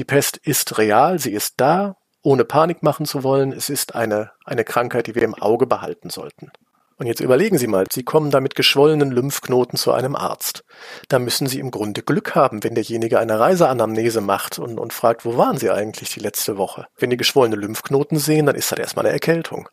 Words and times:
Die 0.00 0.06
Pest 0.06 0.38
ist 0.38 0.78
real, 0.78 1.18
sie 1.18 1.30
ist 1.30 1.56
da, 1.58 1.94
ohne 2.22 2.46
Panik 2.46 2.82
machen 2.82 3.04
zu 3.04 3.22
wollen. 3.22 3.52
Es 3.52 3.68
ist 3.68 3.94
eine, 3.94 4.30
eine 4.46 4.64
Krankheit, 4.64 5.06
die 5.06 5.14
wir 5.14 5.20
im 5.20 5.34
Auge 5.34 5.66
behalten 5.66 6.08
sollten. 6.08 6.50
Und 6.96 7.04
jetzt 7.06 7.20
überlegen 7.20 7.58
Sie 7.58 7.66
mal, 7.66 7.84
Sie 7.92 8.02
kommen 8.02 8.30
da 8.30 8.40
mit 8.40 8.54
geschwollenen 8.54 9.10
Lymphknoten 9.10 9.76
zu 9.76 9.92
einem 9.92 10.16
Arzt. 10.16 10.64
Da 11.08 11.18
müssen 11.18 11.46
Sie 11.46 11.58
im 11.58 11.70
Grunde 11.70 12.00
Glück 12.00 12.34
haben, 12.34 12.64
wenn 12.64 12.74
derjenige 12.74 13.18
eine 13.18 13.38
Reiseanamnese 13.38 14.22
macht 14.22 14.58
und, 14.58 14.80
und 14.80 14.94
fragt, 14.94 15.26
wo 15.26 15.36
waren 15.36 15.58
Sie 15.58 15.68
eigentlich 15.68 16.14
die 16.14 16.20
letzte 16.20 16.56
Woche? 16.56 16.86
Wenn 16.96 17.10
die 17.10 17.18
geschwollene 17.18 17.56
Lymphknoten 17.56 18.18
sehen, 18.18 18.46
dann 18.46 18.56
ist 18.56 18.72
das 18.72 18.78
erstmal 18.78 19.04
eine 19.04 19.12
Erkältung. 19.12 19.68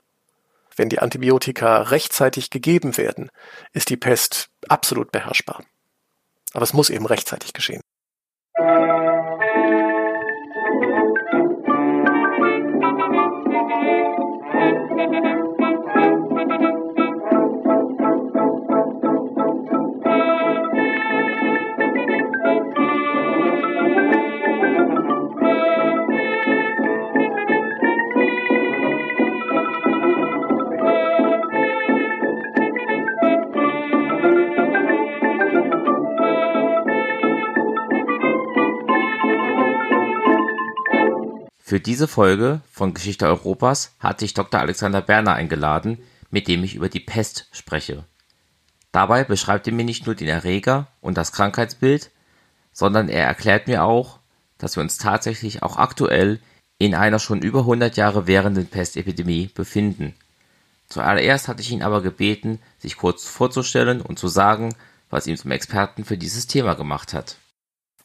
Wenn 0.75 0.89
die 0.89 0.99
Antibiotika 0.99 1.83
rechtzeitig 1.83 2.49
gegeben 2.49 2.97
werden, 2.97 3.29
ist 3.71 3.89
die 3.89 3.95
Pest 3.95 4.49
absolut 4.67 5.13
beherrschbar. 5.13 5.63
Aber 6.51 6.63
es 6.63 6.73
muss 6.73 6.89
eben 6.89 7.05
rechtzeitig 7.05 7.53
geschehen. 7.53 7.81
Für 41.67 41.81
diese 41.81 42.07
Folge 42.07 42.61
von 42.71 42.93
Geschichte 42.93 43.27
Europas 43.27 43.91
hatte 43.99 44.23
ich 44.23 44.33
Dr. 44.33 44.61
Alexander 44.61 45.01
Berner 45.01 45.33
eingeladen, 45.33 45.97
mit 46.31 46.47
dem 46.47 46.63
ich 46.63 46.75
über 46.75 46.87
die 46.87 47.01
Pest 47.01 47.49
spreche. 47.51 48.05
Dabei 48.93 49.25
beschreibt 49.25 49.67
er 49.67 49.73
mir 49.73 49.83
nicht 49.83 50.05
nur 50.05 50.15
den 50.15 50.29
Erreger 50.29 50.87
und 51.01 51.17
das 51.17 51.33
Krankheitsbild, 51.33 52.09
sondern 52.71 53.09
er 53.09 53.25
erklärt 53.25 53.67
mir 53.67 53.83
auch, 53.83 54.19
dass 54.57 54.77
wir 54.77 54.81
uns 54.81 54.97
tatsächlich 54.97 55.61
auch 55.61 55.75
aktuell 55.75 56.39
in 56.77 56.95
einer 56.95 57.19
schon 57.19 57.41
über 57.41 57.59
100 57.59 57.97
Jahre 57.97 58.27
währenden 58.27 58.67
Pestepidemie 58.67 59.49
befinden. 59.53 60.15
Zuallererst 60.87 61.49
hatte 61.49 61.61
ich 61.61 61.71
ihn 61.71 61.83
aber 61.83 62.01
gebeten, 62.01 62.59
sich 62.77 62.95
kurz 62.95 63.27
vorzustellen 63.27 63.99
und 63.99 64.17
zu 64.17 64.29
sagen, 64.29 64.73
was 65.09 65.27
ihn 65.27 65.35
zum 65.35 65.51
Experten 65.51 66.05
für 66.05 66.17
dieses 66.17 66.47
Thema 66.47 66.75
gemacht 66.75 67.13
hat. 67.13 67.35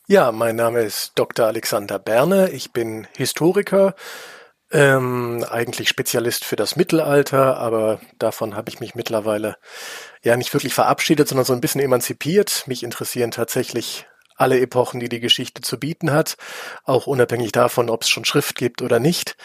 Ja, 0.08 0.32
mein 0.32 0.56
Name 0.56 0.80
ist 0.80 1.12
Dr. 1.14 1.46
Alexander 1.46 2.00
Berne. 2.00 2.50
Ich 2.50 2.72
bin 2.72 3.06
Historiker, 3.16 3.94
ähm, 4.72 5.44
eigentlich 5.48 5.88
Spezialist 5.88 6.44
für 6.44 6.56
das 6.56 6.74
Mittelalter, 6.74 7.56
aber 7.58 8.00
davon 8.18 8.56
habe 8.56 8.68
ich 8.68 8.80
mich 8.80 8.96
mittlerweile 8.96 9.56
ja 10.24 10.36
nicht 10.36 10.52
wirklich 10.52 10.74
verabschiedet, 10.74 11.28
sondern 11.28 11.44
so 11.44 11.52
ein 11.52 11.60
bisschen 11.60 11.80
emanzipiert. 11.80 12.64
Mich 12.66 12.82
interessieren 12.82 13.30
tatsächlich 13.30 14.06
alle 14.34 14.58
Epochen, 14.60 14.98
die 14.98 15.08
die 15.08 15.20
Geschichte 15.20 15.62
zu 15.62 15.78
bieten 15.78 16.10
hat, 16.10 16.36
auch 16.84 17.06
unabhängig 17.06 17.52
davon, 17.52 17.88
ob 17.88 18.02
es 18.02 18.08
schon 18.08 18.24
Schrift 18.24 18.56
gibt 18.56 18.82
oder 18.82 18.98
nicht. 18.98 19.36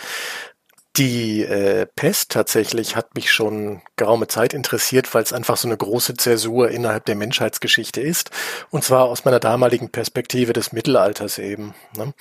Die 0.98 1.44
äh, 1.44 1.86
Pest 1.86 2.32
tatsächlich 2.32 2.96
hat 2.96 3.14
mich 3.14 3.32
schon 3.32 3.84
geraume 3.98 4.28
Zeit 4.28 4.56
interessiert, 4.56 5.14
weil 5.14 5.22
es 5.22 5.32
einfach 5.32 5.56
so 5.56 5.68
eine 5.68 5.78
große 5.78 6.16
Zäsur 6.16 6.72
innerhalb 6.72 7.06
der 7.06 7.16
Menschheitsgeschichte 7.16 8.02
ist. 8.02 8.32
Und 8.72 8.84
zwar 8.84 9.06
aus 9.06 9.24
meiner 9.24 9.40
damaligen 9.40 9.90
Perspektive 9.92 10.54
des 10.54 10.72
Mittelalters 10.72 11.38
eben. 11.38 11.76
Ne? 11.96 12.14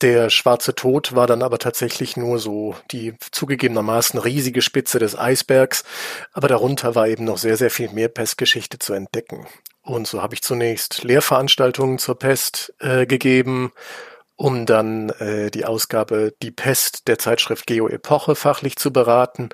Der 0.00 0.30
schwarze 0.30 0.74
Tod 0.74 1.14
war 1.14 1.26
dann 1.26 1.42
aber 1.42 1.58
tatsächlich 1.58 2.16
nur 2.16 2.38
so 2.38 2.74
die 2.90 3.14
zugegebenermaßen 3.32 4.18
riesige 4.18 4.62
Spitze 4.62 4.98
des 4.98 5.18
Eisbergs, 5.18 5.84
aber 6.32 6.48
darunter 6.48 6.94
war 6.94 7.08
eben 7.08 7.24
noch 7.24 7.36
sehr, 7.36 7.58
sehr 7.58 7.70
viel 7.70 7.90
mehr 7.90 8.08
Pestgeschichte 8.08 8.78
zu 8.78 8.94
entdecken. 8.94 9.46
Und 9.82 10.06
so 10.06 10.22
habe 10.22 10.34
ich 10.34 10.42
zunächst 10.42 11.02
Lehrveranstaltungen 11.02 11.98
zur 11.98 12.18
Pest 12.18 12.72
äh, 12.78 13.06
gegeben 13.06 13.72
um 14.38 14.66
dann 14.66 15.10
äh, 15.18 15.50
die 15.50 15.66
Ausgabe 15.66 16.32
Die 16.42 16.52
Pest 16.52 17.08
der 17.08 17.18
Zeitschrift 17.18 17.66
Geo 17.66 17.88
Epoche 17.88 18.36
fachlich 18.36 18.76
zu 18.76 18.92
beraten. 18.92 19.48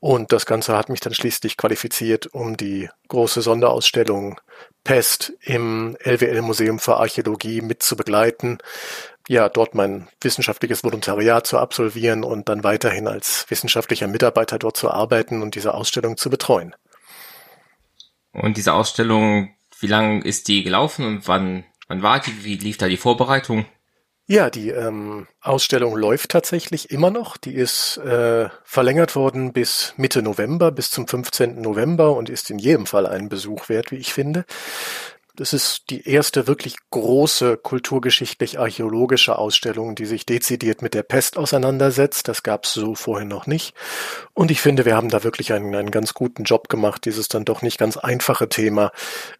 Und 0.00 0.32
das 0.32 0.46
Ganze 0.46 0.76
hat 0.76 0.88
mich 0.88 1.00
dann 1.00 1.14
schließlich 1.14 1.56
qualifiziert, 1.56 2.28
um 2.28 2.56
die 2.56 2.88
große 3.08 3.42
Sonderausstellung 3.42 4.40
Pest 4.84 5.34
im 5.42 5.96
LWL 6.02 6.40
Museum 6.40 6.78
für 6.78 6.96
Archäologie 6.96 7.60
mit 7.60 7.82
zu 7.82 7.94
begleiten. 7.94 8.58
Ja, 9.28 9.50
dort 9.50 9.74
mein 9.74 10.08
wissenschaftliches 10.22 10.82
Volontariat 10.82 11.46
zu 11.46 11.58
absolvieren 11.58 12.24
und 12.24 12.48
dann 12.48 12.64
weiterhin 12.64 13.06
als 13.08 13.44
wissenschaftlicher 13.50 14.08
Mitarbeiter 14.08 14.58
dort 14.58 14.78
zu 14.78 14.90
arbeiten 14.90 15.42
und 15.42 15.54
diese 15.54 15.74
Ausstellung 15.74 16.16
zu 16.16 16.30
betreuen. 16.30 16.74
Und 18.32 18.56
diese 18.56 18.72
Ausstellung, 18.72 19.54
wie 19.78 19.88
lange 19.88 20.24
ist 20.24 20.48
die 20.48 20.62
gelaufen 20.62 21.04
und 21.04 21.28
wann, 21.28 21.64
wann 21.86 22.02
war 22.02 22.18
die? 22.18 22.44
Wie 22.44 22.56
lief 22.56 22.78
da 22.78 22.88
die 22.88 22.96
Vorbereitung? 22.96 23.66
Ja, 24.32 24.48
die 24.48 24.70
ähm, 24.70 25.26
Ausstellung 25.42 25.94
läuft 25.94 26.30
tatsächlich 26.30 26.90
immer 26.90 27.10
noch. 27.10 27.36
Die 27.36 27.52
ist 27.52 27.98
äh, 27.98 28.48
verlängert 28.64 29.14
worden 29.14 29.52
bis 29.52 29.92
Mitte 29.98 30.22
November, 30.22 30.72
bis 30.72 30.90
zum 30.90 31.06
15. 31.06 31.60
November 31.60 32.16
und 32.16 32.30
ist 32.30 32.48
in 32.48 32.58
jedem 32.58 32.86
Fall 32.86 33.06
einen 33.06 33.28
Besuch 33.28 33.68
wert, 33.68 33.90
wie 33.90 33.96
ich 33.96 34.14
finde. 34.14 34.46
Das 35.36 35.52
ist 35.52 35.90
die 35.90 36.08
erste 36.08 36.46
wirklich 36.46 36.76
große 36.88 37.58
kulturgeschichtlich-archäologische 37.58 39.36
Ausstellung, 39.36 39.96
die 39.96 40.06
sich 40.06 40.24
dezidiert 40.24 40.80
mit 40.80 40.94
der 40.94 41.02
Pest 41.02 41.36
auseinandersetzt. 41.36 42.26
Das 42.26 42.42
gab 42.42 42.64
es 42.64 42.72
so 42.72 42.94
vorher 42.94 43.26
noch 43.26 43.46
nicht. 43.46 43.74
Und 44.32 44.50
ich 44.50 44.62
finde, 44.62 44.86
wir 44.86 44.96
haben 44.96 45.10
da 45.10 45.24
wirklich 45.24 45.52
einen, 45.52 45.74
einen 45.74 45.90
ganz 45.90 46.14
guten 46.14 46.44
Job 46.44 46.70
gemacht, 46.70 47.04
dieses 47.04 47.28
dann 47.28 47.44
doch 47.44 47.60
nicht 47.60 47.76
ganz 47.76 47.98
einfache 47.98 48.48
Thema 48.48 48.92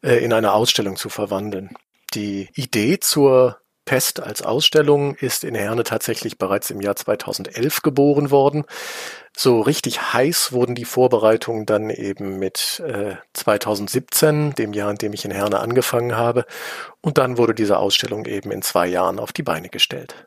äh, 0.02 0.22
in 0.22 0.34
eine 0.34 0.52
Ausstellung 0.52 0.96
zu 0.96 1.08
verwandeln. 1.08 1.70
Die 2.12 2.50
Idee 2.54 3.00
zur 3.00 3.61
Pest 3.92 4.22
als 4.22 4.40
Ausstellung 4.40 5.16
ist 5.16 5.44
in 5.44 5.54
Herne 5.54 5.82
tatsächlich 5.84 6.38
bereits 6.38 6.70
im 6.70 6.80
Jahr 6.80 6.96
2011 6.96 7.82
geboren 7.82 8.30
worden. 8.30 8.64
So 9.36 9.60
richtig 9.60 10.14
heiß 10.14 10.52
wurden 10.52 10.74
die 10.74 10.86
Vorbereitungen 10.86 11.66
dann 11.66 11.90
eben 11.90 12.38
mit 12.38 12.82
äh, 12.86 13.16
2017, 13.34 14.54
dem 14.54 14.72
Jahr, 14.72 14.92
in 14.92 14.96
dem 14.96 15.12
ich 15.12 15.26
in 15.26 15.30
Herne 15.30 15.60
angefangen 15.60 16.16
habe. 16.16 16.46
Und 17.02 17.18
dann 17.18 17.36
wurde 17.36 17.54
diese 17.54 17.76
Ausstellung 17.76 18.24
eben 18.24 18.50
in 18.50 18.62
zwei 18.62 18.86
Jahren 18.86 19.18
auf 19.18 19.30
die 19.30 19.42
Beine 19.42 19.68
gestellt. 19.68 20.26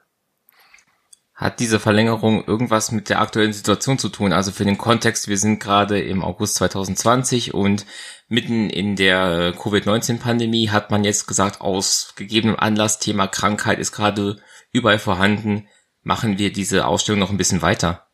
Hat 1.36 1.60
diese 1.60 1.82
Verlängerung 1.82 2.46
irgendwas 2.46 2.94
mit 2.94 3.10
der 3.10 3.20
aktuellen 3.20 3.52
Situation 3.52 4.00
zu 4.00 4.08
tun? 4.08 4.32
Also 4.32 4.52
für 4.52 4.64
den 4.64 4.78
Kontext, 4.78 5.28
wir 5.28 5.38
sind 5.38 5.60
gerade 5.60 6.00
im 6.00 6.24
August 6.24 6.56
2020 6.56 7.54
und 7.54 7.86
mitten 8.30 8.70
in 8.70 8.96
der 8.96 9.52
Covid-19-Pandemie 9.52 10.70
hat 10.70 10.92
man 10.92 11.04
jetzt 11.04 11.28
gesagt, 11.28 11.60
aus 11.60 12.14
gegebenem 12.16 12.56
Anlass, 12.58 13.00
Thema 13.00 13.28
Krankheit 13.28 13.80
ist 13.80 13.92
gerade 13.92 14.38
überall 14.72 14.98
vorhanden, 14.98 15.68
machen 16.04 16.38
wir 16.38 16.54
diese 16.54 16.88
Ausstellung 16.88 17.20
noch 17.20 17.32
ein 17.32 17.38
bisschen 17.38 17.62
weiter. 17.62 18.08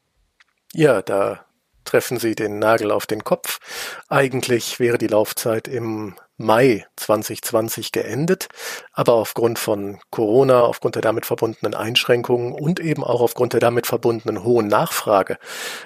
Ja, 0.73 1.03
da 1.03 1.45
treffen 1.91 2.19
Sie 2.19 2.35
den 2.35 2.57
Nagel 2.57 2.89
auf 2.89 3.05
den 3.05 3.25
Kopf. 3.25 3.59
Eigentlich 4.07 4.79
wäre 4.79 4.97
die 4.97 5.07
Laufzeit 5.07 5.67
im 5.67 6.15
Mai 6.37 6.87
2020 6.95 7.91
geendet, 7.91 8.47
aber 8.93 9.13
aufgrund 9.13 9.59
von 9.59 9.99
Corona, 10.09 10.61
aufgrund 10.61 10.95
der 10.95 11.01
damit 11.01 11.25
verbundenen 11.25 11.75
Einschränkungen 11.75 12.53
und 12.53 12.79
eben 12.79 13.03
auch 13.03 13.19
aufgrund 13.19 13.51
der 13.51 13.59
damit 13.59 13.87
verbundenen 13.87 14.43
hohen 14.45 14.67
Nachfrage 14.67 15.37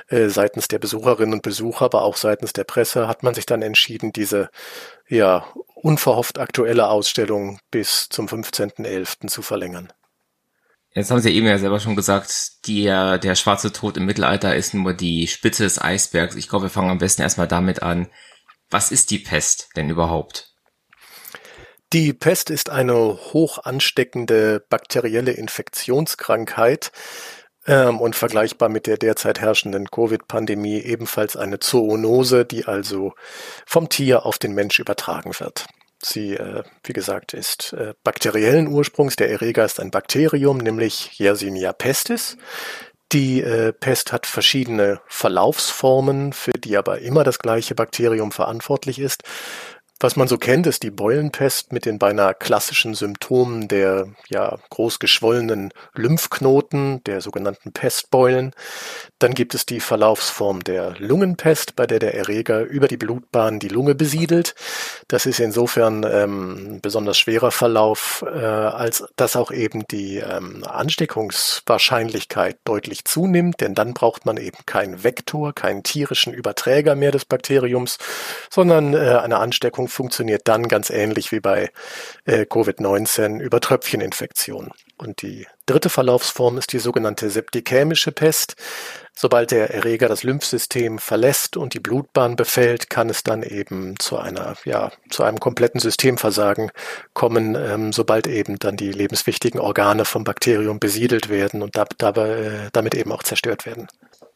äh, 0.07 0.27
seitens 0.27 0.67
der 0.67 0.77
Besucherinnen 0.77 1.33
und 1.33 1.41
Besucher, 1.41 1.85
aber 1.85 2.03
auch 2.03 2.17
seitens 2.17 2.53
der 2.53 2.65
Presse, 2.65 3.07
hat 3.07 3.23
man 3.23 3.33
sich 3.33 3.47
dann 3.47 3.63
entschieden, 3.63 4.13
diese 4.13 4.49
ja 5.09 5.47
unverhofft 5.73 6.37
aktuelle 6.37 6.87
Ausstellung 6.87 7.59
bis 7.71 8.09
zum 8.09 8.27
15.11. 8.27 9.27
zu 9.27 9.41
verlängern. 9.41 9.91
Jetzt 10.95 11.11
haben 11.11 11.19
Sie 11.19 11.35
eben 11.35 11.45
ja 11.45 11.57
selber 11.57 11.81
schon 11.81 11.97
gesagt, 11.97 12.65
der, 12.67 13.17
der 13.17 13.35
schwarze 13.35 13.73
Tod 13.73 13.97
im 13.97 14.05
Mittelalter 14.05 14.55
ist 14.55 14.73
nur 14.73 14.93
die 14.93 15.27
Spitze 15.27 15.63
des 15.63 15.79
Eisbergs. 15.79 16.35
Ich 16.37 16.47
glaube, 16.47 16.65
wir 16.65 16.69
fangen 16.69 16.89
am 16.89 16.99
besten 16.99 17.21
erstmal 17.21 17.49
damit 17.49 17.83
an. 17.83 18.07
Was 18.69 18.91
ist 18.91 19.11
die 19.11 19.19
Pest 19.19 19.69
denn 19.75 19.89
überhaupt? 19.89 20.53
Die 21.91 22.13
Pest 22.13 22.49
ist 22.49 22.69
eine 22.69 22.95
hoch 22.95 23.59
ansteckende 23.59 24.65
bakterielle 24.69 25.31
Infektionskrankheit 25.31 26.93
ähm, 27.67 27.99
und 27.99 28.15
vergleichbar 28.15 28.69
mit 28.69 28.87
der 28.87 28.97
derzeit 28.97 29.41
herrschenden 29.41 29.91
Covid-Pandemie 29.91 30.79
ebenfalls 30.79 31.35
eine 31.35 31.59
Zoonose, 31.59 32.45
die 32.45 32.65
also 32.65 33.13
vom 33.65 33.89
Tier 33.89 34.25
auf 34.25 34.37
den 34.37 34.53
Mensch 34.53 34.79
übertragen 34.79 35.33
wird. 35.39 35.67
Sie, 36.01 36.33
äh, 36.33 36.63
wie 36.83 36.93
gesagt, 36.93 37.33
ist 37.33 37.73
äh, 37.73 37.93
bakteriellen 38.03 38.67
Ursprungs. 38.67 39.15
Der 39.15 39.29
Erreger 39.29 39.65
ist 39.65 39.79
ein 39.79 39.91
Bakterium, 39.91 40.57
nämlich 40.57 41.17
Yersinia 41.19 41.73
pestis. 41.73 42.37
Die 43.11 43.41
äh, 43.41 43.71
Pest 43.71 44.11
hat 44.11 44.25
verschiedene 44.25 44.99
Verlaufsformen, 45.07 46.33
für 46.33 46.51
die 46.51 46.75
aber 46.75 46.99
immer 46.99 47.23
das 47.23 47.39
gleiche 47.39 47.75
Bakterium 47.75 48.31
verantwortlich 48.31 48.99
ist. 48.99 49.23
Was 50.01 50.17
man 50.17 50.27
so 50.27 50.37
kennt, 50.37 50.67
ist 50.67 50.83
die 50.83 50.91
Beulenpest 50.91 51.71
mit 51.71 51.85
den 51.85 51.99
beinahe 51.99 52.33
klassischen 52.33 52.95
Symptomen 52.95 53.69
der 53.69 54.09
ja 54.27 54.57
groß 54.69 54.99
geschwollenen 54.99 55.71
Lymphknoten, 55.93 57.01
der 57.05 57.21
sogenannten 57.21 57.71
Pestbeulen. 57.71 58.51
Dann 59.19 59.33
gibt 59.33 59.55
es 59.55 59.65
die 59.65 59.79
Verlaufsform 59.79 60.65
der 60.65 60.95
Lungenpest, 60.99 61.77
bei 61.77 61.87
der 61.87 61.99
der 61.99 62.13
Erreger 62.13 62.63
über 62.63 62.89
die 62.89 62.97
Blutbahn 62.97 63.59
die 63.59 63.69
Lunge 63.69 63.95
besiedelt. 63.95 64.53
Das 65.07 65.25
ist 65.25 65.39
insofern 65.39 66.03
ähm, 66.03 66.79
besonders 66.81 67.17
schwerer 67.17 67.51
Verlauf, 67.51 68.25
äh, 68.27 68.37
als 68.37 69.05
dass 69.15 69.37
auch 69.37 69.51
eben 69.51 69.87
die 69.87 70.17
ähm, 70.17 70.65
Ansteckungswahrscheinlichkeit 70.65 72.57
deutlich 72.65 73.05
zunimmt, 73.05 73.61
denn 73.61 73.75
dann 73.75 73.93
braucht 73.93 74.25
man 74.25 74.35
eben 74.35 74.57
keinen 74.65 75.05
Vektor, 75.05 75.53
keinen 75.53 75.83
tierischen 75.83 76.33
Überträger 76.33 76.95
mehr 76.95 77.11
des 77.11 77.23
Bakteriums, 77.23 77.97
sondern 78.49 78.93
äh, 78.93 79.19
eine 79.23 79.37
Ansteckung 79.37 79.84
Impfung 79.85 80.05
funktioniert 80.05 80.47
dann 80.47 80.67
ganz 80.67 80.89
ähnlich 80.89 81.31
wie 81.31 81.39
bei 81.39 81.71
äh, 82.25 82.41
Covid-19 82.41 83.39
über 83.39 83.59
Tröpfcheninfektionen. 83.59 84.71
Und 84.97 85.21
die 85.21 85.47
dritte 85.65 85.89
Verlaufsform 85.89 86.57
ist 86.57 86.73
die 86.73 86.79
sogenannte 86.79 87.29
septikämische 87.29 88.11
Pest. 88.11 88.55
Sobald 89.13 89.51
der 89.51 89.73
Erreger 89.73 90.07
das 90.09 90.23
Lymphsystem 90.23 90.99
verlässt 90.99 91.55
und 91.55 91.73
die 91.73 91.79
Blutbahn 91.79 92.35
befällt, 92.35 92.89
kann 92.89 93.09
es 93.09 93.23
dann 93.23 93.43
eben 93.43 93.97
zu 93.99 94.17
einer, 94.17 94.55
ja, 94.65 94.91
zu 95.09 95.23
einem 95.23 95.39
kompletten 95.39 95.79
Systemversagen 95.79 96.71
kommen, 97.13 97.55
ähm, 97.55 97.93
sobald 97.93 98.27
eben 98.27 98.59
dann 98.59 98.75
die 98.75 98.91
lebenswichtigen 98.91 99.59
Organe 99.59 100.05
vom 100.05 100.23
Bakterium 100.23 100.79
besiedelt 100.79 101.29
werden 101.29 101.61
und 101.61 101.75
da, 101.75 101.85
dabei, 101.97 102.29
äh, 102.29 102.69
damit 102.73 102.95
eben 102.95 103.11
auch 103.11 103.23
zerstört 103.23 103.65
werden. 103.65 103.87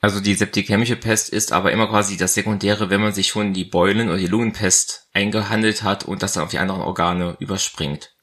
Also 0.01 0.21
die 0.21 0.35
septikämische 0.35 0.95
Pest 0.95 1.29
ist 1.29 1.51
aber 1.51 1.71
immer 1.71 1.87
quasi 1.87 2.15
das 2.15 2.33
Sekundäre, 2.33 2.89
wenn 2.89 3.01
man 3.01 3.13
sich 3.13 3.27
schon 3.27 3.53
die 3.53 3.65
Beulen- 3.65 4.07
oder 4.07 4.17
die 4.17 4.27
Lungenpest 4.27 5.09
eingehandelt 5.13 5.83
hat 5.83 6.05
und 6.05 6.23
das 6.23 6.33
dann 6.33 6.43
auf 6.43 6.49
die 6.49 6.59
anderen 6.59 6.81
Organe 6.81 7.35
überspringt. 7.39 8.13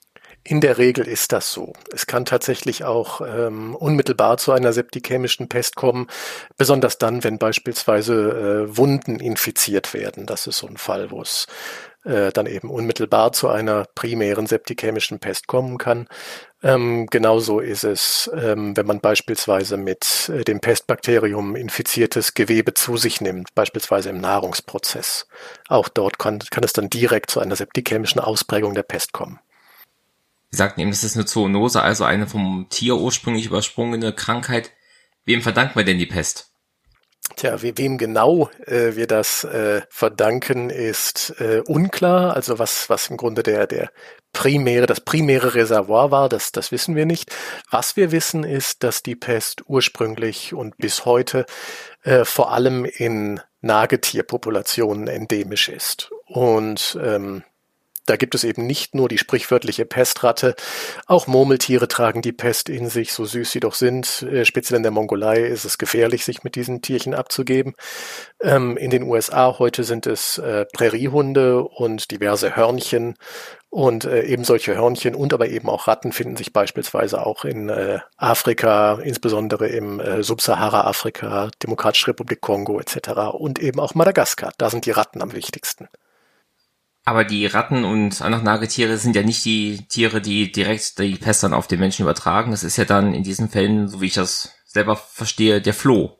In 0.48 0.60
der 0.60 0.78
Regel 0.78 1.08
ist 1.08 1.32
das 1.32 1.52
so. 1.52 1.72
Es 1.92 2.06
kann 2.06 2.24
tatsächlich 2.24 2.84
auch 2.84 3.20
ähm, 3.20 3.74
unmittelbar 3.74 4.38
zu 4.38 4.52
einer 4.52 4.72
septikämischen 4.72 5.48
Pest 5.48 5.74
kommen, 5.74 6.06
besonders 6.56 6.98
dann, 6.98 7.24
wenn 7.24 7.38
beispielsweise 7.38 8.68
äh, 8.70 8.76
Wunden 8.76 9.18
infiziert 9.18 9.92
werden. 9.92 10.24
Das 10.24 10.46
ist 10.46 10.58
so 10.58 10.68
ein 10.68 10.76
Fall, 10.76 11.10
wo 11.10 11.20
es 11.20 11.48
äh, 12.06 12.32
dann 12.32 12.46
eben 12.46 12.70
unmittelbar 12.70 13.32
zu 13.32 13.48
einer 13.48 13.84
primären 13.94 14.46
septikämischen 14.46 15.18
Pest 15.18 15.46
kommen 15.46 15.76
kann. 15.76 16.08
Ähm, 16.62 17.06
genauso 17.10 17.60
ist 17.60 17.84
es, 17.84 18.30
ähm, 18.34 18.76
wenn 18.76 18.86
man 18.86 19.00
beispielsweise 19.00 19.76
mit 19.76 20.30
äh, 20.32 20.44
dem 20.44 20.60
Pestbakterium 20.60 21.56
infiziertes 21.56 22.34
Gewebe 22.34 22.74
zu 22.74 22.96
sich 22.96 23.20
nimmt, 23.20 23.54
beispielsweise 23.54 24.10
im 24.10 24.20
Nahrungsprozess. 24.20 25.26
Auch 25.68 25.88
dort 25.88 26.18
kann, 26.18 26.38
kann 26.38 26.64
es 26.64 26.72
dann 26.72 26.88
direkt 26.88 27.30
zu 27.30 27.40
einer 27.40 27.56
septikämischen 27.56 28.20
Ausprägung 28.20 28.74
der 28.74 28.84
Pest 28.84 29.12
kommen. 29.12 29.38
Sie 30.50 30.58
sagten 30.58 30.80
eben, 30.80 30.90
das 30.90 31.04
ist 31.04 31.16
eine 31.16 31.26
Zoonose, 31.26 31.82
also 31.82 32.04
eine 32.04 32.26
vom 32.26 32.68
Tier 32.70 32.96
ursprünglich 32.96 33.46
übersprungene 33.46 34.12
Krankheit. 34.14 34.70
Wem 35.24 35.42
verdankt 35.42 35.76
man 35.76 35.84
denn 35.84 35.98
die 35.98 36.06
Pest? 36.06 36.52
Tja, 37.34 37.60
wem 37.60 37.98
genau 37.98 38.50
äh, 38.66 38.94
wir 38.94 39.06
das 39.06 39.44
äh, 39.44 39.82
verdanken, 39.90 40.70
ist 40.70 41.34
äh, 41.40 41.62
unklar. 41.66 42.34
Also 42.34 42.58
was, 42.58 42.88
was 42.88 43.10
im 43.10 43.16
Grunde 43.16 43.42
der, 43.42 43.66
der 43.66 43.90
primäre, 44.32 44.86
das 44.86 45.00
primäre 45.00 45.54
Reservoir 45.54 46.10
war, 46.10 46.28
das, 46.28 46.52
das 46.52 46.72
wissen 46.72 46.94
wir 46.94 47.04
nicht. 47.04 47.34
Was 47.70 47.96
wir 47.96 48.12
wissen 48.12 48.44
ist, 48.44 48.84
dass 48.84 49.02
die 49.02 49.16
Pest 49.16 49.62
ursprünglich 49.66 50.54
und 50.54 50.76
bis 50.78 51.04
heute 51.04 51.46
äh, 52.04 52.24
vor 52.24 52.52
allem 52.52 52.84
in 52.84 53.40
Nagetierpopulationen 53.60 55.08
endemisch 55.08 55.68
ist. 55.68 56.10
Und 56.26 56.98
ähm, 57.02 57.42
da 58.06 58.16
gibt 58.16 58.34
es 58.34 58.44
eben 58.44 58.66
nicht 58.66 58.94
nur 58.94 59.08
die 59.08 59.18
sprichwörtliche 59.18 59.84
Pestratte, 59.84 60.54
auch 61.06 61.26
Murmeltiere 61.26 61.88
tragen 61.88 62.22
die 62.22 62.32
Pest 62.32 62.68
in 62.68 62.88
sich, 62.88 63.12
so 63.12 63.24
süß 63.24 63.50
sie 63.50 63.60
doch 63.60 63.74
sind. 63.74 64.22
Äh, 64.22 64.44
speziell 64.44 64.76
in 64.76 64.82
der 64.82 64.92
Mongolei 64.92 65.40
ist 65.40 65.64
es 65.64 65.78
gefährlich, 65.78 66.24
sich 66.24 66.44
mit 66.44 66.54
diesen 66.54 66.82
Tierchen 66.82 67.14
abzugeben. 67.14 67.74
Ähm, 68.40 68.76
in 68.76 68.90
den 68.90 69.02
USA 69.02 69.58
heute 69.58 69.84
sind 69.84 70.06
es 70.06 70.38
äh, 70.38 70.66
Präriehunde 70.72 71.62
und 71.62 72.10
diverse 72.10 72.56
Hörnchen. 72.56 73.16
Und 73.68 74.06
äh, 74.06 74.22
eben 74.22 74.44
solche 74.44 74.74
Hörnchen 74.74 75.14
und 75.14 75.34
aber 75.34 75.48
eben 75.48 75.68
auch 75.68 75.86
Ratten 75.86 76.12
finden 76.12 76.36
sich 76.36 76.52
beispielsweise 76.52 77.26
auch 77.26 77.44
in 77.44 77.68
äh, 77.68 77.98
Afrika, 78.16 78.94
insbesondere 79.02 79.68
im 79.68 80.00
äh, 80.00 80.22
Subsahara-Afrika, 80.22 81.50
Demokratische 81.62 82.08
Republik 82.08 82.40
Kongo 82.40 82.80
etc. 82.80 83.34
und 83.34 83.58
eben 83.58 83.80
auch 83.80 83.94
Madagaskar. 83.94 84.52
Da 84.56 84.70
sind 84.70 84.86
die 84.86 84.92
Ratten 84.92 85.20
am 85.20 85.34
wichtigsten. 85.34 85.88
Aber 87.08 87.22
die 87.24 87.46
Ratten 87.46 87.84
und 87.84 88.20
andere 88.20 88.42
Nagetiere 88.42 88.98
sind 88.98 89.14
ja 89.14 89.22
nicht 89.22 89.44
die 89.44 89.86
Tiere, 89.86 90.20
die 90.20 90.50
direkt 90.50 90.98
die 90.98 91.14
Pest 91.14 91.44
dann 91.44 91.54
auf 91.54 91.68
den 91.68 91.78
Menschen 91.78 92.02
übertragen. 92.02 92.50
Das 92.50 92.64
ist 92.64 92.76
ja 92.76 92.84
dann 92.84 93.14
in 93.14 93.22
diesen 93.22 93.48
Fällen, 93.48 93.86
so 93.86 94.00
wie 94.00 94.06
ich 94.06 94.14
das 94.14 94.52
selber 94.64 94.96
verstehe, 94.96 95.62
der 95.62 95.72
Floh. 95.72 96.18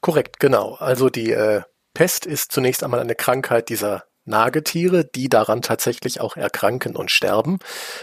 Korrekt, 0.00 0.40
genau. 0.40 0.74
Also 0.74 1.10
die 1.10 1.30
äh, 1.30 1.62
Pest 1.94 2.26
ist 2.26 2.50
zunächst 2.50 2.82
einmal 2.82 2.98
eine 2.98 3.14
Krankheit 3.14 3.68
dieser 3.68 4.05
Nagetiere, 4.26 5.04
die 5.04 5.28
daran 5.28 5.62
tatsächlich 5.62 6.20
auch 6.20 6.36
erkranken 6.36 6.96
und 6.96 7.10
sterben, 7.10 7.58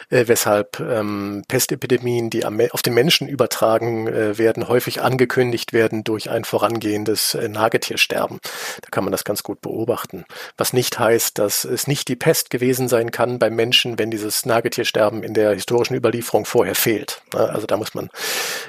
äh, 0.10 0.28
weshalb 0.28 0.80
ähm, 0.80 1.44
Pestepidemien, 1.48 2.30
die 2.30 2.46
am, 2.46 2.60
auf 2.72 2.82
den 2.82 2.94
Menschen 2.94 3.28
übertragen 3.28 4.08
äh, 4.08 4.38
werden, 4.38 4.68
häufig 4.68 5.02
angekündigt 5.02 5.74
werden 5.74 6.04
durch 6.04 6.30
ein 6.30 6.46
vorangehendes 6.46 7.36
äh, 7.36 7.50
Nagetiersterben. 7.50 8.40
Da 8.82 8.90
kann 8.90 9.04
man 9.04 9.12
das 9.12 9.24
ganz 9.24 9.44
gut 9.44 9.62
beobachten. 9.62 10.26
Was 10.58 10.74
nicht 10.74 10.98
heißt, 10.98 11.38
dass 11.38 11.66
es 11.66 11.88
nicht 11.88 12.08
die 12.08 12.16
Pest 12.16 12.50
gewesen 12.50 12.88
sein 12.88 13.12
kann 13.12 13.40
beim 13.40 13.56
Menschen, 13.56 14.00
wenn 14.00 14.10
dieses 14.10 14.46
Nagetiersterben 14.46 15.24
in 15.24 15.34
der 15.34 15.54
historischen 15.54 15.96
Überlieferung 15.96 16.46
vorher 16.46 16.76
fehlt. 16.76 17.22
Also 17.34 17.68
da 17.68 17.78
muss 17.78 17.94
man 17.94 18.10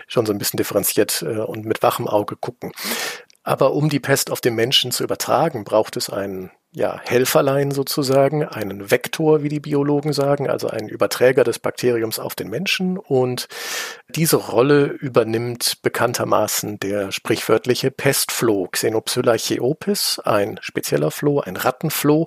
schon 0.06 0.26
so 0.26 0.32
ein 0.32 0.38
bisschen 0.38 0.56
differenziert 0.56 1.22
äh, 1.22 1.38
und 1.38 1.64
mit 1.64 1.82
wachem 1.82 2.08
Auge 2.08 2.36
gucken. 2.36 2.72
Aber 3.42 3.74
um 3.74 3.90
die 3.90 4.00
Pest 4.00 4.30
auf 4.30 4.40
den 4.40 4.54
Menschen 4.54 4.90
zu 4.90 5.04
übertragen, 5.04 5.64
braucht 5.64 5.96
es 5.96 6.08
einen 6.08 6.50
ja, 6.74 7.00
Helferlein 7.04 7.70
sozusagen, 7.70 8.44
einen 8.44 8.90
Vektor, 8.90 9.44
wie 9.44 9.48
die 9.48 9.60
Biologen 9.60 10.12
sagen, 10.12 10.50
also 10.50 10.66
einen 10.66 10.88
Überträger 10.88 11.44
des 11.44 11.60
Bakteriums 11.60 12.18
auf 12.18 12.34
den 12.34 12.50
Menschen. 12.50 12.98
Und 12.98 13.46
diese 14.08 14.36
Rolle 14.36 14.86
übernimmt 14.86 15.82
bekanntermaßen 15.82 16.80
der 16.80 17.12
sprichwörtliche 17.12 17.92
Pestfloh, 17.92 18.66
Xenopsylla 18.66 19.36
cheopis, 19.36 20.18
ein 20.24 20.58
spezieller 20.60 21.12
Floh, 21.12 21.40
ein 21.40 21.56
Rattenfloh, 21.56 22.26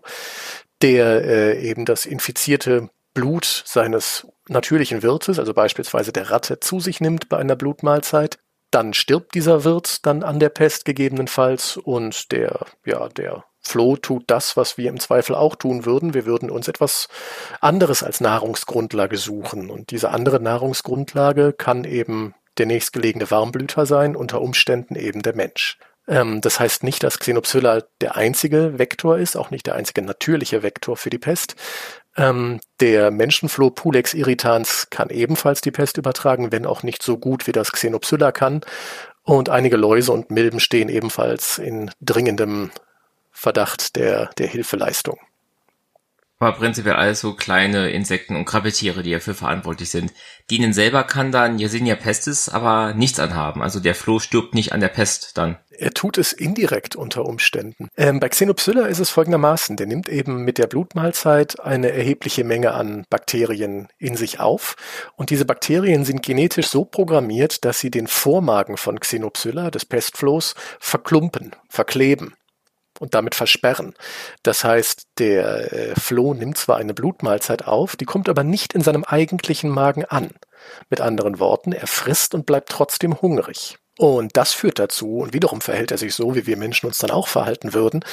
der 0.81 1.25
äh, 1.25 1.61
eben 1.61 1.83
das 1.83 2.05
infizierte 2.05 2.89
Blut 3.13 3.63
seines 3.65 4.27
natürlichen 4.47 5.03
Wirtes, 5.03 5.39
also 5.39 5.53
beispielsweise 5.53 6.13
der 6.13 6.31
Ratte, 6.31 6.61
zu 6.61 6.79
sich 6.79 7.01
nimmt 7.01 7.27
bei 7.27 7.37
einer 7.37 7.57
Blutmahlzeit 7.57 8.39
dann 8.71 8.93
stirbt 8.93 9.33
dieser 9.33 9.63
Wirt 9.63 10.05
dann 10.05 10.23
an 10.23 10.39
der 10.39 10.49
Pest 10.49 10.85
gegebenenfalls 10.85 11.77
und 11.77 12.31
der, 12.31 12.65
ja, 12.85 13.07
der 13.09 13.45
Floh 13.67 13.97
tut 13.97 14.23
das, 14.27 14.57
was 14.57 14.77
wir 14.77 14.89
im 14.89 14.99
Zweifel 14.99 15.35
auch 15.35 15.55
tun 15.55 15.85
würden. 15.85 16.13
Wir 16.13 16.25
würden 16.25 16.49
uns 16.49 16.67
etwas 16.67 17.07
anderes 17.61 18.03
als 18.03 18.21
Nahrungsgrundlage 18.21 19.17
suchen. 19.17 19.69
Und 19.69 19.91
diese 19.91 20.09
andere 20.09 20.39
Nahrungsgrundlage 20.39 21.53
kann 21.53 21.83
eben 21.83 22.33
der 22.57 22.65
nächstgelegene 22.65 23.29
Warmblüter 23.29 23.85
sein, 23.85 24.15
unter 24.15 24.41
Umständen 24.41 24.95
eben 24.95 25.21
der 25.21 25.35
Mensch. 25.35 25.77
Ähm, 26.07 26.41
das 26.41 26.59
heißt 26.59 26.83
nicht, 26.83 27.03
dass 27.03 27.19
Xenopsylla 27.19 27.83
der 28.01 28.15
einzige 28.15 28.79
Vektor 28.79 29.17
ist, 29.17 29.35
auch 29.35 29.51
nicht 29.51 29.67
der 29.67 29.75
einzige 29.75 30.01
natürliche 30.01 30.63
Vektor 30.63 30.97
für 30.97 31.09
die 31.09 31.19
Pest. 31.19 31.55
Ähm, 32.15 32.59
der 32.79 33.11
Menschenfloh 33.11 33.69
Pulex 33.69 34.13
irritans 34.13 34.87
kann 34.89 35.09
ebenfalls 35.09 35.61
die 35.61 35.71
Pest 35.71 35.97
übertragen, 35.97 36.51
wenn 36.51 36.65
auch 36.65 36.83
nicht 36.83 37.03
so 37.03 37.17
gut 37.17 37.45
wie 37.45 37.51
das 37.51 37.71
Xenopsylla 37.71 38.31
kann. 38.31 38.61
Und 39.23 39.49
einige 39.49 39.75
Läuse 39.75 40.13
und 40.13 40.31
Milben 40.31 40.61
stehen 40.61 40.87
ebenfalls 40.87 41.57
in 41.57 41.91
dringendem 42.01 42.71
Verdacht 43.37 43.95
der, 43.95 44.31
der 44.39 44.47
Hilfeleistung. 44.47 45.19
Aber 46.39 46.57
prinzipiell 46.57 46.95
alles 46.95 47.19
so 47.19 47.33
kleine 47.33 47.89
Insekten 47.89 48.35
und 48.35 48.45
Krabbeltiere, 48.45 49.01
die 49.01 49.11
dafür 49.11 49.33
verantwortlich 49.33 49.89
sind. 49.89 50.11
Dienen 50.51 50.71
selber 50.71 51.03
kann 51.03 51.31
dann 51.31 51.57
Yersinia 51.57 51.95
pestis 51.95 52.47
aber 52.47 52.93
nichts 52.93 53.19
anhaben. 53.19 53.63
Also 53.63 53.79
der 53.79 53.95
Floh 53.95 54.19
stirbt 54.19 54.53
nicht 54.53 54.71
an 54.71 54.79
der 54.79 54.87
Pest 54.87 55.37
dann. 55.37 55.57
Er 55.69 55.91
tut 55.91 56.17
es 56.17 56.33
indirekt 56.33 56.95
unter 56.95 57.25
Umständen. 57.25 57.89
Ähm, 57.95 58.19
bei 58.19 58.29
Xenopsylla 58.29 58.85
ist 58.85 58.99
es 58.99 59.11
folgendermaßen. 59.11 59.77
Der 59.77 59.85
nimmt 59.87 60.09
eben 60.09 60.43
mit 60.43 60.57
der 60.57 60.67
Blutmahlzeit 60.67 61.59
eine 61.59 61.91
erhebliche 61.91 62.43
Menge 62.43 62.73
an 62.73 63.05
Bakterien 63.09 63.87
in 63.97 64.15
sich 64.15 64.39
auf. 64.39 64.75
Und 65.15 65.31
diese 65.31 65.45
Bakterien 65.45 66.05
sind 66.05 66.23
genetisch 66.23 66.67
so 66.67 66.85
programmiert, 66.85 67.65
dass 67.65 67.79
sie 67.79 67.91
den 67.91 68.07
Vormagen 68.07 68.77
von 68.77 68.99
Xenopsylla, 68.99 69.71
des 69.71 69.85
Pestflohs, 69.85 70.53
verklumpen, 70.79 71.55
verkleben 71.67 72.35
und 72.99 73.13
damit 73.13 73.35
versperren. 73.35 73.93
Das 74.43 74.63
heißt, 74.63 75.07
der 75.19 75.71
äh, 75.73 75.95
Floh 75.99 76.33
nimmt 76.33 76.57
zwar 76.57 76.77
eine 76.77 76.93
Blutmahlzeit 76.93 77.65
auf, 77.67 77.95
die 77.95 78.05
kommt 78.05 78.29
aber 78.29 78.43
nicht 78.43 78.73
in 78.73 78.81
seinem 78.81 79.03
eigentlichen 79.03 79.69
Magen 79.69 80.05
an. 80.05 80.31
Mit 80.89 81.01
anderen 81.01 81.39
Worten, 81.39 81.71
er 81.71 81.87
frisst 81.87 82.33
und 82.33 82.45
bleibt 82.45 82.69
trotzdem 82.69 83.21
hungrig. 83.21 83.77
Und 83.97 84.37
das 84.37 84.53
führt 84.53 84.79
dazu, 84.79 85.17
und 85.17 85.33
wiederum 85.33 85.61
verhält 85.61 85.91
er 85.91 85.97
sich 85.97 86.13
so, 86.13 86.35
wie 86.35 86.45
wir 86.45 86.55
Menschen 86.55 86.85
uns 86.85 86.99
dann 86.99 87.11
auch 87.11 87.27
verhalten 87.27 87.73
würden, 87.73 88.03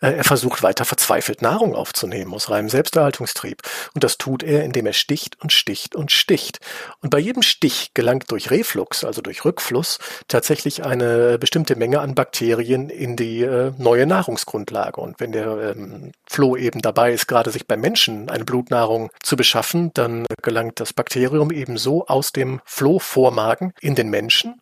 äh, 0.00 0.12
er 0.12 0.24
versucht 0.24 0.62
weiter 0.62 0.84
verzweifelt 0.84 1.42
Nahrung 1.42 1.74
aufzunehmen 1.74 2.32
aus 2.32 2.48
reinem 2.48 2.68
Selbsterhaltungstrieb. 2.68 3.62
Und 3.94 4.04
das 4.04 4.18
tut 4.18 4.42
er, 4.42 4.64
indem 4.64 4.86
er 4.86 4.92
sticht 4.92 5.40
und 5.40 5.52
sticht 5.52 5.96
und 5.96 6.12
sticht. 6.12 6.60
Und 7.00 7.10
bei 7.10 7.18
jedem 7.18 7.42
Stich 7.42 7.92
gelangt 7.94 8.30
durch 8.30 8.50
Reflux, 8.50 9.04
also 9.04 9.20
durch 9.20 9.44
Rückfluss, 9.44 9.98
tatsächlich 10.28 10.84
eine 10.84 11.38
bestimmte 11.38 11.74
Menge 11.74 12.00
an 12.00 12.14
Bakterien 12.14 12.88
in 12.88 13.16
die 13.16 13.42
äh, 13.42 13.72
neue 13.78 14.06
Nahrungsgrundlage. 14.06 15.00
Und 15.00 15.18
wenn 15.18 15.32
der 15.32 15.74
ähm, 15.76 16.12
Floh 16.26 16.56
eben 16.56 16.80
dabei 16.82 17.12
ist, 17.12 17.26
gerade 17.26 17.50
sich 17.50 17.66
beim 17.66 17.80
Menschen 17.80 18.30
eine 18.30 18.44
Blutnahrung 18.44 19.10
zu 19.22 19.36
beschaffen, 19.36 19.90
dann 19.94 20.26
gelangt 20.42 20.78
das 20.78 20.92
Bakterium 20.92 21.50
ebenso 21.50 22.06
aus 22.06 22.32
dem 22.32 22.60
Flohvormagen 22.64 23.74
in 23.80 23.94
den 23.94 24.08
Menschen, 24.08 24.60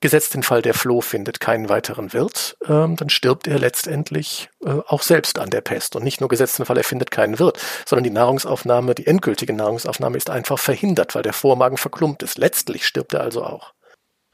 Gesetzt 0.00 0.34
den 0.34 0.42
Fall, 0.42 0.60
der 0.60 0.74
Floh 0.74 1.00
findet 1.00 1.40
keinen 1.40 1.70
weiteren 1.70 2.12
Wirt, 2.12 2.58
ähm, 2.68 2.96
dann 2.96 3.08
stirbt 3.08 3.46
er 3.46 3.58
letztendlich 3.58 4.50
äh, 4.62 4.78
auch 4.86 5.00
selbst 5.00 5.38
an 5.38 5.48
der 5.48 5.62
Pest. 5.62 5.96
Und 5.96 6.04
nicht 6.04 6.20
nur 6.20 6.28
gesetzt 6.28 6.58
den 6.58 6.66
Fall, 6.66 6.76
er 6.76 6.84
findet 6.84 7.10
keinen 7.10 7.38
Wirt, 7.38 7.58
sondern 7.86 8.04
die 8.04 8.10
Nahrungsaufnahme, 8.10 8.94
die 8.94 9.06
endgültige 9.06 9.54
Nahrungsaufnahme 9.54 10.18
ist 10.18 10.28
einfach 10.28 10.58
verhindert, 10.58 11.14
weil 11.14 11.22
der 11.22 11.32
Vormagen 11.32 11.78
verklumpt 11.78 12.22
ist. 12.22 12.36
Letztlich 12.36 12.86
stirbt 12.86 13.14
er 13.14 13.22
also 13.22 13.42
auch. 13.42 13.72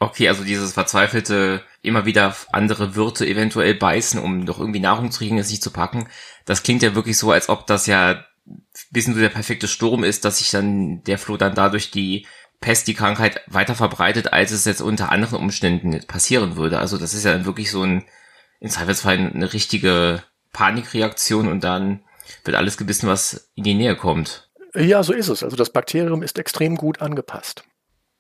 Okay, 0.00 0.26
also 0.28 0.42
dieses 0.42 0.72
verzweifelte, 0.72 1.62
immer 1.80 2.06
wieder 2.06 2.34
andere 2.50 2.96
Wirte 2.96 3.24
eventuell 3.24 3.76
beißen, 3.76 4.18
um 4.18 4.46
doch 4.46 4.58
irgendwie 4.58 4.80
Nahrung 4.80 5.12
zu 5.12 5.18
kriegen, 5.18 5.38
es 5.38 5.48
nicht 5.48 5.62
zu 5.62 5.70
packen. 5.70 6.08
Das 6.44 6.64
klingt 6.64 6.82
ja 6.82 6.96
wirklich 6.96 7.16
so, 7.16 7.30
als 7.30 7.48
ob 7.48 7.68
das 7.68 7.86
ja 7.86 8.24
wissen 8.90 9.14
so 9.14 9.20
der 9.20 9.28
perfekte 9.28 9.68
Sturm 9.68 10.02
ist, 10.02 10.24
dass 10.24 10.38
sich 10.38 10.50
dann 10.50 11.04
der 11.04 11.18
Floh 11.18 11.36
dann 11.36 11.54
dadurch 11.54 11.92
die 11.92 12.26
Pest 12.62 12.88
die 12.88 12.94
Krankheit 12.94 13.42
weiter 13.46 13.74
verbreitet, 13.74 14.32
als 14.32 14.52
es 14.52 14.64
jetzt 14.64 14.80
unter 14.80 15.12
anderen 15.12 15.38
Umständen 15.38 16.00
passieren 16.06 16.56
würde. 16.56 16.78
Also 16.78 16.96
das 16.96 17.12
ist 17.12 17.24
ja 17.24 17.32
dann 17.32 17.44
wirklich 17.44 17.70
so 17.70 17.82
ein, 17.82 18.04
in 18.60 18.70
Zweifelsfall 18.70 19.18
eine 19.18 19.52
richtige 19.52 20.22
Panikreaktion 20.54 21.48
und 21.48 21.62
dann 21.64 22.00
wird 22.44 22.56
alles 22.56 22.78
gebissen, 22.78 23.08
was 23.08 23.50
in 23.54 23.64
die 23.64 23.74
Nähe 23.74 23.96
kommt. 23.96 24.50
Ja, 24.74 25.02
so 25.02 25.12
ist 25.12 25.28
es. 25.28 25.42
Also 25.42 25.56
das 25.56 25.70
Bakterium 25.70 26.22
ist 26.22 26.38
extrem 26.38 26.76
gut 26.76 27.02
angepasst. 27.02 27.64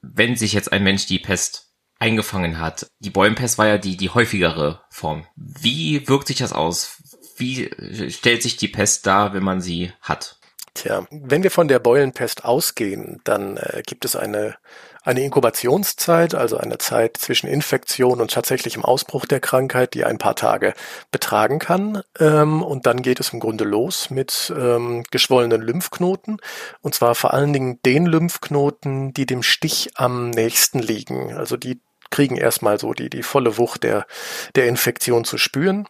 Wenn 0.02 0.36
sich 0.36 0.52
jetzt 0.52 0.72
ein 0.72 0.82
Mensch 0.82 1.06
die 1.06 1.20
Pest 1.20 1.70
eingefangen 1.98 2.58
hat, 2.58 2.90
die 2.98 3.10
Bäumenpest 3.10 3.58
war 3.58 3.68
ja 3.68 3.78
die, 3.78 3.96
die 3.96 4.10
häufigere 4.10 4.82
Form. 4.90 5.24
Wie 5.36 6.06
wirkt 6.08 6.26
sich 6.26 6.38
das 6.38 6.52
aus? 6.52 7.00
Wie 7.36 7.70
stellt 8.10 8.42
sich 8.42 8.56
die 8.56 8.68
Pest 8.68 9.06
dar, 9.06 9.32
wenn 9.32 9.44
man 9.44 9.60
sie 9.60 9.92
hat? 10.00 10.40
Tja, 10.74 11.06
wenn 11.10 11.42
wir 11.42 11.50
von 11.50 11.68
der 11.68 11.78
Beulenpest 11.78 12.46
ausgehen, 12.46 13.20
dann 13.24 13.58
äh, 13.58 13.82
gibt 13.84 14.06
es 14.06 14.16
eine, 14.16 14.56
eine 15.02 15.22
Inkubationszeit, 15.22 16.34
also 16.34 16.56
eine 16.56 16.78
Zeit 16.78 17.18
zwischen 17.18 17.46
Infektion 17.46 18.22
und 18.22 18.30
tatsächlichem 18.30 18.82
Ausbruch 18.82 19.26
der 19.26 19.40
Krankheit, 19.40 19.92
die 19.92 20.04
ein 20.04 20.16
paar 20.16 20.34
Tage 20.34 20.72
betragen 21.10 21.58
kann. 21.58 22.02
Ähm, 22.18 22.62
und 22.62 22.86
dann 22.86 23.02
geht 23.02 23.20
es 23.20 23.34
im 23.34 23.40
Grunde 23.40 23.64
los 23.64 24.08
mit 24.08 24.50
ähm, 24.56 25.04
geschwollenen 25.10 25.60
Lymphknoten. 25.60 26.38
Und 26.80 26.94
zwar 26.94 27.14
vor 27.14 27.34
allen 27.34 27.52
Dingen 27.52 27.78
den 27.84 28.06
Lymphknoten, 28.06 29.12
die 29.12 29.26
dem 29.26 29.42
Stich 29.42 29.90
am 29.96 30.30
nächsten 30.30 30.78
liegen. 30.78 31.34
Also 31.34 31.58
die 31.58 31.82
kriegen 32.08 32.36
erstmal 32.36 32.78
so 32.78 32.94
die, 32.94 33.10
die 33.10 33.22
volle 33.22 33.58
Wucht 33.58 33.82
der, 33.82 34.06
der 34.54 34.68
Infektion 34.68 35.24
zu 35.24 35.36
spüren. 35.36 35.86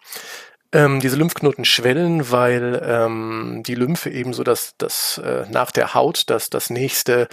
Ähm, 0.72 1.00
diese 1.00 1.16
Lymphknoten 1.16 1.64
schwellen, 1.64 2.30
weil 2.30 2.82
ähm, 2.84 3.62
die 3.66 3.74
Lymphe 3.74 4.10
eben 4.10 4.32
so 4.32 4.42
das, 4.42 4.74
das 4.78 5.18
äh, 5.18 5.44
nach 5.50 5.70
der 5.70 5.94
Haut 5.94 6.30
das, 6.30 6.48
das 6.48 6.70
nächste 6.70 7.28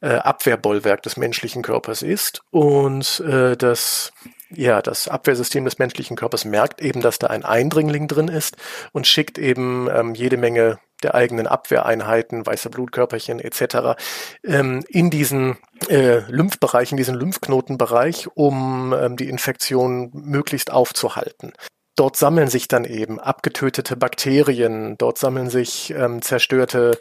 äh, 0.00 0.16
Abwehrbollwerk 0.16 1.02
des 1.02 1.16
menschlichen 1.16 1.62
Körpers 1.62 2.02
ist 2.02 2.42
und 2.50 3.20
äh, 3.20 3.56
das 3.56 4.12
ja, 4.56 4.82
das 4.82 5.08
Abwehrsystem 5.08 5.64
des 5.64 5.78
menschlichen 5.78 6.16
Körpers 6.16 6.44
merkt 6.44 6.80
eben, 6.80 7.00
dass 7.00 7.18
da 7.18 7.28
ein 7.28 7.44
Eindringling 7.44 8.08
drin 8.08 8.28
ist 8.28 8.56
und 8.92 9.06
schickt 9.06 9.38
eben 9.38 9.88
ähm, 9.92 10.14
jede 10.14 10.36
Menge 10.36 10.78
der 11.02 11.14
eigenen 11.14 11.46
Abwehreinheiten, 11.46 12.46
weiße 12.46 12.70
Blutkörperchen 12.70 13.40
etc. 13.40 14.00
Ähm, 14.44 14.84
in 14.88 15.10
diesen 15.10 15.56
äh, 15.88 16.20
Lymphbereich, 16.30 16.92
in 16.92 16.96
diesen 16.96 17.14
Lymphknotenbereich, 17.14 18.28
um 18.34 18.94
ähm, 18.96 19.16
die 19.16 19.28
Infektion 19.28 20.10
möglichst 20.12 20.70
aufzuhalten. 20.70 21.52
Dort 21.96 22.16
sammeln 22.16 22.48
sich 22.48 22.66
dann 22.66 22.84
eben 22.84 23.20
abgetötete 23.20 23.96
Bakterien, 23.96 24.98
dort 24.98 25.16
sammeln 25.18 25.48
sich 25.48 25.90
ähm, 25.90 26.22
zerstörte 26.22 26.98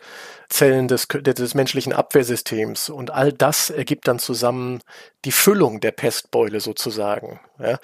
Zellen 0.49 0.87
des, 0.87 1.07
des 1.07 1.55
menschlichen 1.55 1.93
Abwehrsystems 1.93 2.89
und 2.89 3.09
all 3.09 3.33
das 3.33 3.71
ergibt 3.71 4.07
dann 4.07 4.19
zusammen 4.19 4.81
die 5.25 5.31
Füllung 5.31 5.79
der 5.79 5.91
Pestbeule 5.91 6.59
sozusagen. 6.59 7.39
Ja? 7.57 7.79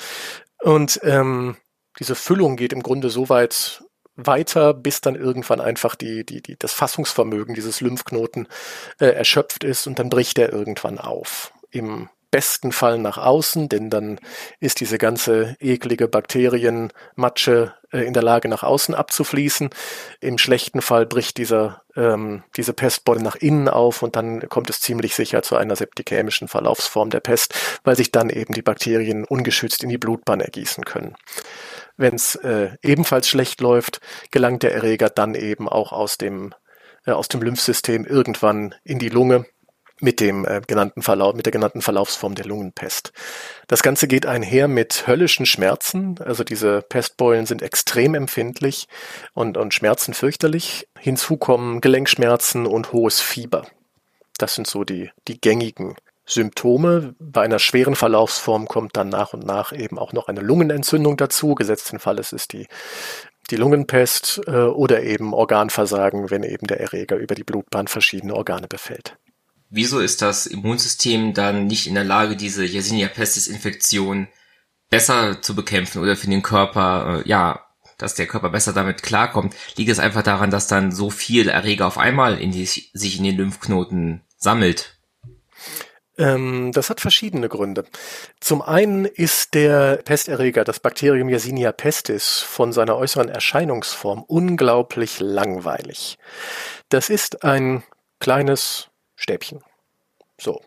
Und 0.62 1.00
ähm, 1.04 1.58
diese 1.98 2.14
Füllung 2.14 2.58
geht 2.58 2.74
im 2.74 2.84
Grunde 2.84 3.10
so 3.10 3.28
weit 3.30 3.84
weiter, 4.16 4.74
bis 4.74 5.02
dann 5.02 5.16
irgendwann 5.16 5.62
einfach 5.62 5.96
die, 5.96 6.26
die, 6.26 6.42
die, 6.42 6.58
das 6.58 6.74
Fassungsvermögen 6.74 7.56
dieses 7.56 7.82
Lymphknoten 7.82 8.48
äh, 9.00 9.08
erschöpft 9.08 9.64
ist 9.64 9.88
und 9.88 9.98
dann 9.98 10.10
bricht 10.10 10.38
er 10.38 10.52
irgendwann 10.52 11.00
auf. 11.00 11.54
Im 11.72 12.10
besten 12.32 12.72
Fall 12.72 13.00
nach 13.00 13.18
außen, 13.18 13.70
denn 13.70 13.90
dann 13.90 14.20
ist 14.60 14.80
diese 14.80 14.98
ganze 14.98 15.56
eklige 15.60 16.08
Bakterienmatsche 16.08 17.74
äh, 17.92 18.00
in 18.02 18.14
der 18.14 18.24
Lage, 18.24 18.48
nach 18.48 18.64
außen 18.64 18.94
abzufließen. 18.94 19.70
Im 20.22 20.38
schlechten 20.38 20.82
Fall 20.82 21.06
bricht 21.06 21.38
dieser, 21.38 21.82
ähm, 21.96 22.44
diese 22.56 22.74
Pestbeule 22.74 23.22
nach 23.22 23.36
innen 23.36 23.68
auf 23.68 24.04
und 24.04 24.16
dann 24.16 24.48
kommt 24.50 24.70
es 24.70 24.82
ziemlich 24.82 25.16
sicher 25.16 25.42
zu 25.42 25.56
einer 25.56 25.76
septikämischen 25.76 26.48
Verlaufsform 26.48 27.10
der 27.10 27.20
Pest, 27.20 27.54
weil 27.84 27.96
sich 27.96 28.12
dann 28.12 28.30
eben 28.30 28.54
die 28.54 28.62
Bakterien 28.62 29.26
ungeschützt 29.26 29.84
in 29.84 29.90
die 29.90 29.98
Blutbahn 29.98 30.42
ergießen 30.42 30.86
können. 30.86 31.16
Wenn 31.98 32.16
es 32.16 32.36
äh, 32.36 32.70
ebenfalls 32.82 33.28
schlecht 33.28 33.60
läuft, 33.60 34.00
gelangt 34.32 34.64
der 34.64 34.74
Erreger 34.74 35.10
dann 35.10 35.36
eben 35.36 35.68
auch 35.68 35.92
aus 35.92 36.18
dem, 36.18 36.54
äh, 37.06 37.12
aus 37.12 37.28
dem 37.28 37.42
Lymphsystem 37.42 38.06
irgendwann 38.06 38.76
in 38.84 39.00
die 39.00 39.10
Lunge 39.10 39.46
mit 40.02 40.20
dem 40.20 40.46
äh, 40.46 40.62
genannten 40.66 41.02
Verlauf, 41.02 41.36
mit 41.36 41.46
der 41.46 41.52
genannten 41.52 41.82
Verlaufsform 41.82 42.36
der 42.36 42.46
Lungenpest. 42.46 43.12
Das 43.68 43.84
Ganze 43.84 44.08
geht 44.08 44.26
einher 44.26 44.68
mit 44.68 45.08
höllischen 45.08 45.46
Schmerzen. 45.46 46.20
Also 46.24 46.44
diese 46.44 46.82
Pestbeulen 46.82 47.46
sind 47.46 47.62
extrem 47.62 48.16
empfindlich 48.16 48.88
und, 49.34 49.58
und 49.58 49.74
Schmerzen 49.74 50.14
fürchterlich. 50.14 50.88
Hinzu 50.98 51.38
kommen 51.38 51.82
Gelenkschmerzen 51.82 52.66
und 52.66 52.94
hohes 52.94 53.20
Fieber. 53.22 53.66
Das 54.38 54.56
sind 54.56 54.68
so 54.68 54.84
die, 54.84 55.12
die 55.28 55.40
gängigen 55.40 55.96
Symptome. 56.26 57.16
Bei 57.20 57.42
einer 57.42 57.60
schweren 57.60 57.96
Verlaufsform 57.96 58.68
kommt 58.68 58.96
dann 58.96 59.10
nach 59.10 59.34
und 59.34 59.46
nach 59.46 59.74
eben 59.74 60.00
auch 60.00 60.14
noch 60.14 60.28
eine 60.28 60.42
Lungenentzündung 60.42 61.18
dazu. 61.18 61.56
Gesetzt 61.56 61.92
den 61.92 62.00
Fall, 62.00 62.20
es 62.20 62.34
ist 62.34 62.54
die 62.54 62.68
die 63.52 63.56
Lungenpest 63.56 64.42
äh, 64.46 64.52
oder 64.52 65.02
eben 65.02 65.34
Organversagen, 65.34 66.30
wenn 66.30 66.44
eben 66.44 66.68
der 66.68 66.80
Erreger 66.82 67.16
über 67.16 67.34
die 67.34 67.44
Blutbahn 67.44 67.88
verschiedene 67.88 68.36
Organe 68.36 68.68
befällt 68.68 69.18
wieso 69.70 70.00
ist 70.00 70.22
das 70.22 70.46
Immunsystem 70.46 71.34
dann 71.34 71.68
nicht 71.68 71.88
in 71.88 71.96
der 71.96 72.04
Lage, 72.04 72.36
diese 72.36 72.66
Yersinia 72.66 73.08
pestis 73.08 73.48
Infektion 73.48 74.28
besser 74.90 75.42
zu 75.42 75.56
bekämpfen 75.56 76.02
oder 76.02 76.16
für 76.16 76.28
den 76.28 76.42
Körper, 76.42 77.24
äh, 77.26 77.30
ja, 77.30 77.66
dass 77.98 78.16
der 78.16 78.28
Körper 78.28 78.50
besser 78.50 78.74
damit 78.74 79.04
klarkommt? 79.04 79.56
Liegt 79.76 79.92
es 79.92 80.00
einfach 80.00 80.24
daran, 80.24 80.52
dass 80.52 80.68
dann 80.68 80.92
so 80.92 81.10
viel 81.10 81.50
Erreger 81.50 81.88
auf 81.88 81.98
einmal 81.98 82.40
in 82.40 82.52
die, 82.52 82.66
sich 82.66 83.18
in 83.18 83.24
den 83.24 83.38
Lymphknoten 83.38 84.22
sammelt? 84.38 85.00
Ähm, 86.18 86.72
das 86.74 86.90
hat 86.90 87.00
verschiedene 87.00 87.48
Gründe. 87.48 87.86
Zum 88.40 88.62
einen 88.62 89.06
ist 89.06 89.54
der 89.54 89.98
Pesterreger, 90.04 90.66
das 90.66 90.80
Bakterium 90.80 91.30
Yersinia 91.30 91.72
pestis, 91.72 92.40
von 92.40 92.74
seiner 92.74 92.98
äußeren 92.98 93.30
Erscheinungsform 93.30 94.24
unglaublich 94.24 95.20
langweilig. 95.20 96.18
Das 96.90 97.10
ist 97.10 97.44
ein 97.44 97.84
kleines 98.20 98.89
Stäbchen. 99.20 99.62
So, 100.40 100.62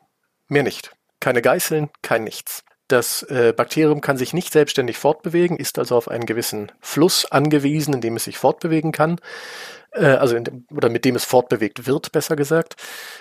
mehr 0.48 0.62
nicht. 0.62 0.92
Keine 1.20 1.40
Geißeln, 1.40 1.88
kein 2.02 2.24
nichts. 2.24 2.64
Das 2.88 3.22
äh, 3.22 3.54
Bakterium 3.56 4.02
kann 4.02 4.18
sich 4.18 4.34
nicht 4.34 4.52
selbstständig 4.52 4.98
fortbewegen, 4.98 5.56
ist 5.56 5.78
also 5.78 5.96
auf 5.96 6.08
einen 6.08 6.26
gewissen 6.26 6.70
Fluss 6.80 7.24
angewiesen, 7.24 7.94
in 7.94 8.00
dem 8.02 8.16
es 8.16 8.24
sich 8.24 8.36
fortbewegen 8.36 8.92
kann, 8.92 9.18
äh, 9.92 10.04
also 10.04 10.38
dem, 10.38 10.66
oder 10.70 10.90
mit 10.90 11.06
dem 11.06 11.16
es 11.16 11.24
fortbewegt 11.24 11.86
wird, 11.86 12.12
besser 12.12 12.36
gesagt. 12.36 12.76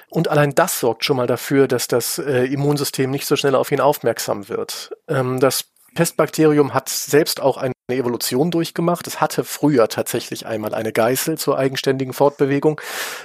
Und 0.09 0.27
allein 0.27 0.53
das 0.53 0.81
sorgt 0.81 1.05
schon 1.05 1.15
mal 1.15 1.27
dafür, 1.27 1.69
dass 1.69 1.87
das 1.87 2.17
äh, 2.17 2.43
Immunsystem 2.45 3.09
nicht 3.09 3.25
so 3.25 3.37
schnell 3.37 3.55
auf 3.55 3.71
ihn 3.71 3.79
aufmerksam 3.79 4.49
wird. 4.49 4.91
Ähm, 5.07 5.39
das 5.39 5.70
Pestbakterium 5.95 6.73
hat 6.73 6.89
selbst 6.89 7.41
auch 7.41 7.57
eine 7.57 7.73
Evolution 7.89 8.51
durchgemacht. 8.51 9.05
Es 9.07 9.19
hatte 9.19 9.43
früher 9.43 9.89
tatsächlich 9.89 10.45
einmal 10.45 10.73
eine 10.73 10.93
Geißel 10.93 11.37
zur 11.37 11.57
eigenständigen 11.57 12.13
Fortbewegung. 12.13 12.79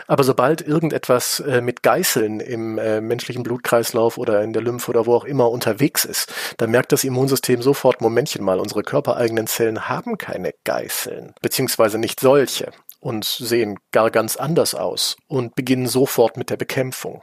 Aber 0.06 0.24
sobald 0.24 0.66
irgendetwas 0.66 1.40
äh, 1.40 1.60
mit 1.60 1.82
Geißeln 1.82 2.40
im 2.40 2.78
äh, 2.78 3.00
menschlichen 3.00 3.44
Blutkreislauf 3.44 4.18
oder 4.18 4.42
in 4.42 4.52
der 4.52 4.62
Lymphe 4.62 4.90
oder 4.90 5.06
wo 5.06 5.14
auch 5.14 5.24
immer 5.24 5.50
unterwegs 5.50 6.04
ist, 6.04 6.32
dann 6.56 6.70
merkt 6.70 6.92
das 6.92 7.04
Immunsystem 7.04 7.62
sofort, 7.62 8.00
Momentchen 8.00 8.44
mal, 8.44 8.58
unsere 8.58 8.82
körpereigenen 8.82 9.46
Zellen 9.46 9.88
haben 9.88 10.18
keine 10.18 10.52
Geißeln, 10.64 11.34
beziehungsweise 11.40 11.98
nicht 11.98 12.20
solche 12.20 12.72
und 13.00 13.24
sehen 13.24 13.78
gar 13.92 14.10
ganz 14.10 14.36
anders 14.36 14.74
aus 14.74 15.16
und 15.28 15.54
beginnen 15.54 15.86
sofort 15.86 16.36
mit 16.36 16.50
der 16.50 16.56
Bekämpfung. 16.56 17.22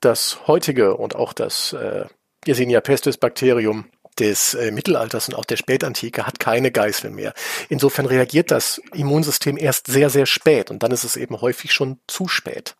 Das 0.00 0.46
heutige 0.46 0.96
und 0.96 1.14
auch 1.14 1.32
das 1.32 1.72
äh, 1.74 2.06
Yersinia 2.46 2.80
pestis 2.80 3.18
Bakterium 3.18 3.84
des 4.18 4.54
äh, 4.54 4.70
Mittelalters 4.70 5.28
und 5.28 5.34
auch 5.34 5.44
der 5.44 5.56
Spätantike 5.56 6.26
hat 6.26 6.40
keine 6.40 6.70
Geißel 6.70 7.10
mehr. 7.10 7.32
Insofern 7.68 8.06
reagiert 8.06 8.50
das 8.50 8.80
Immunsystem 8.94 9.56
erst 9.56 9.86
sehr, 9.86 10.10
sehr 10.10 10.26
spät 10.26 10.70
und 10.70 10.82
dann 10.82 10.92
ist 10.92 11.04
es 11.04 11.16
eben 11.16 11.40
häufig 11.40 11.72
schon 11.72 11.98
zu 12.06 12.28
spät. 12.28 12.76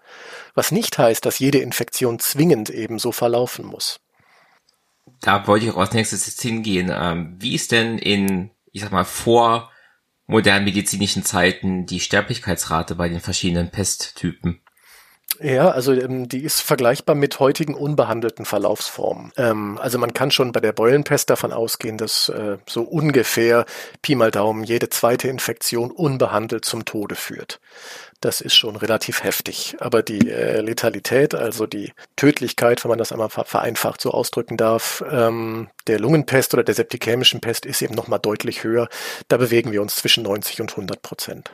Was 0.55 0.73
nicht 0.73 0.99
heißt, 0.99 1.25
dass 1.25 1.39
jede 1.39 1.59
Infektion 1.59 2.19
zwingend 2.19 2.71
eben 2.71 2.99
so 2.99 3.13
verlaufen 3.13 3.65
muss. 3.65 4.01
Da 5.21 5.47
wollte 5.47 5.67
ich 5.67 5.73
auch 5.73 5.79
als 5.79 5.93
nächstes 5.93 6.27
jetzt 6.27 6.43
hingehen. 6.43 6.91
Ähm, 6.95 7.37
wie 7.39 7.55
ist 7.55 7.73
denn 7.73 7.99
in, 7.99 8.51
ich 8.73 8.83
sag 8.83 8.93
mal, 8.93 9.05
vor 9.05 9.71
modernen 10.27 10.65
medizinischen 10.65 11.25
Zeiten 11.25 11.87
die 11.87 12.01
Sterblichkeitsrate 12.01 12.95
bei 12.95 13.09
den 13.09 13.21
verschiedenen 13.21 13.71
Pesttypen? 13.71 14.61
Ja, 15.39 15.71
also 15.71 15.93
ähm, 15.93 16.29
die 16.29 16.43
ist 16.43 16.61
vergleichbar 16.61 17.15
mit 17.15 17.41
heutigen 17.41 17.75
unbehandelten 17.75 18.45
Verlaufsformen. 18.45 19.33
Ähm, 19.37 19.79
also 19.81 19.97
man 19.99 20.13
kann 20.13 20.31
schon 20.31 20.53
bei 20.53 20.61
der 20.61 20.73
Beulenpest 20.73 21.31
davon 21.31 21.53
ausgehen, 21.53 21.97
dass 21.97 22.29
äh, 22.29 22.59
so 22.69 22.83
ungefähr 22.83 23.65
Pi 24.03 24.17
mal 24.17 24.31
Daumen 24.31 24.65
jede 24.65 24.91
zweite 24.91 25.29
Infektion 25.29 25.91
unbehandelt 25.91 26.65
zum 26.65 26.85
Tode 26.85 27.15
führt. 27.15 27.59
Das 28.21 28.43
ist 28.43 28.55
schon 28.55 28.77
relativ 28.77 29.25
heftig. 29.25 29.77
Aber 29.81 30.03
die 30.03 30.31
äh, 30.31 30.61
Letalität, 30.61 31.35
also 31.35 31.67
die 31.67 31.95
Tödlichkeit, 32.17 32.85
wenn 32.85 32.91
man 32.91 32.99
das 32.99 33.13
einmal 33.13 33.31
vereinfacht 33.31 34.03
so 34.03 34.11
ausdrücken 34.11 34.59
darf, 34.59 35.03
ähm, 35.11 35.69
der 35.87 35.99
Lungenpest 36.01 36.53
oder 36.53 36.65
der 36.65 36.75
septikämischen 36.75 37.41
Pest 37.41 37.65
ist 37.65 37.81
eben 37.81 37.95
nochmal 37.95 38.19
deutlich 38.19 38.63
höher. 38.63 38.89
Da 39.29 39.39
bewegen 39.39 39.73
wir 39.73 39.81
uns 39.81 39.97
zwischen 39.97 40.25
90 40.25 40.61
und 40.61 40.71
100 40.73 41.01
Prozent. 41.01 41.51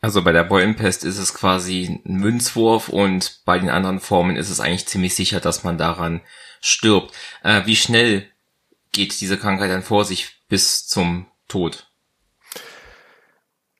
Also 0.00 0.22
bei 0.22 0.32
der 0.32 0.44
Beulenpest 0.44 1.04
ist 1.04 1.18
es 1.18 1.34
quasi 1.34 2.00
ein 2.06 2.16
Münzwurf 2.16 2.88
und 2.88 3.40
bei 3.44 3.58
den 3.58 3.68
anderen 3.68 3.98
Formen 3.98 4.36
ist 4.36 4.48
es 4.48 4.60
eigentlich 4.60 4.86
ziemlich 4.86 5.14
sicher, 5.14 5.40
dass 5.40 5.64
man 5.64 5.76
daran 5.76 6.20
stirbt. 6.60 7.12
Äh, 7.42 7.66
wie 7.66 7.76
schnell 7.76 8.26
geht 8.92 9.20
diese 9.20 9.38
Krankheit 9.38 9.70
dann 9.70 9.82
vor 9.82 10.04
sich 10.04 10.40
bis 10.48 10.86
zum 10.86 11.26
Tod? 11.48 11.90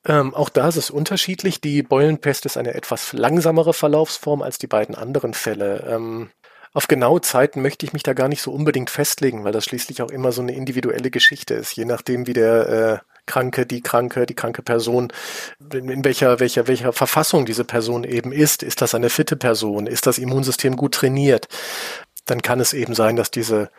Ähm, 0.05 0.33
auch 0.33 0.49
da 0.49 0.67
ist 0.67 0.75
es 0.75 0.89
unterschiedlich. 0.89 1.61
Die 1.61 1.83
Beulenpest 1.83 2.45
ist 2.45 2.57
eine 2.57 2.73
etwas 2.73 3.13
langsamere 3.13 3.73
Verlaufsform 3.73 4.41
als 4.41 4.57
die 4.57 4.67
beiden 4.67 4.95
anderen 4.95 5.33
Fälle. 5.33 5.85
Ähm, 5.87 6.31
auf 6.73 6.87
genaue 6.87 7.21
Zeiten 7.21 7.61
möchte 7.61 7.85
ich 7.85 7.93
mich 7.93 8.03
da 8.03 8.13
gar 8.13 8.27
nicht 8.27 8.41
so 8.41 8.51
unbedingt 8.51 8.89
festlegen, 8.89 9.43
weil 9.43 9.51
das 9.51 9.65
schließlich 9.65 10.01
auch 10.01 10.11
immer 10.11 10.31
so 10.31 10.41
eine 10.41 10.53
individuelle 10.53 11.11
Geschichte 11.11 11.55
ist, 11.55 11.75
je 11.75 11.85
nachdem, 11.85 12.27
wie 12.27 12.33
der 12.33 12.69
äh, 12.69 13.18
Kranke, 13.29 13.67
die 13.67 13.81
Kranke, 13.81 14.25
die 14.25 14.33
kranke 14.33 14.63
Person, 14.63 15.13
in 15.71 16.03
welcher, 16.03 16.39
welcher, 16.39 16.67
welcher 16.67 16.93
Verfassung 16.93 17.45
diese 17.45 17.63
Person 17.63 18.03
eben 18.03 18.31
ist. 18.31 18.63
Ist 18.63 18.81
das 18.81 18.95
eine 18.95 19.11
fitte 19.11 19.35
Person? 19.35 19.85
Ist 19.85 20.07
das 20.07 20.17
Immunsystem 20.17 20.75
gut 20.75 20.95
trainiert? 20.95 21.47
Dann 22.25 22.41
kann 22.41 22.59
es 22.59 22.73
eben 22.73 22.95
sein, 22.95 23.15
dass 23.15 23.29
diese 23.29 23.69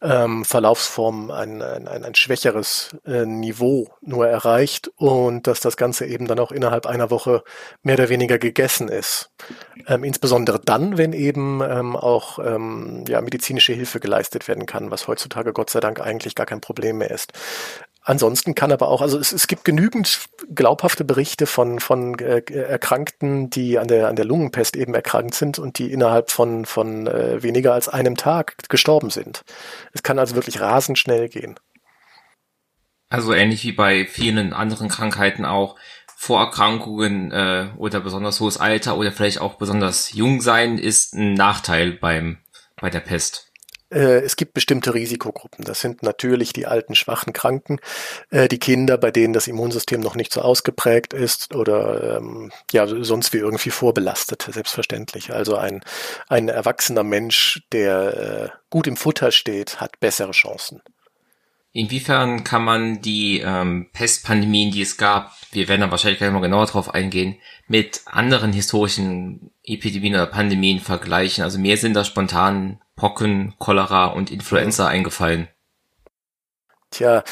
ähm, 0.00 0.44
Verlaufsform 0.44 1.30
ein, 1.30 1.62
ein, 1.62 1.86
ein, 1.86 2.04
ein 2.04 2.14
schwächeres 2.14 2.96
äh, 3.06 3.24
Niveau 3.24 3.88
nur 4.00 4.26
erreicht 4.28 4.90
und 4.96 5.46
dass 5.46 5.60
das 5.60 5.76
Ganze 5.76 6.06
eben 6.06 6.26
dann 6.26 6.40
auch 6.40 6.50
innerhalb 6.52 6.86
einer 6.86 7.10
Woche 7.10 7.42
mehr 7.82 7.94
oder 7.94 8.08
weniger 8.08 8.38
gegessen 8.38 8.88
ist. 8.88 9.30
Ähm, 9.86 10.02
insbesondere 10.02 10.60
dann, 10.60 10.98
wenn 10.98 11.12
eben 11.12 11.60
ähm, 11.62 11.94
auch 11.94 12.40
ähm, 12.40 13.04
ja, 13.08 13.20
medizinische 13.20 13.72
Hilfe 13.72 14.00
geleistet 14.00 14.48
werden 14.48 14.66
kann, 14.66 14.90
was 14.90 15.06
heutzutage 15.06 15.52
Gott 15.52 15.70
sei 15.70 15.80
Dank 15.80 16.00
eigentlich 16.00 16.34
gar 16.34 16.46
kein 16.46 16.60
Problem 16.60 16.98
mehr 16.98 17.10
ist. 17.10 17.32
Ansonsten 18.08 18.54
kann 18.54 18.72
aber 18.72 18.88
auch, 18.88 19.02
also 19.02 19.18
es, 19.18 19.32
es 19.32 19.48
gibt 19.48 19.66
genügend 19.66 20.30
glaubhafte 20.54 21.04
Berichte 21.04 21.44
von, 21.44 21.78
von 21.78 22.18
äh, 22.18 22.40
Erkrankten, 22.50 23.50
die 23.50 23.78
an 23.78 23.86
der, 23.86 24.08
an 24.08 24.16
der 24.16 24.24
Lungenpest 24.24 24.76
eben 24.76 24.94
erkrankt 24.94 25.34
sind 25.34 25.58
und 25.58 25.78
die 25.78 25.92
innerhalb 25.92 26.30
von, 26.30 26.64
von 26.64 27.06
äh, 27.06 27.42
weniger 27.42 27.74
als 27.74 27.86
einem 27.86 28.16
Tag 28.16 28.56
gestorben 28.70 29.10
sind. 29.10 29.42
Es 29.92 30.02
kann 30.02 30.18
also 30.18 30.36
wirklich 30.36 30.58
rasend 30.58 30.98
schnell 30.98 31.28
gehen. 31.28 31.60
Also 33.10 33.34
ähnlich 33.34 33.62
wie 33.64 33.72
bei 33.72 34.06
vielen 34.06 34.54
anderen 34.54 34.88
Krankheiten 34.88 35.44
auch. 35.44 35.76
Vorerkrankungen 36.16 37.30
äh, 37.30 37.68
oder 37.76 38.00
besonders 38.00 38.40
hohes 38.40 38.56
Alter 38.56 38.96
oder 38.96 39.12
vielleicht 39.12 39.42
auch 39.42 39.56
besonders 39.56 40.14
jung 40.14 40.40
sein 40.40 40.78
ist 40.78 41.12
ein 41.12 41.34
Nachteil 41.34 41.92
beim 41.92 42.38
bei 42.80 42.88
der 42.88 43.00
Pest. 43.00 43.47
Äh, 43.90 44.20
es 44.20 44.36
gibt 44.36 44.54
bestimmte 44.54 44.94
Risikogruppen. 44.94 45.64
Das 45.64 45.80
sind 45.80 46.02
natürlich 46.02 46.52
die 46.52 46.66
alten, 46.66 46.94
schwachen 46.94 47.32
Kranken, 47.32 47.80
äh, 48.30 48.48
die 48.48 48.58
Kinder, 48.58 48.98
bei 48.98 49.10
denen 49.10 49.32
das 49.32 49.46
Immunsystem 49.46 50.00
noch 50.00 50.14
nicht 50.14 50.32
so 50.32 50.42
ausgeprägt 50.42 51.12
ist 51.12 51.54
oder 51.54 52.18
ähm, 52.18 52.52
ja 52.72 52.86
sonst 52.86 53.32
wie 53.32 53.38
irgendwie 53.38 53.70
vorbelastet, 53.70 54.48
selbstverständlich. 54.50 55.32
Also 55.32 55.56
ein, 55.56 55.82
ein 56.28 56.48
erwachsener 56.48 57.04
Mensch, 57.04 57.62
der 57.72 58.52
äh, 58.52 58.58
gut 58.70 58.86
im 58.86 58.96
Futter 58.96 59.32
steht, 59.32 59.80
hat 59.80 60.00
bessere 60.00 60.32
Chancen. 60.32 60.82
Inwiefern 61.72 62.44
kann 62.44 62.64
man 62.64 63.02
die 63.02 63.40
ähm, 63.40 63.88
Pestpandemien, 63.92 64.72
die 64.72 64.82
es 64.82 64.96
gab, 64.96 65.32
wir 65.52 65.68
werden 65.68 65.82
da 65.82 65.90
wahrscheinlich 65.90 66.18
gleich 66.18 66.32
mal 66.32 66.40
genauer 66.40 66.66
drauf 66.66 66.92
eingehen, 66.94 67.36
mit 67.68 68.00
anderen 68.06 68.52
historischen 68.52 69.50
Epidemien 69.62 70.14
oder 70.14 70.26
Pandemien 70.26 70.80
vergleichen? 70.80 71.44
Also 71.44 71.58
mir 71.58 71.76
sind 71.76 71.94
da 71.94 72.04
spontan 72.04 72.80
Pocken, 72.98 73.54
Cholera 73.58 74.06
und 74.06 74.30
Influenza 74.30 74.84
mhm. 74.84 74.90
eingefallen. 74.90 75.48
Tja, 76.90 77.22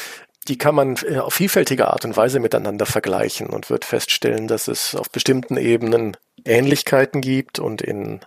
die 0.47 0.57
kann 0.57 0.75
man 0.75 0.95
äh, 1.07 1.17
auf 1.17 1.33
vielfältige 1.33 1.89
Art 1.89 2.05
und 2.05 2.17
Weise 2.17 2.39
miteinander 2.39 2.85
vergleichen 2.85 3.47
und 3.47 3.69
wird 3.69 3.85
feststellen, 3.85 4.47
dass 4.47 4.67
es 4.67 4.95
auf 4.95 5.11
bestimmten 5.11 5.57
Ebenen 5.57 6.17
Ähnlichkeiten 6.45 7.21
gibt 7.21 7.59
und 7.59 7.81
in 7.81 8.21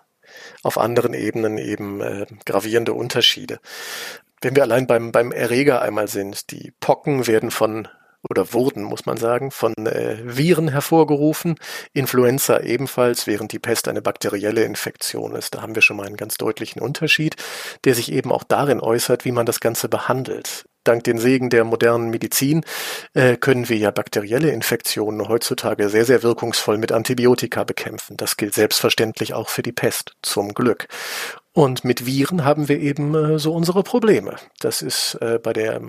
auf 0.62 0.79
anderen 0.79 1.14
Ebenen 1.14 1.59
eben 1.59 2.00
äh, 2.00 2.26
gravierende 2.44 2.92
Unterschiede. 2.92 3.59
Wenn 4.40 4.55
wir 4.55 4.62
allein 4.62 4.87
beim, 4.87 5.12
beim 5.12 5.33
Erreger 5.33 5.83
einmal 5.83 6.09
sind, 6.09 6.50
die 6.50 6.72
Pocken 6.81 7.26
werden 7.26 7.50
von 7.50 7.88
oder 8.28 8.52
wurden, 8.52 8.83
muss 8.83 9.06
man 9.06 9.16
sagen, 9.16 9.50
von 9.50 9.74
äh, 9.87 10.18
Viren 10.24 10.68
hervorgerufen. 10.68 11.56
Influenza 11.92 12.61
ebenfalls, 12.61 13.26
während 13.26 13.52
die 13.52 13.59
Pest 13.59 13.88
eine 13.88 14.02
bakterielle 14.02 14.64
Infektion 14.64 15.35
ist. 15.35 15.54
Da 15.54 15.62
haben 15.62 15.74
wir 15.74 15.83
schon 15.83 15.96
mal 15.96 16.06
einen 16.06 16.16
ganz 16.16 16.37
deutlichen 16.37 16.83
Unterschied, 16.83 17.37
der 17.85 17.94
sich 17.94 18.12
eben 18.12 18.33
auch 18.33 18.44
darin 18.44 18.80
äußert, 18.80 19.24
wie 19.24 19.33
man 19.33 19.46
das 19.46 19.61
Ganze 19.61 19.88
behandelt. 19.88 20.64
Dank 20.85 21.04
den 21.04 21.18
Segen 21.18 21.50
der 21.50 21.64
modernen 21.64 22.09
Medizin 22.09 22.64
äh, 23.12 23.37
können 23.37 23.68
wir 23.68 23.76
ja 23.76 23.90
bakterielle 23.90 24.50
Infektionen 24.50 25.28
heutzutage 25.28 25.90
sehr, 25.90 26.06
sehr 26.06 26.22
wirkungsvoll 26.22 26.78
mit 26.78 26.90
Antibiotika 26.90 27.64
bekämpfen. 27.64 28.16
Das 28.16 28.38
gilt 28.38 28.54
selbstverständlich 28.54 29.35
auch 29.35 29.50
für 29.50 29.62
die 29.62 29.72
Pest, 29.72 30.14
zum 30.22 30.54
Glück. 30.54 30.88
Und 31.52 31.84
mit 31.84 32.06
Viren 32.06 32.44
haben 32.44 32.68
wir 32.68 32.78
eben 32.78 33.14
äh, 33.14 33.38
so 33.40 33.52
unsere 33.52 33.82
Probleme. 33.82 34.36
Das 34.60 34.82
ist 34.82 35.14
äh, 35.16 35.40
bei 35.42 35.52
der 35.52 35.80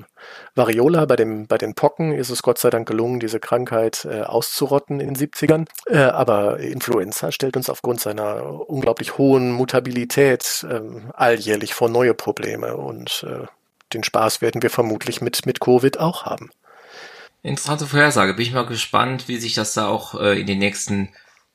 Variola, 0.56 1.06
bei, 1.06 1.16
dem, 1.16 1.46
bei 1.46 1.60
den 1.60 1.76
Pocken 1.76 2.14
ist 2.14 2.32
es 2.32 2.42
Gott 2.42 2.58
sei 2.58 2.72
Dank 2.72 2.88
gelungen, 2.88 3.20
diese 3.20 3.40
Krankheit 3.40 4.06
äh, 4.06 4.22
auszurotten 4.22 5.00
in 5.00 5.14
den 5.14 5.30
70ern. 5.30 5.68
Äh, 5.86 6.00
aber 6.00 6.60
Influenza 6.60 7.32
stellt 7.32 7.58
uns 7.58 7.70
aufgrund 7.70 8.02
seiner 8.02 8.68
unglaublich 8.70 9.20
hohen 9.20 9.52
Mutabilität 9.52 10.66
ähm, 10.68 11.12
alljährlich 11.14 11.76
vor 11.76 11.90
neue 11.90 12.16
Probleme. 12.16 12.76
Und 12.76 13.24
äh, 13.30 13.46
den 13.94 14.04
Spaß 14.04 14.42
werden 14.42 14.64
wir 14.64 14.72
vermutlich 14.72 15.22
mit, 15.22 15.46
mit 15.46 15.60
Covid 15.60 16.00
auch 16.00 16.26
haben. 16.26 16.50
Interessante 17.44 17.86
Vorhersage. 17.86 18.34
Bin 18.34 18.46
ich 18.46 18.54
mal 18.54 18.66
gespannt, 18.66 19.28
wie 19.28 19.38
sich 19.38 19.54
das 19.54 19.76
da 19.76 19.88
auch 19.88 20.20
äh, 20.20 20.40
in 20.40 20.48
den 20.48 20.58
nächsten 20.58 21.10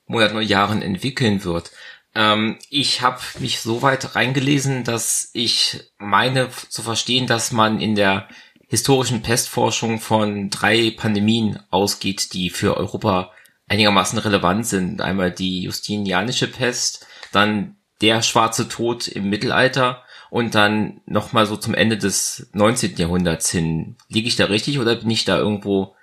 Monaten 0.07 0.37
und 0.37 0.45
Jahren 0.45 0.83
entwickeln 0.83 1.43
wird. 1.45 1.73
Ähm, 2.17 2.59
ich 2.71 3.03
habe 3.03 3.21
mich 3.39 3.61
so 3.61 3.83
weit 3.83 4.17
reingelesen, 4.17 4.85
dass 4.85 5.31
ich 5.35 5.93
meine 5.99 6.49
zu 6.69 6.83
verstehen, 6.83 7.27
dass 7.27 7.53
man 7.53 7.79
in 7.79 7.95
der 7.95 8.27
historischen 8.69 9.23
Pestforschung 9.23 10.01
von 10.01 10.49
drei 10.49 10.91
Pandemien 10.97 11.61
ausgeht, 11.71 12.33
die 12.33 12.49
für 12.49 12.77
Europa 12.77 13.33
einigermaßen 13.69 14.19
relevant 14.19 14.67
sind. 14.67 15.03
Einmal 15.03 15.31
die 15.31 15.63
Justinianische 15.63 16.51
Pest, 16.51 17.07
dann 17.33 17.77
der 18.01 18.23
schwarze 18.23 18.69
Tod 18.69 19.09
im 19.09 19.29
Mittelalter 19.29 20.03
und 20.31 20.55
dann 20.55 21.03
nochmal 21.05 21.47
so 21.47 21.57
zum 21.57 21.75
Ende 21.75 21.99
des 21.99 22.49
19. 22.55 22.97
Jahrhunderts 22.97 23.51
hin. 23.51 23.97
Liege 24.09 24.29
ich 24.29 24.37
da 24.37 24.47
richtig 24.47 24.79
oder 24.79 24.97
bin 24.97 25.11
ich 25.11 25.27
da 25.27 25.37
irgendwo 25.37 25.95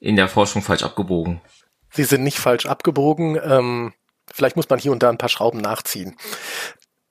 in 0.00 0.16
der 0.16 0.28
Forschung 0.28 0.62
falsch 0.62 0.82
abgebogen? 0.82 1.40
Sie 1.90 2.04
sind 2.04 2.22
nicht 2.24 2.38
falsch 2.38 2.66
abgebogen. 2.66 3.38
Ähm, 3.42 3.92
Vielleicht 4.32 4.56
muss 4.56 4.68
man 4.68 4.78
hier 4.78 4.92
und 4.92 5.02
da 5.02 5.10
ein 5.10 5.18
paar 5.18 5.28
Schrauben 5.28 5.60
nachziehen. 5.60 6.16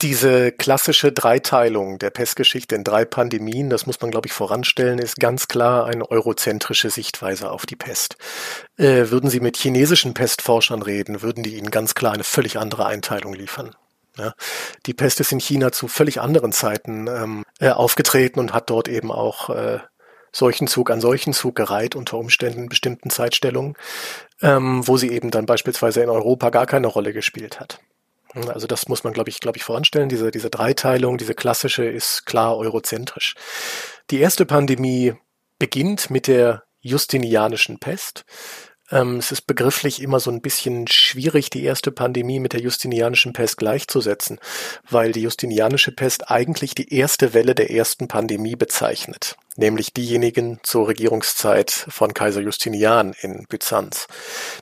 Diese 0.01 0.53
klassische 0.53 1.11
Dreiteilung 1.11 1.99
der 1.99 2.09
Pestgeschichte 2.09 2.73
in 2.73 2.85
drei 2.85 3.03
Pandemien, 3.03 3.69
das 3.69 3.85
muss 3.85 3.99
man, 3.99 4.11
glaube 4.11 4.27
ich, 4.27 4.33
voranstellen, 4.33 4.97
ist 4.97 5.17
ganz 5.17 5.49
klar 5.49 5.87
eine 5.87 6.09
eurozentrische 6.09 6.89
Sichtweise 6.89 7.51
auf 7.51 7.65
die 7.65 7.75
Pest. 7.75 8.15
Äh, 8.77 9.09
würden 9.09 9.29
Sie 9.29 9.41
mit 9.41 9.57
chinesischen 9.57 10.13
Pestforschern 10.13 10.83
reden, 10.83 11.21
würden 11.21 11.43
die 11.43 11.57
Ihnen 11.57 11.69
ganz 11.69 11.95
klar 11.95 12.13
eine 12.13 12.23
völlig 12.23 12.57
andere 12.57 12.85
Einteilung 12.85 13.33
liefern. 13.33 13.75
Ja, 14.17 14.33
die 14.85 14.93
Pest 14.93 15.19
ist 15.19 15.33
in 15.33 15.39
China 15.39 15.73
zu 15.73 15.89
völlig 15.89 16.21
anderen 16.21 16.53
Zeiten 16.53 17.07
ähm, 17.07 17.43
äh, 17.59 17.69
aufgetreten 17.69 18.39
und 18.39 18.53
hat 18.53 18.69
dort 18.69 18.87
eben 18.87 19.11
auch 19.11 19.49
äh, 19.49 19.79
solchen 20.31 20.67
Zug 20.67 20.91
an 20.91 21.01
solchen 21.01 21.33
Zug 21.33 21.55
gereiht, 21.55 21.95
unter 21.95 22.17
Umständen 22.17 22.63
in 22.63 22.69
bestimmten 22.69 23.09
Zeitstellungen, 23.09 23.75
ähm, 24.41 24.87
wo 24.87 24.97
sie 24.97 25.09
eben 25.09 25.31
dann 25.31 25.45
beispielsweise 25.45 26.01
in 26.01 26.09
Europa 26.09 26.49
gar 26.49 26.65
keine 26.65 26.87
Rolle 26.87 27.13
gespielt 27.13 27.59
hat. 27.59 27.79
Also 28.35 28.67
das 28.67 28.87
muss 28.87 29.03
man, 29.03 29.13
glaube 29.13 29.29
ich, 29.29 29.39
glaube 29.39 29.57
ich, 29.57 29.63
voranstellen. 29.63 30.09
Diese, 30.09 30.29
diese 30.29 30.49
Dreiteilung, 30.49 31.17
diese 31.17 31.33
klassische 31.33 31.85
ist 31.85 32.25
klar 32.25 32.57
eurozentrisch. 32.57 33.35
Die 34.11 34.19
erste 34.19 34.45
Pandemie 34.45 35.13
beginnt 35.57 36.09
mit 36.09 36.27
der 36.27 36.63
Justinianischen 36.81 37.79
Pest. 37.79 38.25
Ähm, 38.91 39.17
es 39.17 39.31
ist 39.31 39.47
begrifflich 39.47 40.01
immer 40.01 40.19
so 40.19 40.31
ein 40.31 40.41
bisschen 40.41 40.87
schwierig, 40.87 41.49
die 41.49 41.63
erste 41.63 41.91
Pandemie 41.91 42.39
mit 42.39 42.53
der 42.53 42.61
Justinianischen 42.61 43.33
Pest 43.33 43.57
gleichzusetzen, 43.57 44.39
weil 44.89 45.11
die 45.11 45.21
Justinianische 45.21 45.91
Pest 45.91 46.31
eigentlich 46.31 46.75
die 46.75 46.93
erste 46.93 47.33
Welle 47.33 47.55
der 47.55 47.71
ersten 47.71 48.07
Pandemie 48.07 48.55
bezeichnet, 48.55 49.37
nämlich 49.59 49.93
diejenigen 49.93 50.59
zur 50.63 50.87
Regierungszeit 50.87 51.71
von 51.89 52.13
Kaiser 52.13 52.41
Justinian 52.41 53.13
in 53.21 53.45
Byzanz. 53.47 54.07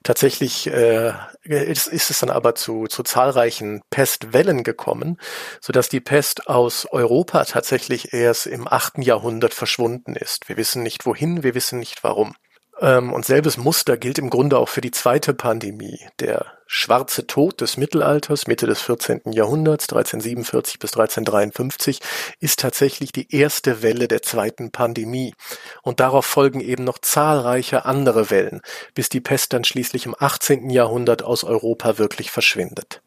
Tatsächlich 0.03 0.67
äh, 0.67 1.13
ist, 1.43 1.87
ist 1.87 2.09
es 2.09 2.19
dann 2.19 2.29
aber 2.29 2.55
zu, 2.55 2.87
zu 2.87 3.03
zahlreichen 3.03 3.81
Pestwellen 3.89 4.63
gekommen, 4.63 5.17
sodass 5.61 5.89
die 5.89 6.01
Pest 6.01 6.47
aus 6.47 6.85
Europa 6.91 7.45
tatsächlich 7.45 8.13
erst 8.13 8.47
im 8.47 8.67
achten 8.67 9.01
Jahrhundert 9.01 9.53
verschwunden 9.53 10.15
ist. 10.15 10.49
Wir 10.49 10.57
wissen 10.57 10.83
nicht 10.83 11.05
wohin, 11.05 11.43
wir 11.43 11.55
wissen 11.55 11.79
nicht 11.79 12.03
warum. 12.03 12.33
Ähm, 12.79 13.11
und 13.13 13.25
selbes 13.25 13.57
Muster 13.57 13.97
gilt 13.97 14.19
im 14.19 14.29
Grunde 14.29 14.57
auch 14.57 14.69
für 14.69 14.81
die 14.81 14.91
zweite 14.91 15.33
Pandemie. 15.33 15.99
Der 16.19 16.45
schwarze 16.67 17.25
Tod 17.25 17.61
des 17.61 17.77
Mittelalters, 17.77 18.47
Mitte 18.47 18.67
des 18.67 18.81
14. 18.81 19.31
Jahrhunderts, 19.31 19.85
1347 19.85 20.79
bis 20.79 20.93
1353, 20.93 21.99
ist 22.39 22.59
tatsächlich 22.59 23.11
die 23.11 23.33
erste 23.35 23.81
Welle 23.81 24.07
der 24.07 24.21
zweiten 24.21 24.71
Pandemie. 24.71 25.33
Und 25.81 25.99
darauf 25.99 26.25
folgen 26.25 26.59
eben 26.59 26.83
noch 26.83 26.99
zahlreiche 26.99 27.85
andere 27.85 28.29
Wellen, 28.29 28.61
bis 28.93 29.09
die 29.09 29.21
Pest 29.21 29.53
dann 29.53 29.63
schließlich 29.63 30.05
im 30.05 30.15
18. 30.17 30.69
Jahrhundert 30.69 31.23
aus 31.23 31.43
Europa 31.43 31.97
wirklich 31.97 32.31
verschwindet. 32.31 33.01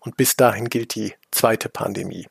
Und 0.00 0.18
bis 0.18 0.36
dahin 0.36 0.68
gilt 0.68 0.94
die 0.96 1.14
zweite 1.30 1.70
Pandemie. 1.70 2.26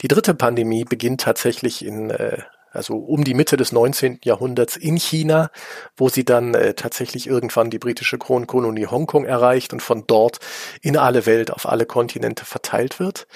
Die 0.00 0.08
dritte 0.08 0.34
Pandemie 0.34 0.84
beginnt 0.84 1.22
tatsächlich 1.22 1.84
in 1.84 2.10
äh, 2.10 2.42
also 2.76 2.96
um 2.96 3.24
die 3.24 3.34
Mitte 3.34 3.56
des 3.56 3.72
19. 3.72 4.20
Jahrhunderts 4.24 4.76
in 4.76 4.96
China, 4.96 5.50
wo 5.96 6.08
sie 6.08 6.24
dann 6.24 6.54
äh, 6.54 6.74
tatsächlich 6.74 7.26
irgendwann 7.26 7.70
die 7.70 7.78
britische 7.78 8.18
Kronkolonie 8.18 8.86
Hongkong 8.86 9.24
erreicht 9.24 9.72
und 9.72 9.80
von 9.82 10.04
dort 10.06 10.38
in 10.82 10.96
alle 10.96 11.26
Welt, 11.26 11.50
auf 11.50 11.66
alle 11.68 11.86
Kontinente 11.86 12.44
verteilt 12.44 13.00
wird. 13.00 13.26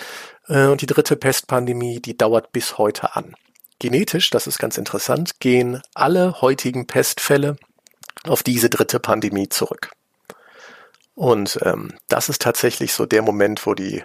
Äh, 0.48 0.66
und 0.66 0.82
die 0.82 0.86
dritte 0.86 1.16
Pestpandemie, 1.16 2.00
die 2.00 2.16
dauert 2.16 2.52
bis 2.52 2.78
heute 2.78 3.16
an. 3.16 3.34
Genetisch, 3.78 4.30
das 4.30 4.46
ist 4.46 4.58
ganz 4.58 4.76
interessant, 4.76 5.40
gehen 5.40 5.80
alle 5.94 6.42
heutigen 6.42 6.86
Pestfälle 6.86 7.56
auf 8.24 8.42
diese 8.42 8.68
dritte 8.68 9.00
Pandemie 9.00 9.48
zurück. 9.48 9.90
Und 11.20 11.58
ähm, 11.66 11.92
das 12.08 12.30
ist 12.30 12.40
tatsächlich 12.40 12.94
so 12.94 13.04
der 13.04 13.20
Moment, 13.20 13.66
wo 13.66 13.74
die 13.74 14.02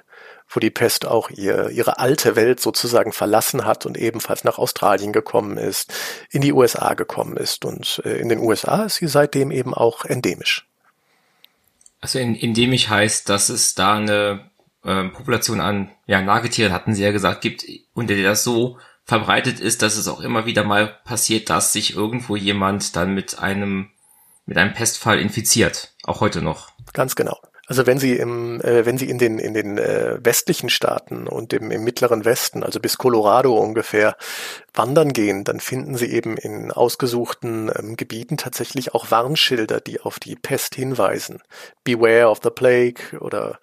wo 0.50 0.60
die 0.60 0.70
Pest 0.70 1.06
auch 1.06 1.30
ihr, 1.30 1.70
ihre 1.70 1.98
alte 1.98 2.36
Welt 2.36 2.60
sozusagen 2.60 3.14
verlassen 3.14 3.64
hat 3.64 3.86
und 3.86 3.98
ebenfalls 3.98 4.44
nach 4.44 4.58
Australien 4.58 5.14
gekommen 5.14 5.58
ist, 5.58 5.94
in 6.30 6.42
die 6.42 6.52
USA 6.52 6.94
gekommen 6.94 7.38
ist. 7.38 7.64
Und 7.64 8.02
äh, 8.04 8.18
in 8.18 8.28
den 8.28 8.40
USA 8.40 8.84
ist 8.84 8.96
sie 8.96 9.08
seitdem 9.08 9.50
eben 9.52 9.74
auch 9.74 10.04
endemisch. 10.04 10.68
Also 12.02 12.20
in, 12.20 12.36
endemisch 12.36 12.90
heißt, 12.90 13.30
dass 13.30 13.48
es 13.48 13.76
da 13.76 13.96
eine 13.96 14.52
äh, 14.84 15.06
Population 15.06 15.62
an 15.62 15.92
ja, 16.08 16.22
Nagetieren, 16.22 16.74
hatten 16.74 16.94
Sie 16.94 17.04
ja 17.04 17.14
gesagt, 17.14 17.40
gibt, 17.40 17.64
unter 17.94 18.14
der 18.14 18.26
das 18.26 18.44
so 18.44 18.78
verbreitet 19.06 19.62
ist, 19.62 19.82
dass 19.84 19.96
es 19.96 20.10
auch 20.10 20.20
immer 20.20 20.46
wieder 20.46 20.66
mal 20.66 21.00
passiert, 21.06 21.50
dass 21.50 21.72
sich 21.72 21.96
irgendwo 21.96 22.36
jemand 22.36 22.98
dann 22.98 23.14
mit 23.14 23.40
einem 23.40 23.90
mit 24.46 24.58
einem 24.58 24.74
Pestfall 24.74 25.20
infiziert, 25.20 25.96
auch 26.04 26.20
heute 26.20 26.42
noch. 26.42 26.75
Ganz 26.96 27.16
genau. 27.16 27.38
Also 27.68 27.86
wenn 27.88 28.00
Sie 28.00 28.16
im, 28.16 28.62
äh, 28.62 28.86
wenn 28.86 28.98
Sie 28.98 29.10
in 29.10 29.18
den 29.18 29.38
in 29.38 29.54
den 29.54 29.78
äh, 29.78 30.18
westlichen 30.24 30.70
Staaten 30.70 31.28
und 31.28 31.52
im, 31.52 31.70
im 31.70 31.84
mittleren 31.84 32.24
Westen, 32.24 32.64
also 32.64 32.80
bis 32.80 32.98
Colorado 32.98 33.54
ungefähr, 33.58 34.16
wandern 34.76 35.14
gehen, 35.14 35.44
dann 35.44 35.60
finden 35.60 35.96
Sie 35.96 36.12
eben 36.12 36.38
in 36.38 36.72
ausgesuchten 36.72 37.72
ähm, 37.78 37.96
Gebieten 37.96 38.38
tatsächlich 38.38 38.94
auch 38.94 39.12
Warnschilder, 39.12 39.80
die 39.80 40.02
auf 40.02 40.20
die 40.20 40.36
Pest 40.36 40.76
hinweisen. 40.76 41.42
Beware 41.84 42.30
of 42.30 42.40
the 42.44 42.50
plague 42.50 43.20
oder 43.20 43.60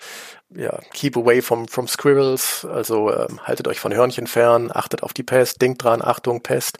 ja, 0.54 0.80
keep 0.92 1.16
away 1.16 1.40
from, 1.40 1.68
from 1.68 1.88
squirrels, 1.88 2.64
also 2.64 3.12
ähm, 3.12 3.40
haltet 3.44 3.68
euch 3.68 3.80
von 3.80 3.94
Hörnchen 3.94 4.26
fern, 4.26 4.70
achtet 4.72 5.02
auf 5.02 5.12
die 5.12 5.22
Pest, 5.22 5.62
denkt 5.62 5.82
dran, 5.82 6.02
Achtung, 6.02 6.42
Pest. 6.42 6.78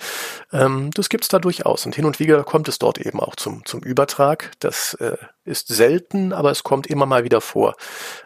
Ähm, 0.52 0.90
das 0.94 1.08
gibt's 1.08 1.28
da 1.28 1.38
durchaus 1.38 1.86
und 1.86 1.94
hin 1.94 2.04
und 2.04 2.18
wieder 2.18 2.42
kommt 2.44 2.68
es 2.68 2.78
dort 2.78 2.98
eben 2.98 3.20
auch 3.20 3.36
zum, 3.36 3.64
zum 3.64 3.80
Übertrag. 3.80 4.50
Das 4.58 4.94
äh, 4.94 5.16
ist 5.44 5.68
selten, 5.68 6.32
aber 6.32 6.50
es 6.50 6.62
kommt 6.62 6.86
immer 6.86 7.06
mal 7.06 7.24
wieder 7.24 7.40
vor. 7.40 7.74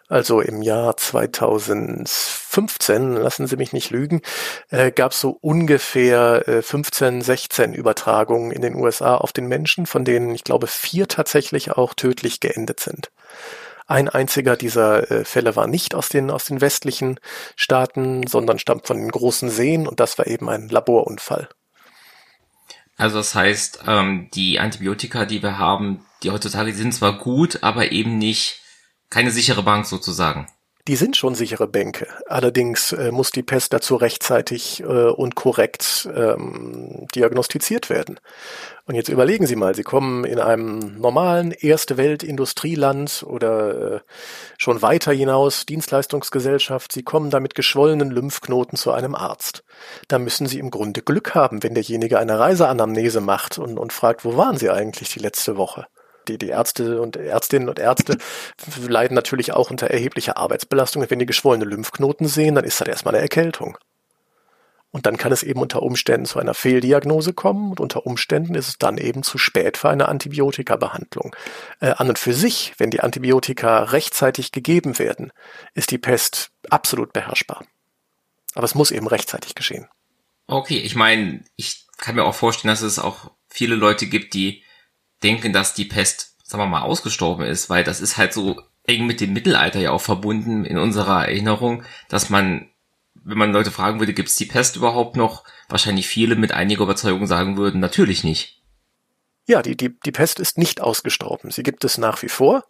Also 0.09 0.41
im 0.41 0.63
Jahr 0.63 0.97
2015, 0.97 3.17
lassen 3.17 3.49
Sie 3.49 3.57
mich 3.57 3.73
nicht 3.73 3.91
lügen, 3.91 4.23
äh, 4.71 4.93
gab's 4.93 5.21
so 5.21 5.37
ungefähr 5.41 6.47
äh, 6.47 6.63
15, 6.63 7.23
16 7.23 7.75
Übertragungen 7.75 8.53
in 8.53 8.63
den 8.63 8.77
USA 8.77 9.17
auf 9.17 9.33
den 9.33 9.49
Menschen, 9.49 9.87
von 9.87 10.05
denen 10.05 10.33
ich 10.33 10.45
glaube 10.45 10.69
vier 10.69 11.09
tatsächlich 11.09 11.73
auch 11.73 11.93
tödlich 11.95 12.39
geendet 12.39 12.79
sind. 12.79 13.11
Ein 13.89 14.09
einziger 14.09 14.57
dieser 14.57 15.11
äh, 15.11 15.25
Fälle 15.25 15.57
war 15.57 15.67
nicht 15.67 15.93
aus 15.95 16.09
den, 16.09 16.31
aus 16.31 16.45
den 16.45 16.61
westlichen 16.61 17.19
Staaten, 17.57 18.25
sondern 18.27 18.61
stammt 18.61 18.87
von 18.87 18.99
den 18.99 19.11
großen 19.11 19.51
Seen 19.51 19.89
und 19.89 19.99
das 19.99 20.19
war 20.19 20.29
eben 20.29 20.49
ein 20.49 20.69
Laborunfall. 20.69 21.49
Also 22.97 23.19
das 23.19 23.35
heißt, 23.35 23.81
ähm, 23.87 24.29
die 24.35 24.61
Antibiotika, 24.61 25.27
die 25.27 25.43
wir 25.43 25.59
haben, 25.59 26.07
die 26.23 26.31
heutzutage 26.31 26.73
sind 26.73 26.95
zwar 26.95 27.19
gut, 27.19 27.63
aber 27.63 27.93
eben 27.93 28.17
nicht 28.19 28.63
keine 29.11 29.31
sichere 29.31 29.63
Bank 29.63 29.87
sozusagen. 29.87 30.47
Die 30.89 30.95
sind 30.95 31.17
schon 31.17 31.35
sichere 31.35 31.67
Bänke. 31.67 32.07
Allerdings 32.29 32.93
äh, 32.93 33.11
muss 33.11 33.33
die 33.33 33.43
Pest 33.43 33.73
dazu 33.73 33.97
rechtzeitig 33.97 34.85
äh, 34.85 34.85
und 34.85 35.35
korrekt 35.35 36.09
ähm, 36.15 37.09
diagnostiziert 37.13 37.91
werden. 37.91 38.21
Und 38.85 38.95
jetzt 38.95 39.09
überlegen 39.09 39.49
Sie 39.49 39.57
mal, 39.57 39.75
Sie 39.75 39.83
kommen 39.83 40.25
in 40.25 40.39
einem 40.39 41.01
normalen 41.01 41.51
Erste 41.51 41.97
Welt 41.97 42.23
Industrieland 42.23 43.25
oder 43.27 43.95
äh, 43.95 44.01
schon 44.59 44.81
weiter 44.81 45.13
hinaus 45.13 45.67
Dienstleistungsgesellschaft. 45.67 46.93
Sie 46.93 47.03
kommen 47.03 47.31
da 47.31 47.41
mit 47.41 47.57
geschwollenen 47.57 48.13
Lymphknoten 48.13 48.79
zu 48.79 48.93
einem 48.93 49.17
Arzt. 49.17 49.65
Da 50.07 50.21
müssen 50.21 50.47
Sie 50.47 50.61
im 50.61 50.71
Grunde 50.71 51.03
Glück 51.03 51.35
haben, 51.35 51.65
wenn 51.65 51.75
derjenige 51.75 52.21
eine 52.21 52.39
Reiseanamnese 52.39 53.21
macht 53.21 53.59
und, 53.59 53.77
und 53.77 53.93
fragt, 53.93 54.25
wo 54.25 54.37
waren 54.37 54.57
Sie 54.57 54.71
eigentlich 54.71 55.09
die 55.09 55.21
letzte 55.21 55.57
Woche? 55.57 55.89
Die, 56.29 56.39
die 56.39 56.49
Ärzte 56.49 57.01
und 57.01 57.17
Ärztinnen 57.17 57.69
und 57.69 57.79
Ärzte 57.79 58.19
leiden 58.89 59.15
natürlich 59.15 59.53
auch 59.53 59.71
unter 59.71 59.89
erheblicher 59.89 60.37
Arbeitsbelastung. 60.37 61.05
wenn 61.09 61.19
die 61.19 61.27
geschwollene 61.27 61.65
Lymphknoten 61.65 62.27
sehen, 62.27 62.55
dann 62.55 62.65
ist 62.65 62.81
das 62.81 62.89
erstmal 62.89 63.15
eine 63.15 63.23
Erkältung. 63.23 63.79
Und 64.97 65.05
dann 65.05 65.19
kann 65.19 65.31
es 65.31 65.43
eben 65.43 65.61
unter 65.61 65.83
Umständen 65.83 66.25
zu 66.25 66.39
einer 66.39 66.55
Fehldiagnose 66.55 67.35
kommen 67.35 67.71
und 67.71 67.81
unter 67.81 68.07
Umständen 68.07 68.55
ist 68.55 68.69
es 68.69 68.79
dann 68.79 68.97
eben 68.97 69.23
zu 69.23 69.37
spät 69.37 69.77
für 69.77 69.91
eine 69.91 70.09
Antibiotikabehandlung. 70.09 71.37
Äh, 71.81 71.91
an 71.91 72.09
und 72.09 72.19
für 72.19 72.33
sich, 72.33 72.73
wenn 72.79 72.91
die 72.91 73.01
Antibiotika 73.01 73.83
rechtzeitig 73.83 74.53
gegeben 74.53 74.99
werden, 74.99 75.33
ist 75.75 75.91
die 75.91 75.99
Pest 75.99 76.51
absolut 76.71 77.13
beherrschbar. 77.13 77.67
Aber 78.55 78.65
es 78.65 78.75
muss 78.75 78.91
eben 78.91 79.07
rechtzeitig 79.07 79.55
geschehen. 79.55 79.87
Okay, 80.47 80.79
ich 80.79 80.95
meine, 80.95 81.45
ich 81.57 81.85
kann 81.99 82.15
mir 82.15 82.25
auch 82.25 82.35
vorstellen, 82.35 82.73
dass 82.73 82.81
es 82.81 82.99
auch 82.99 83.33
viele 83.49 83.75
Leute 83.75 84.07
gibt, 84.07 84.33
die 84.33 84.63
denken, 85.23 85.53
dass 85.53 85.75
die 85.75 85.85
Pest, 85.85 86.37
sagen 86.45 86.63
wir 86.63 86.67
mal, 86.67 86.83
ausgestorben 86.83 87.45
ist, 87.47 87.71
weil 87.71 87.85
das 87.85 88.01
ist 88.01 88.17
halt 88.17 88.33
so 88.33 88.61
eng 88.85 89.07
mit 89.07 89.21
dem 89.21 89.33
Mittelalter 89.33 89.81
ja 89.81 89.91
auch 89.91 90.01
verbunden 90.01 90.65
in 90.65 90.79
unserer 90.79 91.27
Erinnerung, 91.27 91.83
dass 92.09 92.31
man, 92.31 92.71
wenn 93.15 93.39
man 93.39 93.53
Leute 93.53 93.71
fragen 93.71 93.99
würde, 93.99 94.15
gibt 94.15 94.29
es 94.29 94.37
die 94.37 94.47
Pest 94.47 94.77
überhaupt 94.77 95.17
noch, 95.17 95.45
wahrscheinlich 95.69 96.07
viele 96.07 96.37
mit 96.37 96.53
einiger 96.53 96.85
Überzeugung 96.85 97.27
sagen 97.27 97.57
würden, 97.57 97.81
natürlich 97.81 98.23
nicht. 98.23 98.63
Ja, 99.49 99.63
die, 99.63 99.77
die, 99.77 99.97
die 100.01 100.13
Pest 100.13 100.41
ist 100.41 100.59
nicht 100.59 100.81
ausgestorben. 100.81 101.51
Sie 101.51 101.63
gibt 101.63 101.85
es 101.85 101.99
nach 101.99 102.23
wie 102.23 102.29
vor. 102.29 102.65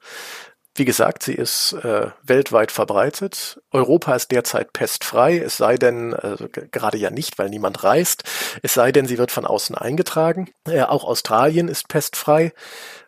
Wie 0.77 0.85
gesagt, 0.85 1.23
sie 1.23 1.33
ist 1.33 1.73
äh, 1.73 2.09
weltweit 2.23 2.71
verbreitet. 2.71 3.61
Europa 3.71 4.15
ist 4.15 4.31
derzeit 4.31 4.75
pestfrei, 4.75 5.39
es 5.39 5.57
sei 5.57 5.77
denn, 5.77 6.13
äh, 6.13 6.37
gerade 6.71 6.99
ja 6.99 7.11
nicht, 7.11 7.39
weil 7.39 7.49
niemand 7.49 7.83
reist, 7.83 8.25
es 8.63 8.75
sei 8.75 8.93
denn, 8.93 9.07
sie 9.07 9.17
wird 9.17 9.31
von 9.31 9.47
außen 9.47 9.75
eingetragen. 9.75 10.51
Äh, 10.69 10.83
auch 10.83 11.05
Australien 11.05 11.69
ist 11.69 11.89
pestfrei, 11.89 12.53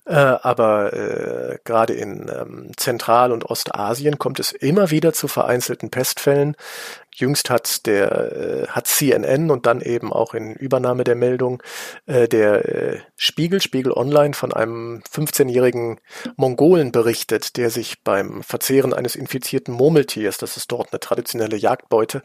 äh, 0.06 0.14
aber 0.14 0.94
äh, 0.94 1.58
gerade 1.64 1.92
in 1.92 2.30
ähm, 2.34 2.72
Zentral- 2.78 3.32
und 3.32 3.44
Ostasien 3.44 4.18
kommt 4.18 4.40
es 4.40 4.52
immer 4.52 4.90
wieder 4.90 5.12
zu 5.12 5.28
vereinzelten 5.28 5.90
Pestfällen. 5.90 6.56
Jüngst 7.18 7.50
hat 7.50 7.86
der 7.86 8.32
äh, 8.32 8.66
hat 8.68 8.86
CNN 8.86 9.50
und 9.50 9.66
dann 9.66 9.80
eben 9.80 10.12
auch 10.12 10.34
in 10.34 10.54
Übernahme 10.54 11.04
der 11.04 11.16
Meldung 11.16 11.62
äh, 12.06 12.28
der 12.28 12.64
äh, 12.64 13.00
Spiegel, 13.16 13.60
Spiegel 13.60 13.92
Online 13.92 14.34
von 14.34 14.52
einem 14.52 15.02
15-jährigen 15.10 16.00
Mongolen 16.36 16.92
berichtet, 16.92 17.56
der 17.56 17.70
sich 17.70 18.02
beim 18.04 18.42
Verzehren 18.42 18.94
eines 18.94 19.16
infizierten 19.16 19.74
Murmeltiers, 19.74 20.38
das 20.38 20.56
ist 20.56 20.70
dort 20.70 20.92
eine 20.92 21.00
traditionelle 21.00 21.56
Jagdbeute, 21.56 22.22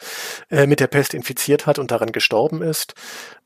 äh, 0.51 0.67
mit 0.67 0.79
der 0.79 0.87
Pest 0.87 1.13
infiziert 1.13 1.65
hat 1.65 1.79
und 1.79 1.91
daran 1.91 2.11
gestorben 2.11 2.61
ist. 2.61 2.93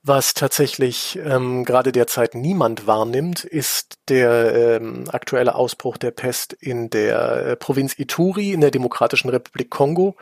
Was 0.04 0.32
tatsächlich 0.32 1.18
ähm, 1.24 1.64
gerade 1.64 1.92
derzeit 1.92 2.34
niemand 2.34 2.86
wahrnimmt, 2.86 3.44
ist 3.44 3.98
der 4.08 4.80
ähm, 4.80 5.04
aktuelle 5.10 5.54
Ausbruch 5.54 5.96
der 5.96 6.12
Pest 6.12 6.52
in 6.52 6.88
der 6.88 7.46
äh, 7.46 7.56
Provinz 7.56 7.98
Ituri 7.98 8.52
in 8.52 8.60
der 8.60 8.70
Demokratischen 8.70 9.28
Republik 9.28 9.70
Kongo. 9.70 10.16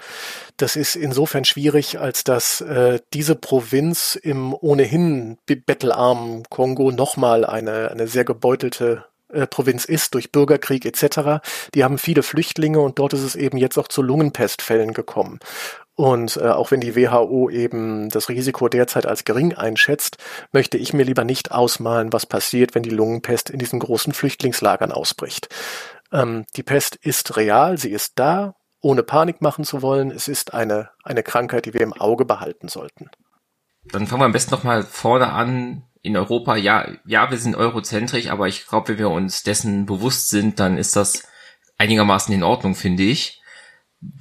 Das 0.57 0.77
ist 0.77 0.97
insofern 1.17 1.47
schwierig, 1.47 1.99
als 1.99 2.25
dass 2.25 2.61
äh, 2.61 3.01
diese 3.15 3.37
Provinz 3.37 4.17
im 4.23 4.53
ohnehin 4.53 5.39
bettelarmen 5.47 6.43
Kongo 6.51 6.91
nochmal 6.91 7.47
eine, 7.47 7.91
eine 7.91 8.07
sehr 8.07 8.27
gebeutelte 8.27 9.07
äh, 9.33 9.47
Provinz 9.47 9.87
ist 9.87 10.13
durch 10.13 10.31
Bürgerkrieg 10.31 10.85
etc. 10.85 11.43
Die 11.75 11.85
haben 11.85 11.97
viele 11.97 12.23
Flüchtlinge 12.23 12.81
und 12.81 12.99
dort 12.99 13.15
ist 13.15 13.23
es 13.23 13.35
eben 13.35 13.57
jetzt 13.57 13.79
auch 13.79 13.89
zu 13.89 14.03
Lungenpestfällen 14.03 14.93
gekommen. 14.93 15.41
Und 15.95 16.37
äh, 16.37 16.49
auch 16.49 16.71
wenn 16.71 16.81
die 16.81 16.95
WHO 16.95 17.49
eben 17.49 18.11
das 18.11 18.29
Risiko 18.29 18.69
derzeit 18.69 19.07
als 19.07 19.25
gering 19.25 19.55
einschätzt, 19.55 20.19
möchte 20.53 20.77
ich 20.77 20.93
mir 20.93 21.05
lieber 21.05 21.25
nicht 21.25 21.51
ausmalen, 21.51 22.13
was 22.13 22.27
passiert, 22.27 22.75
wenn 22.75 22.83
die 22.83 22.91
Lungenpest 22.91 23.49
in 23.49 23.59
diesen 23.59 23.79
großen 23.79 24.13
Flüchtlingslagern 24.13 24.93
ausbricht. 24.93 25.49
Ähm, 26.13 26.45
die 26.57 26.63
Pest 26.63 26.97
ist 26.97 27.39
real, 27.39 27.79
sie 27.79 27.91
ist 27.91 28.13
da, 28.17 28.55
ohne 28.87 29.03
Panik 29.03 29.43
machen 29.43 29.65
zu 29.65 29.83
wollen. 29.83 30.13
Es 30.13 30.29
ist 30.29 30.55
eine, 30.55 30.91
eine 31.03 31.25
Krankheit, 31.25 31.67
die 31.67 31.75
wir 31.75 31.81
im 31.81 31.93
Auge 31.93 32.25
behalten 32.25 32.69
sollten. 32.69 33.11
Dann 33.83 34.07
fangen 34.07 34.21
wir 34.21 34.27
am 34.27 34.33
besten 34.33 34.53
nochmal 34.53 34.85
vorne 34.85 35.33
an. 35.33 35.83
In 36.03 36.17
Europa, 36.17 36.55
ja, 36.55 36.87
ja, 37.05 37.29
wir 37.33 37.39
sind 37.39 37.57
eurozentrisch, 37.57 38.29
aber 38.29 38.47
ich 38.47 38.65
glaube, 38.69 38.91
wenn 38.91 38.99
wir 38.99 39.11
uns 39.11 39.43
dessen 39.43 39.87
bewusst 39.87 40.29
sind, 40.29 40.61
dann 40.61 40.79
ist 40.79 40.95
das 40.95 41.25
einigermaßen 41.79 42.33
in 42.33 42.45
Ordnung, 42.45 42.77
finde 42.77 43.03
ich. 43.03 43.43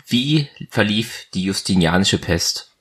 Wie 0.07 0.49
verlief 0.71 1.27
die 1.35 1.43
Justinianische 1.43 2.17
Pest? 2.17 2.71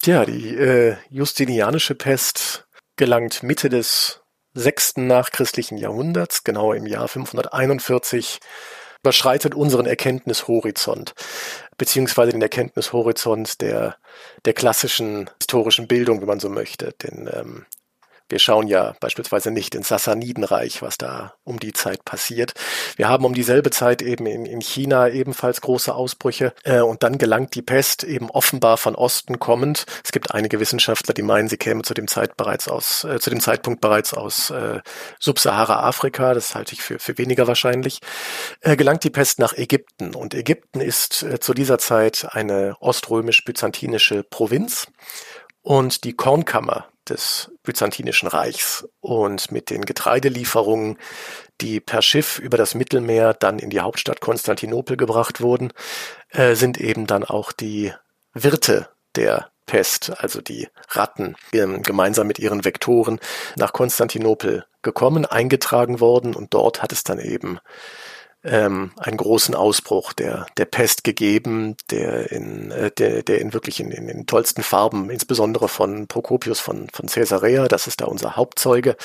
Tja, 0.00 0.26
die 0.26 0.54
äh, 0.54 0.96
Justinianische 1.08 1.94
Pest 1.94 2.68
gelangt 2.96 3.42
Mitte 3.42 3.70
des 3.70 4.20
sechsten 4.52 5.06
nachchristlichen 5.06 5.78
Jahrhunderts, 5.78 6.44
genau 6.44 6.74
im 6.74 6.84
Jahr 6.84 7.08
541, 7.08 8.40
überschreitet 9.08 9.54
unseren 9.54 9.86
Erkenntnishorizont, 9.86 11.14
beziehungsweise 11.78 12.32
den 12.32 12.42
Erkenntnishorizont 12.42 13.62
der, 13.62 13.96
der 14.44 14.52
klassischen 14.52 15.30
historischen 15.40 15.88
Bildung, 15.88 16.20
wenn 16.20 16.28
man 16.28 16.40
so 16.40 16.50
möchte. 16.50 16.92
Denn 17.02 17.26
ähm, 17.32 17.64
wir 18.28 18.38
schauen 18.38 18.68
ja 18.68 18.94
beispielsweise 19.00 19.50
nicht 19.50 19.74
ins 19.74 19.88
Sassanidenreich, 19.88 20.82
was 20.82 20.98
da 20.98 21.34
um 21.44 21.58
die 21.58 21.72
Zeit 21.72 22.04
passiert. 22.04 22.52
Wir 22.96 23.08
haben 23.08 23.24
um 23.24 23.34
dieselbe 23.34 23.70
Zeit 23.70 24.02
eben 24.02 24.26
in, 24.26 24.44
in 24.44 24.60
China 24.60 25.08
ebenfalls 25.08 25.60
große 25.60 25.94
Ausbrüche 25.94 26.52
äh, 26.64 26.80
und 26.80 27.02
dann 27.02 27.18
gelangt 27.18 27.54
die 27.54 27.62
Pest 27.62 28.04
eben 28.04 28.30
offenbar 28.30 28.76
von 28.76 28.94
Osten 28.94 29.38
kommend. 29.38 29.86
Es 30.04 30.12
gibt 30.12 30.34
einige 30.34 30.60
Wissenschaftler, 30.60 31.14
die 31.14 31.22
meinen, 31.22 31.48
sie 31.48 31.56
käme 31.56 31.82
zu 31.82 31.94
dem 31.94 32.08
Zeit 32.08 32.36
bereits 32.36 32.68
aus, 32.68 33.04
äh, 33.04 33.18
zu 33.18 33.30
dem 33.30 33.40
Zeitpunkt 33.40 33.80
bereits 33.80 34.12
aus 34.12 34.50
äh, 34.50 34.80
Subsahara-Afrika. 35.18 36.34
Das 36.34 36.54
halte 36.54 36.74
ich 36.74 36.82
für, 36.82 36.98
für 36.98 37.16
weniger 37.18 37.46
wahrscheinlich. 37.46 38.00
Äh, 38.60 38.76
gelangt 38.76 39.04
die 39.04 39.10
Pest 39.10 39.38
nach 39.38 39.54
Ägypten 39.54 40.14
und 40.14 40.34
Ägypten 40.34 40.80
ist 40.80 41.22
äh, 41.22 41.40
zu 41.40 41.54
dieser 41.54 41.78
Zeit 41.78 42.26
eine 42.30 42.76
oströmisch-byzantinische 42.80 44.22
Provinz 44.22 44.86
und 45.62 46.04
die 46.04 46.14
Kornkammer 46.14 46.88
des 47.10 47.50
Byzantinischen 47.62 48.28
Reichs. 48.28 48.88
Und 49.00 49.50
mit 49.50 49.70
den 49.70 49.84
Getreidelieferungen, 49.84 50.98
die 51.60 51.80
per 51.80 52.02
Schiff 52.02 52.38
über 52.38 52.56
das 52.56 52.74
Mittelmeer 52.74 53.34
dann 53.34 53.58
in 53.58 53.70
die 53.70 53.80
Hauptstadt 53.80 54.20
Konstantinopel 54.20 54.96
gebracht 54.96 55.40
wurden, 55.40 55.72
äh, 56.30 56.54
sind 56.54 56.78
eben 56.78 57.06
dann 57.06 57.24
auch 57.24 57.52
die 57.52 57.92
Wirte 58.32 58.88
der 59.16 59.50
Pest, 59.66 60.12
also 60.18 60.40
die 60.40 60.68
Ratten, 60.88 61.36
ähm, 61.52 61.82
gemeinsam 61.82 62.26
mit 62.26 62.38
ihren 62.38 62.64
Vektoren 62.64 63.20
nach 63.56 63.72
Konstantinopel 63.72 64.64
gekommen, 64.82 65.26
eingetragen 65.26 66.00
worden 66.00 66.34
und 66.34 66.54
dort 66.54 66.82
hat 66.82 66.92
es 66.92 67.04
dann 67.04 67.18
eben 67.20 67.58
ähm, 68.44 68.92
einen 68.96 69.16
großen 69.16 69.54
Ausbruch 69.54 70.12
der, 70.12 70.46
der 70.56 70.64
Pest 70.64 71.02
gegeben, 71.02 71.76
der 71.90 72.30
in, 72.30 72.70
äh, 72.70 72.90
der, 72.90 73.22
der 73.22 73.40
in 73.40 73.52
wirklich 73.52 73.80
in, 73.80 73.90
in 73.90 74.06
den 74.06 74.26
tollsten 74.26 74.62
Farben, 74.62 75.10
insbesondere 75.10 75.68
von 75.68 76.06
Prokopius 76.06 76.60
von, 76.60 76.88
von 76.92 77.06
Caesarea, 77.06 77.66
das 77.68 77.86
ist 77.86 78.00
da 78.00 78.06
unser 78.06 78.36
Hauptzeuge, 78.36 78.96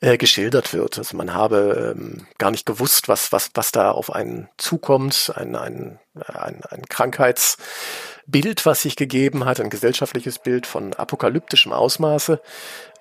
äh, 0.00 0.16
geschildert 0.16 0.72
wird. 0.72 0.98
Also 0.98 1.16
man 1.16 1.34
habe 1.34 1.94
ähm, 1.96 2.26
gar 2.38 2.50
nicht 2.50 2.66
gewusst, 2.66 3.08
was, 3.08 3.32
was, 3.32 3.50
was 3.54 3.70
da 3.70 3.90
auf 3.90 4.12
einen 4.12 4.48
zukommt, 4.56 5.32
ein, 5.36 5.56
ein, 5.56 5.98
ein, 6.14 6.62
ein 6.70 6.82
Krankheits 6.88 7.58
Bild, 8.30 8.64
was 8.66 8.82
sich 8.82 8.96
gegeben 8.96 9.44
hat, 9.44 9.60
ein 9.60 9.70
gesellschaftliches 9.70 10.38
Bild 10.38 10.66
von 10.66 10.94
apokalyptischem 10.94 11.72
Ausmaße. 11.72 12.40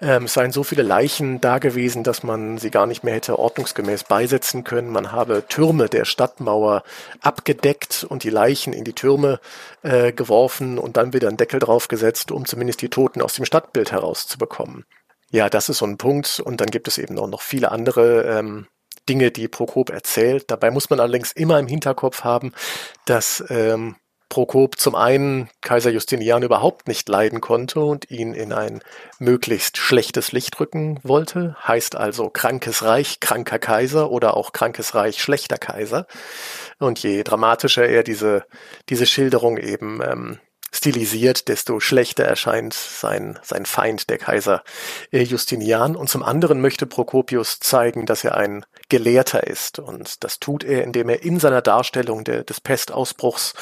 Ähm, 0.02 0.26
es 0.26 0.34
seien 0.34 0.52
so 0.52 0.64
viele 0.64 0.84
Leichen 0.84 1.42
da 1.42 1.60
gewesen, 1.60 2.04
dass 2.04 2.24
man 2.24 2.58
sie 2.58 2.72
gar 2.72 2.86
nicht 2.86 3.04
mehr 3.04 3.16
hätte 3.16 3.38
ordnungsgemäß 3.38 4.06
beisetzen 4.06 4.64
können. 4.64 4.90
Man 4.90 5.12
habe 5.12 5.44
Türme 5.48 5.88
der 5.88 6.06
Stadtmauer 6.06 6.84
abgedeckt 7.22 8.06
und 8.08 8.24
die 8.24 8.30
Leichen 8.30 8.74
in 8.74 8.84
die 8.84 8.94
Türme 8.94 9.40
äh, 9.84 10.12
geworfen 10.12 10.78
und 10.78 10.98
dann 10.98 11.14
wieder 11.14 11.28
einen 11.28 11.38
Deckel 11.38 11.60
draufgesetzt, 11.60 12.32
um 12.32 12.46
zumindest 12.46 12.82
die 12.82 12.90
Toten 12.90 13.22
aus 13.22 13.36
dem 13.36 13.46
Stadtbild 13.46 13.92
herauszubekommen. 13.92 14.86
Ja, 15.32 15.50
das 15.50 15.70
ist 15.70 15.80
so 15.80 15.86
ein 15.86 15.98
Punkt. 15.98 16.40
Und 16.40 16.62
dann 16.62 16.72
gibt 16.72 16.88
es 16.88 16.98
eben 16.98 17.18
auch 17.20 17.28
noch 17.28 17.42
viele 17.42 17.72
andere 17.72 18.24
ähm, 18.24 18.68
Dinge, 19.08 19.32
die 19.32 19.48
Prokop 19.48 19.90
erzählt. 19.90 20.50
Dabei 20.50 20.72
muss 20.72 20.90
man 20.90 21.00
allerdings 21.00 21.32
immer 21.32 21.60
im 21.60 21.68
Hinterkopf 21.68 22.24
haben, 22.24 22.54
dass 23.06 23.44
ähm, 23.50 23.96
Prokop 24.30 24.78
zum 24.78 24.94
einen 24.94 25.50
Kaiser 25.62 25.90
Justinian 25.90 26.44
überhaupt 26.44 26.88
nicht 26.88 27.10
leiden 27.10 27.42
konnte 27.42 27.80
und 27.80 28.12
ihn 28.12 28.34
in 28.34 28.54
ein 28.54 28.82
möglichst 29.18 29.78
schlechtes 29.78 30.32
Licht 30.32 30.60
rücken 30.60 31.00
wollte, 31.02 31.56
heißt 31.68 31.96
also 31.96 32.30
krankes 32.30 32.84
Reich, 32.84 33.20
kranker 33.20 33.58
Kaiser 33.58 34.12
oder 34.12 34.38
auch 34.38 34.54
krankes 34.54 34.94
Reich, 34.94 35.22
schlechter 35.22 35.58
Kaiser. 35.58 36.06
Und 36.78 37.00
je 37.00 37.24
dramatischer 37.24 37.88
er 37.88 38.04
diese, 38.04 38.46
diese 38.90 39.08
Schilderung 39.08 39.58
eben 39.58 40.00
ähm, 40.04 40.40
stilisiert, 40.72 41.48
desto 41.48 41.80
schlechter 41.80 42.24
erscheint 42.24 42.74
sein, 42.74 43.40
sein 43.44 43.66
Feind, 43.66 44.10
der 44.10 44.18
Kaiser 44.18 44.64
äh, 45.12 45.22
Justinian. 45.22 45.96
Und 45.96 46.10
zum 46.10 46.24
anderen 46.24 46.62
möchte 46.62 46.86
Prokopius 46.86 47.60
zeigen, 47.60 48.06
dass 48.06 48.24
er 48.24 48.36
ein 48.36 48.66
Gelehrter 48.90 49.46
ist. 49.46 49.80
Und 49.80 50.24
das 50.24 50.40
tut 50.40 50.64
er, 50.64 50.84
indem 50.84 51.10
er 51.10 51.24
in 51.24 51.40
seiner 51.40 51.62
Darstellung 51.62 52.24
der, 52.24 52.44
des 52.44 52.62
Pestausbruchs 52.62 53.54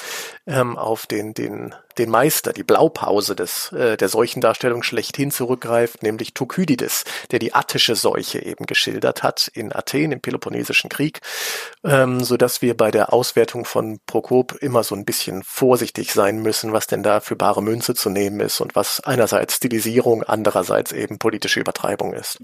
ähm, 0.45 0.77
auf 0.77 1.05
den, 1.05 1.33
den 1.33 1.75
den 1.97 2.09
Meister, 2.09 2.53
die 2.53 2.63
Blaupause 2.63 3.35
des, 3.35 3.71
äh, 3.71 3.97
der 3.97 4.09
Seuchendarstellung 4.09 4.83
schlechthin 4.83 5.31
zurückgreift, 5.31 6.03
nämlich 6.03 6.33
Thukydides, 6.33 7.03
der 7.31 7.39
die 7.39 7.53
attische 7.53 7.95
Seuche 7.95 8.43
eben 8.43 8.65
geschildert 8.65 9.23
hat 9.23 9.49
in 9.53 9.73
Athen 9.73 10.11
im 10.11 10.21
Peloponnesischen 10.21 10.89
Krieg, 10.89 11.21
ähm, 11.83 12.23
so 12.23 12.37
dass 12.37 12.61
wir 12.61 12.75
bei 12.75 12.91
der 12.91 13.13
Auswertung 13.13 13.65
von 13.65 13.99
Prokop 14.05 14.55
immer 14.61 14.83
so 14.83 14.95
ein 14.95 15.05
bisschen 15.05 15.43
vorsichtig 15.43 16.13
sein 16.13 16.41
müssen, 16.41 16.73
was 16.73 16.87
denn 16.87 17.03
da 17.03 17.19
für 17.19 17.35
bare 17.35 17.61
Münze 17.61 17.95
zu 17.95 18.09
nehmen 18.09 18.39
ist 18.39 18.61
und 18.61 18.75
was 18.75 18.99
einerseits 19.01 19.55
Stilisierung, 19.55 20.23
andererseits 20.23 20.91
eben 20.91 21.19
politische 21.19 21.59
Übertreibung 21.59 22.13
ist. 22.13 22.39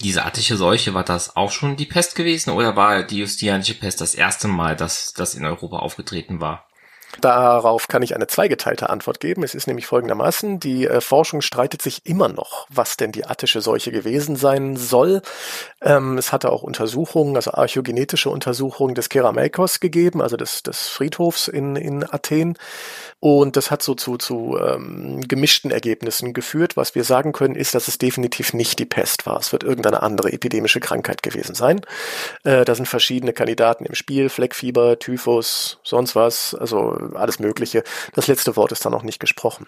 Diese 0.00 0.24
attische 0.24 0.56
Seuche, 0.56 0.94
war 0.94 1.04
das 1.04 1.36
auch 1.36 1.50
schon 1.50 1.76
die 1.76 1.84
Pest 1.84 2.14
gewesen 2.14 2.50
oder 2.50 2.76
war 2.76 3.02
die 3.02 3.18
Justianische 3.18 3.74
Pest 3.74 4.00
das 4.00 4.14
erste 4.14 4.48
Mal, 4.48 4.74
dass 4.74 5.12
das 5.12 5.34
in 5.34 5.44
Europa 5.44 5.78
aufgetreten 5.78 6.40
war? 6.40 6.66
Darauf 7.20 7.88
kann 7.88 8.02
ich 8.02 8.14
eine 8.14 8.26
zweigeteilte 8.26 8.88
Antwort 8.88 9.20
geben. 9.20 9.42
Es 9.42 9.54
ist 9.54 9.66
nämlich 9.66 9.86
folgendermaßen, 9.86 10.60
die 10.60 10.86
äh, 10.86 11.00
Forschung 11.00 11.42
streitet 11.42 11.82
sich 11.82 12.06
immer 12.06 12.28
noch, 12.28 12.66
was 12.70 12.96
denn 12.96 13.12
die 13.12 13.26
attische 13.26 13.60
Seuche 13.60 13.92
gewesen 13.92 14.34
sein 14.36 14.76
soll. 14.76 15.20
Ähm, 15.82 16.16
es 16.16 16.32
hatte 16.32 16.50
auch 16.50 16.62
Untersuchungen, 16.62 17.36
also 17.36 17.52
archäogenetische 17.52 18.30
Untersuchungen 18.30 18.94
des 18.94 19.10
Kerameikos 19.10 19.80
gegeben, 19.80 20.22
also 20.22 20.36
des, 20.36 20.62
des 20.62 20.88
Friedhofs 20.88 21.48
in, 21.48 21.76
in 21.76 22.02
Athen. 22.10 22.56
Und 23.20 23.56
das 23.56 23.70
hat 23.70 23.82
so 23.82 23.94
zu, 23.94 24.16
zu 24.16 24.58
ähm, 24.58 25.20
gemischten 25.28 25.70
Ergebnissen 25.70 26.32
geführt. 26.32 26.76
Was 26.76 26.94
wir 26.94 27.04
sagen 27.04 27.32
können, 27.32 27.54
ist, 27.54 27.74
dass 27.74 27.88
es 27.88 27.98
definitiv 27.98 28.54
nicht 28.54 28.78
die 28.78 28.86
Pest 28.86 29.26
war. 29.26 29.38
Es 29.38 29.52
wird 29.52 29.64
irgendeine 29.64 30.02
andere 30.02 30.32
epidemische 30.32 30.80
Krankheit 30.80 31.22
gewesen 31.22 31.54
sein. 31.54 31.82
Äh, 32.42 32.64
da 32.64 32.74
sind 32.74 32.86
verschiedene 32.86 33.32
Kandidaten 33.32 33.84
im 33.84 33.94
Spiel, 33.94 34.28
Fleckfieber, 34.28 34.98
Typhus, 34.98 35.78
sonst 35.84 36.16
was, 36.16 36.54
also 36.54 37.01
alles 37.14 37.38
Mögliche. 37.38 37.82
Das 38.14 38.26
letzte 38.26 38.56
Wort 38.56 38.72
ist 38.72 38.84
da 38.84 38.90
noch 38.90 39.02
nicht 39.02 39.20
gesprochen. 39.20 39.66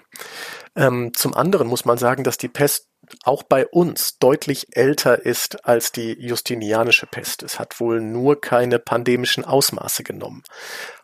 Ähm, 0.77 1.12
zum 1.14 1.35
anderen 1.35 1.66
muss 1.66 1.85
man 1.85 1.99
sagen, 1.99 2.25
dass 2.25 2.38
die 2.38 2.49
Pest 2.49 2.88
auch 3.25 3.43
bei 3.43 3.67
uns 3.67 4.19
deutlich 4.19 4.77
älter 4.77 5.25
ist 5.25 5.67
als 5.67 5.93
die 5.93 6.12
justinianische 6.12 7.07
Pest. 7.07 7.43
Es 7.43 7.59
hat 7.59 7.81
wohl 7.81 8.01
nur 8.01 8.40
keine 8.40 8.79
pandemischen 8.79 9.45
Ausmaße 9.45 10.03
genommen. 10.03 10.43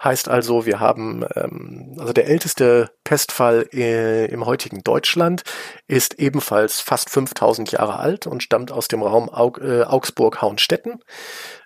Heißt 0.02 0.28
also, 0.28 0.66
wir 0.66 0.80
haben, 0.80 1.24
ähm, 1.34 1.96
also 1.98 2.12
der 2.12 2.26
älteste 2.26 2.90
Pestfall 3.04 3.68
äh, 3.72 4.26
im 4.26 4.46
heutigen 4.46 4.82
Deutschland 4.82 5.42
ist 5.86 6.18
ebenfalls 6.18 6.80
fast 6.80 7.10
5000 7.10 7.72
Jahre 7.72 7.98
alt 7.98 8.26
und 8.26 8.42
stammt 8.42 8.72
aus 8.72 8.88
dem 8.88 9.02
Raum 9.02 9.28
Aug 9.28 9.60
äh, 9.60 9.82
Augsburg-Hauenstetten. 9.82 11.02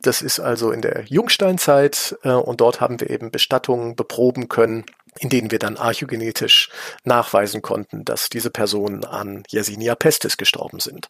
Das 0.02 0.22
ist 0.22 0.40
also 0.40 0.70
in 0.70 0.82
der 0.82 1.04
Jungsteinzeit 1.04 2.16
äh, 2.22 2.30
und 2.30 2.60
dort 2.60 2.80
haben 2.80 3.00
wir 3.00 3.10
eben 3.10 3.30
Bestattungen 3.30 3.96
beproben 3.96 4.48
können 4.48 4.84
in 5.18 5.28
denen 5.28 5.50
wir 5.50 5.58
dann 5.58 5.76
archogenetisch 5.76 6.70
nachweisen 7.04 7.62
konnten, 7.62 8.04
dass 8.04 8.28
diese 8.28 8.50
Personen 8.50 9.04
an 9.04 9.44
Yersinia 9.48 9.94
pestis 9.94 10.36
gestorben 10.36 10.80
sind. 10.80 11.08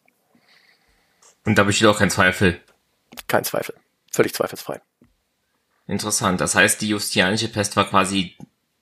Und 1.45 1.57
da 1.57 1.65
besteht 1.65 1.89
auch 1.89 1.99
kein 1.99 2.11
Zweifel. 2.11 2.61
Kein 3.29 3.45
Zweifel. 3.45 3.75
Völlig 4.13 4.35
zweifelsfrei. 4.35 4.81
Interessant. 5.87 6.41
Das 6.41 6.55
heißt, 6.55 6.81
die 6.81 6.89
justianische 6.89 7.49
Pest 7.49 7.77
war 7.77 7.89
quasi 7.89 8.37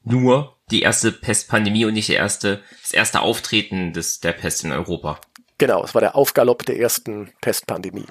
nur 0.04 0.56
die 0.70 0.82
erste 0.82 1.12
Pestpandemie 1.12 1.84
und 1.84 1.94
nicht 1.94 2.08
der 2.08 2.16
erste, 2.16 2.62
das 2.82 2.92
erste 2.92 3.20
Auftreten 3.20 3.92
des, 3.92 4.20
der 4.20 4.32
Pest 4.32 4.64
in 4.64 4.72
Europa. 4.72 5.20
Genau, 5.58 5.84
es 5.84 5.94
war 5.94 6.00
der 6.00 6.16
Aufgalopp 6.16 6.64
der 6.66 6.78
ersten 6.78 7.32
Pestpandemie. 7.40 8.06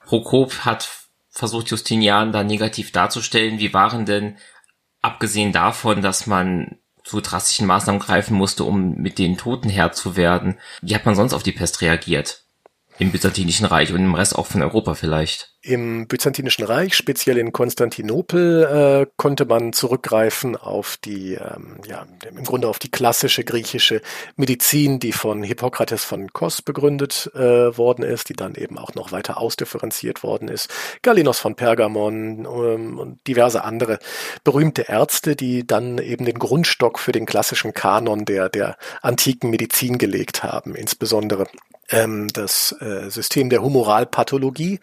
Prokop 0.00 0.64
hat 0.64 0.88
versucht, 1.30 1.68
Justinian 1.70 2.32
da 2.32 2.42
negativ 2.42 2.92
darzustellen. 2.92 3.58
Wie 3.58 3.72
waren 3.72 4.06
denn 4.06 4.38
abgesehen 5.02 5.52
davon, 5.52 6.02
dass 6.02 6.26
man 6.26 6.78
zu 7.02 7.20
drastischen 7.20 7.66
Maßnahmen 7.66 8.00
greifen 8.00 8.36
musste, 8.36 8.64
um 8.64 8.94
mit 8.96 9.18
den 9.18 9.36
Toten 9.36 9.68
Herr 9.70 9.92
zu 9.92 10.16
werden, 10.16 10.58
wie 10.82 10.94
hat 10.94 11.06
man 11.06 11.14
sonst 11.14 11.32
auf 11.32 11.42
die 11.42 11.52
Pest 11.52 11.80
reagiert? 11.80 12.44
Im 13.00 13.12
Byzantinischen 13.12 13.64
Reich 13.64 13.94
und 13.94 14.04
im 14.04 14.14
Rest 14.14 14.36
auch 14.36 14.46
von 14.46 14.60
Europa 14.60 14.92
vielleicht? 14.92 15.54
Im 15.62 16.06
Byzantinischen 16.06 16.66
Reich, 16.66 16.94
speziell 16.94 17.38
in 17.38 17.50
Konstantinopel, 17.50 19.06
äh, 19.06 19.10
konnte 19.16 19.46
man 19.46 19.72
zurückgreifen 19.72 20.54
auf 20.54 20.98
die, 21.02 21.32
ähm, 21.32 21.78
ja, 21.88 22.04
im 22.28 22.44
Grunde 22.44 22.68
auf 22.68 22.78
die 22.78 22.90
klassische 22.90 23.42
griechische 23.42 24.02
Medizin, 24.36 25.00
die 25.00 25.12
von 25.12 25.42
Hippokrates 25.42 26.04
von 26.04 26.30
Kos 26.34 26.60
begründet 26.60 27.30
äh, 27.34 27.74
worden 27.78 28.04
ist, 28.04 28.28
die 28.28 28.34
dann 28.34 28.54
eben 28.54 28.76
auch 28.76 28.94
noch 28.94 29.12
weiter 29.12 29.38
ausdifferenziert 29.38 30.22
worden 30.22 30.48
ist. 30.48 30.68
Galinos 31.00 31.38
von 31.38 31.56
Pergamon 31.56 32.44
ähm, 32.44 32.98
und 32.98 33.26
diverse 33.26 33.64
andere 33.64 33.98
berühmte 34.44 34.82
Ärzte, 34.82 35.36
die 35.36 35.66
dann 35.66 35.96
eben 35.96 36.26
den 36.26 36.38
Grundstock 36.38 36.98
für 36.98 37.12
den 37.12 37.24
klassischen 37.24 37.72
Kanon 37.72 38.26
der, 38.26 38.50
der 38.50 38.76
antiken 39.00 39.48
Medizin 39.48 39.96
gelegt 39.96 40.42
haben, 40.42 40.74
insbesondere 40.74 41.46
ähm, 41.90 42.28
das 42.32 42.74
äh, 42.80 43.10
System 43.10 43.50
der 43.50 43.62
Humoralpathologie, 43.62 44.80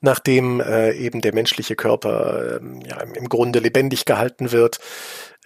nachdem 0.00 0.60
äh, 0.60 0.92
eben 0.92 1.20
der 1.20 1.34
menschliche 1.34 1.76
Körper 1.76 2.60
äh, 2.60 2.88
ja, 2.88 3.00
im 3.00 3.28
Grunde 3.28 3.58
lebendig 3.58 4.04
gehalten 4.04 4.52
wird 4.52 4.78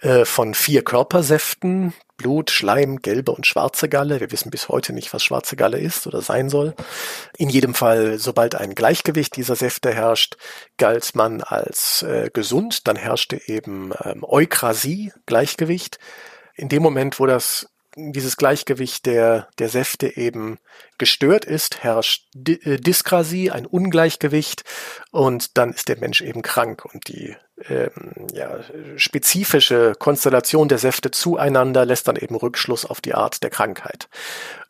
äh, 0.03 0.25
von 0.25 0.53
vier 0.53 0.83
Körpersäften, 0.83 1.93
Blut, 2.17 2.51
Schleim, 2.51 2.97
gelbe 3.01 3.31
und 3.31 3.47
schwarze 3.47 3.89
Galle. 3.89 4.19
Wir 4.19 4.31
wissen 4.31 4.51
bis 4.51 4.69
heute 4.69 4.93
nicht, 4.93 5.13
was 5.13 5.23
schwarze 5.23 5.55
Galle 5.55 5.79
ist 5.79 6.05
oder 6.07 6.21
sein 6.21 6.49
soll. 6.49 6.75
In 7.37 7.49
jedem 7.49 7.73
Fall, 7.73 8.19
sobald 8.19 8.55
ein 8.55 8.75
Gleichgewicht 8.75 9.35
dieser 9.35 9.55
Säfte 9.55 9.93
herrscht, 9.93 10.35
galt 10.77 11.15
man 11.15 11.41
als 11.41 12.03
äh, 12.03 12.29
gesund. 12.33 12.87
Dann 12.87 12.97
herrschte 12.97 13.41
eben 13.47 13.91
ähm, 14.03 14.23
Eukrasie, 14.23 15.11
Gleichgewicht. 15.25 15.99
In 16.55 16.69
dem 16.69 16.83
Moment, 16.83 17.19
wo 17.19 17.25
das 17.25 17.72
dieses 17.95 18.37
Gleichgewicht 18.37 19.05
der, 19.05 19.49
der 19.59 19.69
Säfte 19.69 20.17
eben 20.17 20.59
gestört 20.97 21.45
ist, 21.45 21.83
herrscht 21.83 22.27
äh, 22.35 22.77
Dyskrasie, 22.77 23.51
ein 23.51 23.65
Ungleichgewicht 23.65 24.63
und 25.11 25.57
dann 25.57 25.73
ist 25.73 25.89
der 25.89 25.97
Mensch 25.97 26.21
eben 26.21 26.41
krank 26.41 26.85
und 26.85 27.07
die 27.07 27.35
ähm, 27.69 28.27
ja, 28.33 28.59
spezifische 28.97 29.93
Konstellation 29.97 30.67
der 30.67 30.77
Säfte 30.77 31.11
zueinander 31.11 31.85
lässt 31.85 32.07
dann 32.07 32.15
eben 32.15 32.35
Rückschluss 32.35 32.85
auf 32.85 33.01
die 33.01 33.13
Art 33.13 33.43
der 33.43 33.49
Krankheit. 33.49 34.09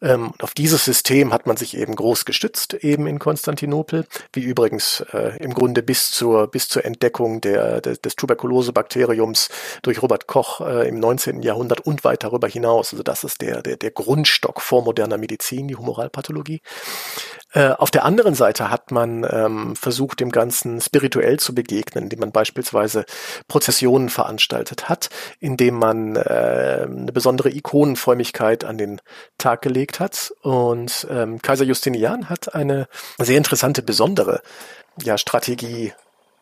Ähm, 0.01 0.33
auf 0.41 0.53
dieses 0.53 0.85
System 0.85 1.33
hat 1.33 1.47
man 1.47 1.57
sich 1.57 1.77
eben 1.77 1.95
groß 1.95 2.25
gestützt, 2.25 2.73
eben 2.73 3.07
in 3.07 3.19
Konstantinopel, 3.19 4.05
wie 4.33 4.41
übrigens 4.41 5.03
äh, 5.13 5.37
im 5.37 5.53
Grunde 5.53 5.81
bis 5.81 6.11
zur, 6.11 6.47
bis 6.47 6.67
zur 6.67 6.83
Entdeckung 6.85 7.41
der, 7.41 7.81
des, 7.81 8.01
des 8.01 8.15
Tuberkulosebakteriums 8.15 9.49
durch 9.81 10.01
Robert 10.01 10.27
Koch 10.27 10.61
äh, 10.61 10.87
im 10.87 10.99
19. 10.99 11.41
Jahrhundert 11.41 11.81
und 11.81 12.03
weit 12.03 12.23
darüber 12.23 12.47
hinaus. 12.47 12.93
Also 12.93 13.03
das 13.03 13.23
ist 13.23 13.41
der, 13.41 13.61
der, 13.61 13.77
der 13.77 13.91
Grundstock 13.91 14.61
vormoderner 14.61 15.17
Medizin, 15.17 15.67
die 15.67 15.75
Humoralpathologie. 15.75 16.61
Äh, 17.53 17.69
auf 17.69 17.91
der 17.91 18.03
anderen 18.03 18.33
Seite 18.33 18.69
hat 18.69 18.91
man 18.91 19.25
ähm, 19.29 19.75
versucht, 19.75 20.19
dem 20.19 20.31
Ganzen 20.31 20.81
spirituell 20.81 21.39
zu 21.39 21.53
begegnen, 21.53 22.05
indem 22.05 22.19
man 22.19 22.31
beispielsweise 22.31 23.05
Prozessionen 23.47 24.09
veranstaltet 24.09 24.89
hat, 24.89 25.09
indem 25.39 25.75
man 25.75 26.15
äh, 26.15 26.87
eine 26.87 27.11
besondere 27.11 27.51
Ikonenfrömmigkeit 27.51 28.63
an 28.63 28.77
den 28.77 29.01
Tag 29.37 29.61
gelegt 29.61 29.99
hat. 29.99 30.33
Und 30.41 31.07
ähm, 31.09 31.41
Kaiser 31.41 31.65
Justinian 31.65 32.29
hat 32.29 32.55
eine 32.55 32.87
sehr 33.19 33.37
interessante, 33.37 33.83
besondere 33.83 34.41
ja, 35.01 35.17
Strategie 35.17 35.93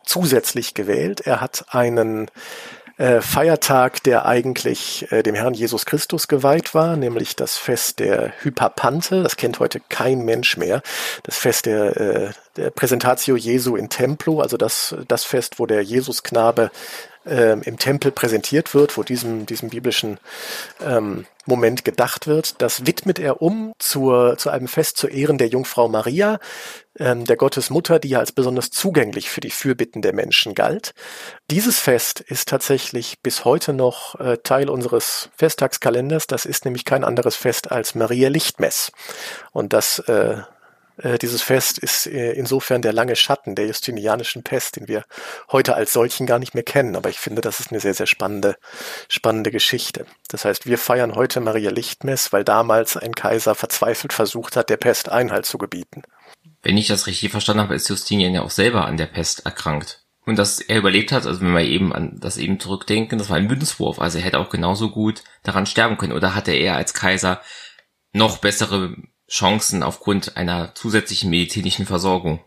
zusätzlich 0.06 0.74
gewählt. 0.74 1.22
Er 1.22 1.42
hat 1.42 1.66
einen 1.70 2.30
äh, 3.02 3.22
Feiertag, 3.22 4.04
der 4.04 4.28
eigentlich 4.28 5.12
äh, 5.12 5.24
dem 5.24 5.34
Herrn 5.34 5.56
Jesus 5.56 5.88
Christus 5.88 6.28
geweiht 6.28 6.76
war, 6.76 6.96
nämlich 6.96 7.36
das 7.36 7.58
Fest 7.58 7.98
der 8.00 8.32
Hyperpante. 8.42 9.24
Das 9.24 9.38
kennt 9.38 9.60
heute 9.60 9.82
kein 9.90 10.24
Mensch 10.24 10.56
mehr. 10.56 10.84
Das 11.24 11.36
Fest 11.36 11.66
der, 11.66 11.98
äh, 11.98 12.30
der 12.58 12.70
Präsentatio 12.70 13.36
Jesu 13.36 13.76
in 13.76 13.90
Templo, 13.90 14.40
also 14.40 14.56
das, 14.56 14.96
das 15.08 15.24
Fest, 15.24 15.58
wo 15.58 15.66
der 15.66 15.82
Jesusknabe 15.82 16.70
äh, 17.26 17.60
im 17.60 17.78
Tempel 17.78 18.12
präsentiert 18.12 18.74
wird, 18.74 18.98
wo 18.98 19.04
diesem, 19.04 19.46
diesem 19.46 19.70
biblischen 19.70 20.20
ähm, 20.84 21.26
Moment 21.46 21.84
gedacht 21.86 22.28
wird. 22.28 22.62
Das 22.62 22.86
widmet 22.86 23.20
er 23.20 23.42
um 23.42 23.74
zur, 23.80 24.38
zu 24.38 24.50
einem 24.50 24.68
Fest 24.68 24.98
zu 24.98 25.08
Ehren 25.08 25.38
der 25.38 25.48
Jungfrau 25.48 25.88
Maria, 25.88 26.40
ähm, 26.98 27.26
der 27.26 27.38
Gottesmutter, 27.38 28.00
die 28.00 28.10
ja 28.10 28.20
als 28.20 28.32
besonders 28.32 28.70
zugänglich 28.70 29.30
für 29.30 29.42
die 29.42 29.52
Fürbitten 29.52 30.02
der 30.02 30.14
Menschen 30.14 30.54
galt. 30.54 30.94
Dieses 31.50 31.80
Fest 31.80 32.20
ist 32.20 32.48
tatsächlich 32.48 33.22
bis 33.22 33.46
heute 33.46 33.74
noch 33.74 34.20
äh, 34.20 34.38
Teil 34.38 34.70
unseres 34.70 35.30
Festtagskalenders. 35.36 36.28
Das 36.28 36.46
ist 36.46 36.66
nämlich 36.66 36.86
kein 36.86 37.04
anderes 37.04 37.36
Fest 37.36 37.72
als 37.72 37.96
Maria 37.96 38.30
Lichtmess. 38.30 38.92
Und 39.52 39.74
das 39.74 40.00
äh, 40.00 40.38
äh, 41.04 41.18
dieses 41.18 41.42
Fest 41.42 41.78
ist 41.78 42.08
äh, 42.08 42.34
insofern 42.34 42.82
der 42.82 42.94
lange 42.94 43.16
Schatten 43.16 43.56
der 43.56 43.68
justinianischen 43.68 44.44
Pest, 44.44 44.76
den 44.76 44.88
wir 44.88 45.04
heute 45.52 45.76
als 45.76 45.94
solchen 45.94 46.26
gar 46.26 46.40
nicht 46.40 46.54
mehr 46.54 46.64
kennen. 46.64 46.96
Aber 46.96 47.10
ich 47.10 47.20
finde, 47.20 47.42
das 47.42 47.60
ist 47.60 47.72
eine 47.72 47.80
sehr, 47.80 47.94
sehr 47.94 48.08
spannende, 48.08 48.56
spannende 49.10 49.52
Geschichte. 49.52 50.06
Das 50.30 50.46
heißt, 50.46 50.66
wir 50.66 50.78
feiern 50.78 51.16
heute 51.16 51.42
Maria 51.42 51.72
Lichtmess, 51.72 52.32
weil 52.32 52.44
damals 52.44 52.98
ein 52.98 53.14
Kaiser 53.14 53.56
verzweifelt 53.56 54.14
versucht 54.14 54.56
hat, 54.56 54.70
der 54.70 54.78
Pest 54.78 55.10
Einhalt 55.10 55.46
zu 55.46 55.58
gebieten. 55.58 56.04
Wenn 56.62 56.78
ich 56.78 56.88
das 56.88 57.08
richtig 57.08 57.32
verstanden 57.32 57.64
habe, 57.64 57.76
ist 57.76 57.90
Justinian 57.90 58.34
ja 58.34 58.44
auch 58.44 58.52
selber 58.52 58.86
an 58.86 58.98
der 58.98 59.08
Pest 59.08 59.46
erkrankt. 59.46 60.06
Und 60.24 60.38
dass 60.38 60.60
er 60.60 60.78
überlebt 60.78 61.12
hat, 61.12 61.26
also 61.26 61.42
wenn 61.42 61.54
wir 61.54 61.62
eben 61.62 61.92
an 61.94 62.20
das 62.20 62.38
eben 62.38 62.60
zurückdenken, 62.60 63.18
das 63.18 63.30
war 63.30 63.38
ein 63.38 63.48
Münzwurf. 63.48 64.00
Also 64.00 64.20
er 64.20 64.24
hätte 64.24 64.40
auch 64.40 64.50
genauso 64.50 64.92
gut 64.92 65.24
daran 65.42 65.66
sterben 65.66 65.98
können. 65.98 66.14
Oder 66.14 66.36
hatte 66.36 66.52
er 66.52 66.76
als 66.76 66.94
Kaiser 66.94 67.42
noch 68.14 68.38
bessere 68.38 68.96
Chancen 69.32 69.82
aufgrund 69.82 70.36
einer 70.36 70.76
zusätzlichen 70.76 71.30
medizinischen 71.30 71.86
Versorgung. 71.86 72.42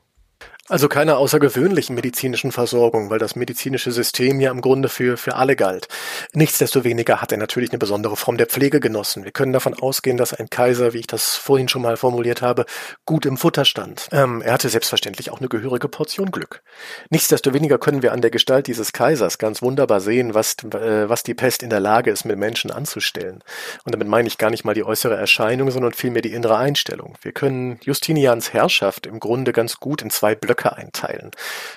Also 0.71 0.89
keine 0.89 1.19
außergewöhnlichen 1.19 1.95
medizinischen 1.95 2.51
Versorgung, 2.51 3.11
weil 3.11 3.19
das 3.19 3.37
medizinische 3.37 3.93
System 3.93 4.41
ja 4.41 4.51
im 4.51 4.63
Grunde 4.63 4.89
für, 4.89 5.19
für 5.19 5.37
alle 5.37 5.57
galt. 5.57 5.89
Nichtsdestoweniger 6.33 7.21
hat 7.21 7.33
er 7.33 7.39
natürlich 7.39 7.71
eine 7.71 7.79
besondere 7.79 8.17
Form 8.17 8.39
der 8.39 8.47
Pflege 8.47 8.81
genossen. 8.81 9.25
Wir 9.25 9.31
können 9.31 9.53
davon 9.53 9.75
ausgehen, 9.75 10.17
dass 10.17 10.33
ein 10.33 10.49
Kaiser, 10.49 10.95
wie 10.95 11.01
ich 11.01 11.07
das 11.07 11.37
vorhin 11.37 11.69
schon 11.69 11.83
mal 11.83 11.99
formuliert 11.99 12.41
habe, 12.41 12.65
gut 13.05 13.27
im 13.27 13.37
Futter 13.37 13.67
stand. 13.67 14.09
Ähm, 14.11 14.41
er 14.41 14.55
hatte 14.55 14.71
selbstverständlich 14.71 15.31
auch 15.31 15.39
eine 15.39 15.51
gehörige 15.51 15.91
Portion 15.91 16.31
Glück. 16.31 16.63
Nichtsdestoweniger 17.11 17.77
können 17.77 18.03
wir 18.03 18.13
an 18.13 18.23
der 18.23 18.31
Gestalt 18.31 18.67
dieses 18.67 18.95
Kaisers 18.95 19.37
ganz 19.37 19.61
wunderbar 19.61 20.01
sehen, 20.01 20.33
was, 20.33 20.57
äh, 20.65 21.11
was 21.11 21.25
die 21.25 21.35
Pest 21.35 21.63
in 21.63 21.69
der 21.69 21.81
Lage 21.81 22.11
ist, 22.11 22.25
mit 22.25 22.39
Menschen 22.39 22.71
anzustellen. 22.71 23.45
Und 23.85 23.95
damit 23.95 24.09
meine 24.09 24.29
ich 24.29 24.39
gar 24.39 24.49
nicht 24.49 24.65
mal 24.65 24.75
die 24.75 24.85
äußere 24.85 25.15
Erscheinung, 25.15 25.71
sondern 25.71 25.93
vielmehr 25.93 26.23
die 26.23 26.33
innere 26.33 26.57
Einstellung. 26.57 27.19
Wir 27.21 27.33
können 27.33 27.79
Justinians 27.83 28.55
Herrschaft 28.55 29.07
im 29.07 29.21
Grunde 29.21 29.53
ganz 29.53 29.79
gut 29.79 30.01
in 30.01 30.09
zwei 30.09 30.35
Blöcke 30.35 30.54
Blöcke 30.55 30.77
einteilen. 30.77 31.33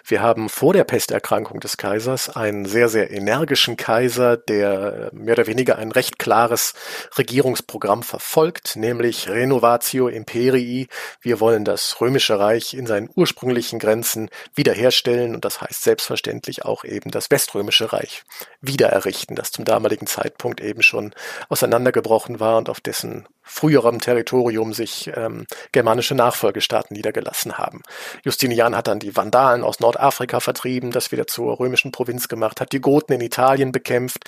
Wir 0.06 0.22
haben 0.22 0.50
vor 0.50 0.74
der 0.74 0.84
Pesterkrankung 0.84 1.60
des 1.60 1.78
Kaisers 1.78 2.30
einen 2.30 2.66
sehr, 2.66 2.90
sehr 2.90 3.10
energischen 3.10 3.76
Kaiser, 3.76 4.38
der 4.38 5.10
mehr 5.14 5.34
oder 5.34 5.48
weniger 5.48 5.78
ein 5.80 5.92
recht 5.92 6.20
klares 6.20 6.74
Regierungsprogramm 7.18 8.04
verfolgt, 8.04 8.76
nämlich 8.76 9.30
Renovatio 9.30 10.10
Imperii. 10.10 10.88
Wir 11.22 11.40
wollen 11.40 11.66
das 11.66 12.00
Römische 12.00 12.38
Reich 12.38 12.76
in 12.76 12.86
seinen 12.86 13.10
ursprünglichen 13.16 13.80
Grenzen 13.80 14.30
wiederherstellen 14.54 15.34
und 15.34 15.44
das 15.44 15.62
heißt 15.62 15.84
selbstverständlich 15.84 16.64
auch 16.64 16.84
eben 16.84 17.10
das 17.10 17.32
Weströmische 17.32 17.92
Reich 17.94 18.24
wiedererrichten, 18.62 19.36
das 19.36 19.52
zum 19.52 19.66
damaligen 19.66 20.06
Zeitpunkt 20.06 20.62
eben 20.62 20.84
schon 20.84 21.16
auseinandergebrochen 21.50 22.40
war 22.40 22.58
und 22.58 22.70
auf 22.70 22.80
dessen 22.80 23.28
früherem 23.48 24.00
Territorium 24.00 24.74
sich 24.74 25.10
ähm, 25.16 25.46
germanische 25.72 26.16
Nachfolgestaaten 26.16 26.96
niedergelassen 26.96 27.58
haben. 27.58 27.82
Justinian 28.24 28.76
hat 28.76 28.88
dann 28.88 29.00
die 29.00 29.16
Vandalen 29.16 29.64
aus 29.64 29.80
Nordafrika 29.80 30.40
vertrieben, 30.40 30.92
das 30.92 31.12
wieder 31.12 31.28
zur 31.28 31.60
römischen 31.60 31.92
Provinz 31.92 32.28
gemacht, 32.28 32.62
hat 32.62 32.72
die 32.72 32.82
Goten 32.82 33.14
in 33.14 33.22
Italien 33.22 33.72
bekämpft, 33.72 34.26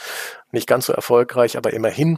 nicht 0.52 0.68
ganz 0.68 0.88
so 0.88 0.94
erfolgreich, 0.94 1.58
aber 1.58 1.74
immerhin. 1.74 2.18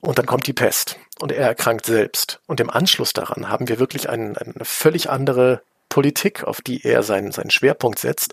Und 0.00 0.18
dann 0.18 0.26
kommt 0.26 0.46
die 0.46 0.52
Pest 0.52 0.98
und 1.20 1.32
er 1.32 1.46
erkrankt 1.46 1.86
selbst. 1.86 2.40
Und 2.46 2.60
im 2.60 2.68
Anschluss 2.68 3.14
daran 3.14 3.48
haben 3.48 3.68
wir 3.68 3.78
wirklich 3.78 4.10
ein, 4.10 4.36
eine 4.36 4.64
völlig 4.64 5.08
andere 5.08 5.62
Politik, 5.94 6.42
auf 6.42 6.60
die 6.60 6.82
er 6.82 7.04
seinen, 7.04 7.30
seinen 7.30 7.52
Schwerpunkt 7.52 8.00
setzt. 8.00 8.32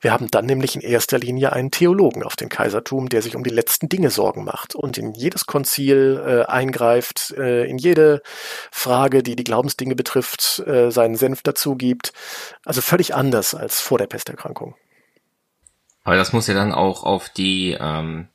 Wir 0.00 0.12
haben 0.12 0.30
dann 0.30 0.46
nämlich 0.46 0.76
in 0.76 0.80
erster 0.80 1.18
Linie 1.18 1.52
einen 1.52 1.70
Theologen 1.70 2.22
auf 2.22 2.36
dem 2.36 2.48
Kaisertum, 2.48 3.10
der 3.10 3.20
sich 3.20 3.36
um 3.36 3.44
die 3.44 3.50
letzten 3.50 3.90
Dinge 3.90 4.08
Sorgen 4.08 4.44
macht 4.44 4.74
und 4.74 4.96
in 4.96 5.12
jedes 5.12 5.44
Konzil 5.44 6.22
äh, 6.26 6.50
eingreift, 6.50 7.32
äh, 7.32 7.66
in 7.66 7.76
jede 7.76 8.22
Frage, 8.70 9.22
die 9.22 9.36
die 9.36 9.44
Glaubensdinge 9.44 9.94
betrifft, 9.94 10.60
äh, 10.60 10.90
seinen 10.90 11.16
Senf 11.16 11.42
dazu 11.42 11.76
gibt. 11.76 12.14
Also 12.64 12.80
völlig 12.80 13.14
anders 13.14 13.54
als 13.54 13.78
vor 13.78 13.98
der 13.98 14.06
Pesterkrankung. 14.06 14.74
Aber 16.04 16.16
das 16.16 16.32
muss 16.32 16.46
ja 16.46 16.54
dann 16.54 16.72
auch 16.72 17.04
auf 17.04 17.28
die, 17.28 17.76
ähm, 17.78 18.28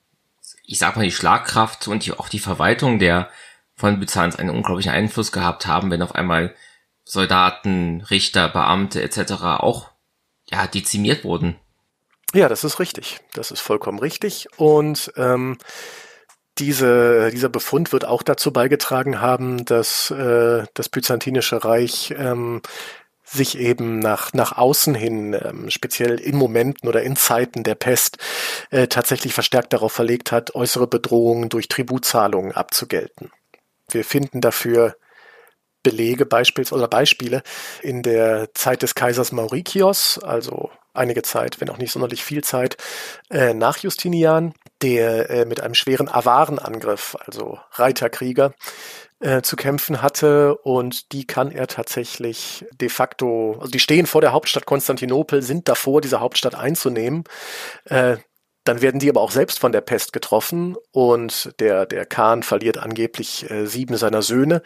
ich 0.68 0.78
sag 0.78 0.98
mal, 0.98 1.04
die 1.04 1.12
Schlagkraft 1.12 1.88
und 1.88 2.06
die, 2.06 2.14
auch 2.14 2.30
die 2.30 2.38
Verwaltung 2.38 3.00
der 3.00 3.32
von 3.74 4.00
Byzanz 4.00 4.36
einen 4.36 4.52
unglaublichen 4.52 4.92
Einfluss 4.92 5.32
gehabt 5.32 5.66
haben, 5.66 5.90
wenn 5.90 6.04
auf 6.04 6.14
einmal 6.14 6.54
Soldaten, 7.08 8.02
Richter, 8.10 8.50
Beamte 8.50 9.02
etc. 9.02 9.32
auch 9.60 9.92
ja 10.50 10.68
dezimiert 10.68 11.24
wurden. 11.24 11.56
Ja, 12.34 12.50
das 12.50 12.66
ist 12.66 12.80
richtig. 12.80 13.20
Das 13.34 13.52
ist 13.52 13.62
vollkommen 13.62 14.00
richtig. 14.00 14.48
Und 14.58 15.14
ähm, 15.16 15.58
diese, 16.58 17.32
dieser 17.32 17.48
Befund 17.48 17.94
wird 17.94 18.04
auch 18.04 18.24
dazu 18.24 18.52
beigetragen 18.52 19.22
haben, 19.22 19.64
dass 19.64 20.12
äh, 20.12 20.66
das 20.74 20.90
Byzantinische 20.90 21.64
Reich 21.64 22.14
ähm, 22.18 22.62
sich 23.24 23.58
eben 23.58 24.00
nach, 24.00 24.34
nach 24.34 24.58
außen 24.58 24.94
hin, 24.94 25.34
ähm, 25.34 25.70
speziell 25.70 26.20
in 26.20 26.36
Momenten 26.36 26.90
oder 26.90 27.04
in 27.04 27.16
Zeiten 27.16 27.64
der 27.64 27.76
Pest, 27.76 28.18
äh, 28.70 28.88
tatsächlich 28.88 29.34
verstärkt 29.34 29.72
darauf 29.72 29.94
verlegt 29.94 30.34
hat, 30.34 30.56
äußere 30.56 30.88
Bedrohungen 30.88 31.48
durch 31.48 31.70
Tributzahlungen 31.70 32.52
abzugelten. 32.52 33.32
Wir 33.90 34.04
finden 34.04 34.42
dafür 34.42 34.98
Belege 35.88 36.26
beispielsweise 36.26 36.82
oder 36.82 36.90
Beispiele 36.90 37.44
in 37.82 38.04
der 38.04 38.54
Zeit 38.54 38.82
des 38.82 38.94
Kaisers 38.94 39.32
Maurikios, 39.32 40.20
also 40.22 40.70
einige 40.94 41.22
Zeit, 41.22 41.62
wenn 41.62 41.70
auch 41.70 41.78
nicht 41.78 41.94
sonderlich 41.94 42.26
viel 42.26 42.44
Zeit, 42.44 42.76
äh, 43.30 43.54
nach 43.54 43.78
Justinian, 43.78 44.54
der 44.82 45.30
äh, 45.30 45.46
mit 45.46 45.62
einem 45.62 45.76
schweren 45.76 46.10
Avarenangriff, 46.10 47.16
also 47.26 47.58
Reiterkrieger, 47.72 48.54
äh, 49.20 49.42
zu 49.42 49.56
kämpfen 49.56 50.02
hatte 50.02 50.58
und 50.58 51.14
die 51.14 51.26
kann 51.26 51.52
er 51.52 51.68
tatsächlich 51.68 52.66
de 52.80 52.90
facto, 52.90 53.54
also 53.60 53.72
die 53.72 53.80
stehen 53.80 54.08
vor 54.08 54.22
der 54.22 54.34
Hauptstadt 54.34 54.66
Konstantinopel, 54.66 55.42
sind 55.42 55.70
davor, 55.70 56.02
diese 56.02 56.20
Hauptstadt 56.20 56.56
einzunehmen. 56.56 57.24
Äh, 57.86 58.18
dann 58.68 58.82
werden 58.82 59.00
die 59.00 59.10
aber 59.10 59.22
auch 59.22 59.32
selbst 59.32 59.60
von 59.60 59.72
der 59.72 59.82
Pest 59.82 60.14
getroffen 60.14 60.76
und 60.92 61.54
der, 61.60 61.86
der 61.86 62.06
Khan 62.06 62.44
verliert 62.44 62.78
angeblich 62.78 63.50
äh, 63.50 63.66
sieben 63.66 63.98
seiner 63.98 64.22
Söhne. 64.22 64.62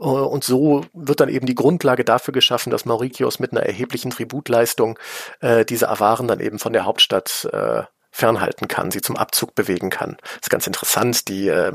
Äh, 0.00 0.04
und 0.04 0.44
so 0.44 0.84
wird 0.92 1.20
dann 1.20 1.28
eben 1.28 1.46
die 1.46 1.54
Grundlage 1.54 2.04
dafür 2.04 2.32
geschaffen, 2.32 2.70
dass 2.70 2.84
Mauritius 2.84 3.38
mit 3.38 3.52
einer 3.52 3.62
erheblichen 3.62 4.10
Tributleistung 4.10 4.98
äh, 5.40 5.64
diese 5.64 5.88
Awaren 5.88 6.28
dann 6.28 6.40
eben 6.40 6.58
von 6.58 6.72
der 6.72 6.84
Hauptstadt 6.84 7.48
äh, 7.52 7.82
fernhalten 8.10 8.68
kann, 8.68 8.90
sie 8.90 9.00
zum 9.00 9.16
Abzug 9.16 9.54
bewegen 9.54 9.90
kann. 9.90 10.16
Das 10.20 10.42
ist 10.42 10.50
ganz 10.50 10.66
interessant. 10.66 11.28
Die 11.28 11.48
äh, 11.48 11.72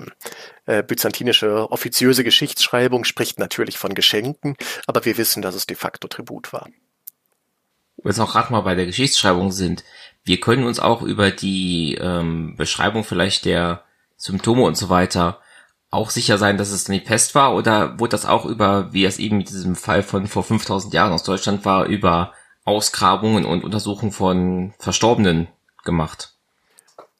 äh, 0.66 0.84
byzantinische 0.84 1.72
offiziöse 1.72 2.24
Geschichtsschreibung 2.24 3.04
spricht 3.04 3.40
natürlich 3.40 3.78
von 3.78 3.96
Geschenken, 3.96 4.56
aber 4.86 5.04
wir 5.06 5.18
wissen, 5.18 5.42
dass 5.42 5.56
es 5.56 5.66
de 5.66 5.76
facto 5.76 6.08
Tribut 6.08 6.54
war. 6.54 6.68
Jetzt 8.04 8.20
auch 8.20 8.32
gerade 8.32 8.52
mal 8.52 8.62
bei 8.62 8.76
der 8.76 8.86
Geschichtsschreibung 8.86 9.52
sind, 9.52 9.84
wir 10.28 10.40
können 10.40 10.66
uns 10.66 10.80
auch 10.80 11.02
über 11.02 11.32
die 11.32 11.98
ähm, 12.00 12.56
Beschreibung 12.58 13.04
vielleicht 13.04 13.46
der 13.46 13.84
Symptome 14.18 14.64
und 14.64 14.76
so 14.76 14.90
weiter 14.90 15.40
auch 15.90 16.10
sicher 16.10 16.38
sein, 16.38 16.58
dass 16.58 16.72
es 16.72 16.84
die 16.84 17.00
Pest 17.00 17.34
war 17.34 17.56
oder 17.56 18.00
wurde 18.00 18.12
das 18.12 18.26
auch 18.26 18.46
über, 18.46 18.92
wie 18.92 19.06
es 19.06 19.20
eben 19.20 19.38
mit 19.38 19.50
diesem 19.50 19.76
Fall 19.76 20.04
von 20.04 20.28
vor 20.28 20.44
5000 20.44 20.94
Jahren 20.94 21.14
aus 21.14 21.24
Deutschland 21.24 21.64
war, 21.64 21.86
über 21.86 22.34
Ausgrabungen 22.66 23.46
und 23.46 23.64
Untersuchungen 23.64 24.12
von 24.12 24.74
Verstorbenen 24.80 25.48
gemacht? 25.86 26.34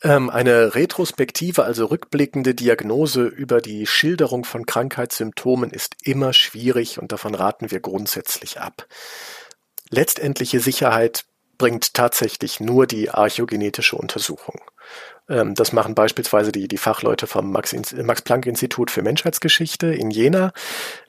Ähm, 0.04 0.30
eine 0.30 0.76
retrospektive, 0.76 1.64
also 1.64 1.86
rückblickende 1.86 2.54
Diagnose 2.54 3.26
über 3.26 3.62
die 3.62 3.88
Schilderung 3.88 4.44
von 4.44 4.66
Krankheitssymptomen 4.66 5.72
ist 5.72 5.96
immer 6.04 6.34
schwierig 6.34 7.00
und 7.00 7.14
davon 7.14 7.34
raten 7.34 7.72
wir 7.72 7.80
grundsätzlich 7.80 8.60
ab. 8.60 8.86
Letztendliche 9.90 10.60
Sicherheit 10.60 11.26
bringt 11.58 11.94
tatsächlich 11.94 12.60
nur 12.60 12.88
die 12.88 13.10
archäogenetische 13.10 13.96
Untersuchung. 13.96 14.62
Ähm, 15.30 15.56
das 15.56 15.74
machen 15.74 15.96
beispielsweise 15.96 16.52
die, 16.52 16.68
die 16.68 16.78
Fachleute 16.78 17.28
vom 17.28 17.52
Max-Planck-Institut 17.52 18.92
für 18.92 19.02
Menschheitsgeschichte 19.02 19.88
in 19.88 20.12
Jena. 20.12 20.54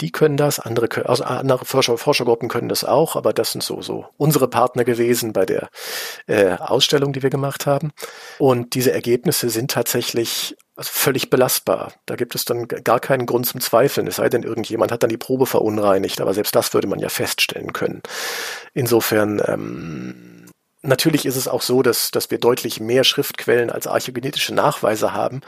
Die 0.01 0.11
können 0.11 0.37
das, 0.37 0.59
andere, 0.59 1.09
also 1.09 1.25
andere 1.25 1.65
Forscher, 1.65 1.99
Forschergruppen 1.99 2.49
können 2.49 2.69
das 2.69 2.85
auch, 2.85 3.17
aber 3.17 3.33
das 3.33 3.53
sind 3.53 3.63
so, 3.63 3.83
so 3.83 4.07
unsere 4.17 4.49
Partner 4.49 4.85
gewesen 4.85 5.33
bei 5.33 5.47
der 5.47 5.69
äh, 6.27 6.57
Ausstellung, 6.57 7.13
die 7.13 7.23
wir 7.23 7.31
gemacht 7.31 7.67
haben. 7.67 7.93
Und 8.39 8.75
diese 8.75 8.93
Ergebnisse 8.93 9.51
sind 9.51 9.71
tatsächlich 9.71 10.57
also 10.75 10.91
völlig 10.93 11.29
belastbar. 11.29 11.93
Da 12.07 12.15
gibt 12.15 12.37
es 12.37 12.45
dann 12.45 12.69
gar 12.69 13.01
keinen 13.01 13.27
Grund 13.27 13.47
zum 13.47 13.61
Zweifeln, 13.61 14.07
es 14.07 14.17
sei 14.17 14.29
denn, 14.29 14.45
irgendjemand 14.45 14.93
hat 14.93 15.03
dann 15.03 15.11
die 15.11 15.17
Probe 15.17 15.45
verunreinigt, 15.45 16.21
aber 16.21 16.35
selbst 16.35 16.55
das 16.55 16.73
würde 16.73 16.87
man 16.87 17.01
ja 17.01 17.09
feststellen 17.09 17.73
können. 17.73 18.01
Insofern 18.75 19.43
ähm, 19.45 20.38
Natürlich 20.83 21.27
ist 21.27 21.35
es 21.35 21.49
auch 21.49 21.63
so, 21.63 21.83
dass, 21.83 22.13
dass 22.13 22.31
wir 22.31 22.39
deutlich 22.39 22.79
mehr 22.79 23.03
Schriftquellen 23.03 23.69
als 23.69 23.89
archäogenetische 23.89 24.55
Nachweise 24.55 25.13
haben, 25.13 25.41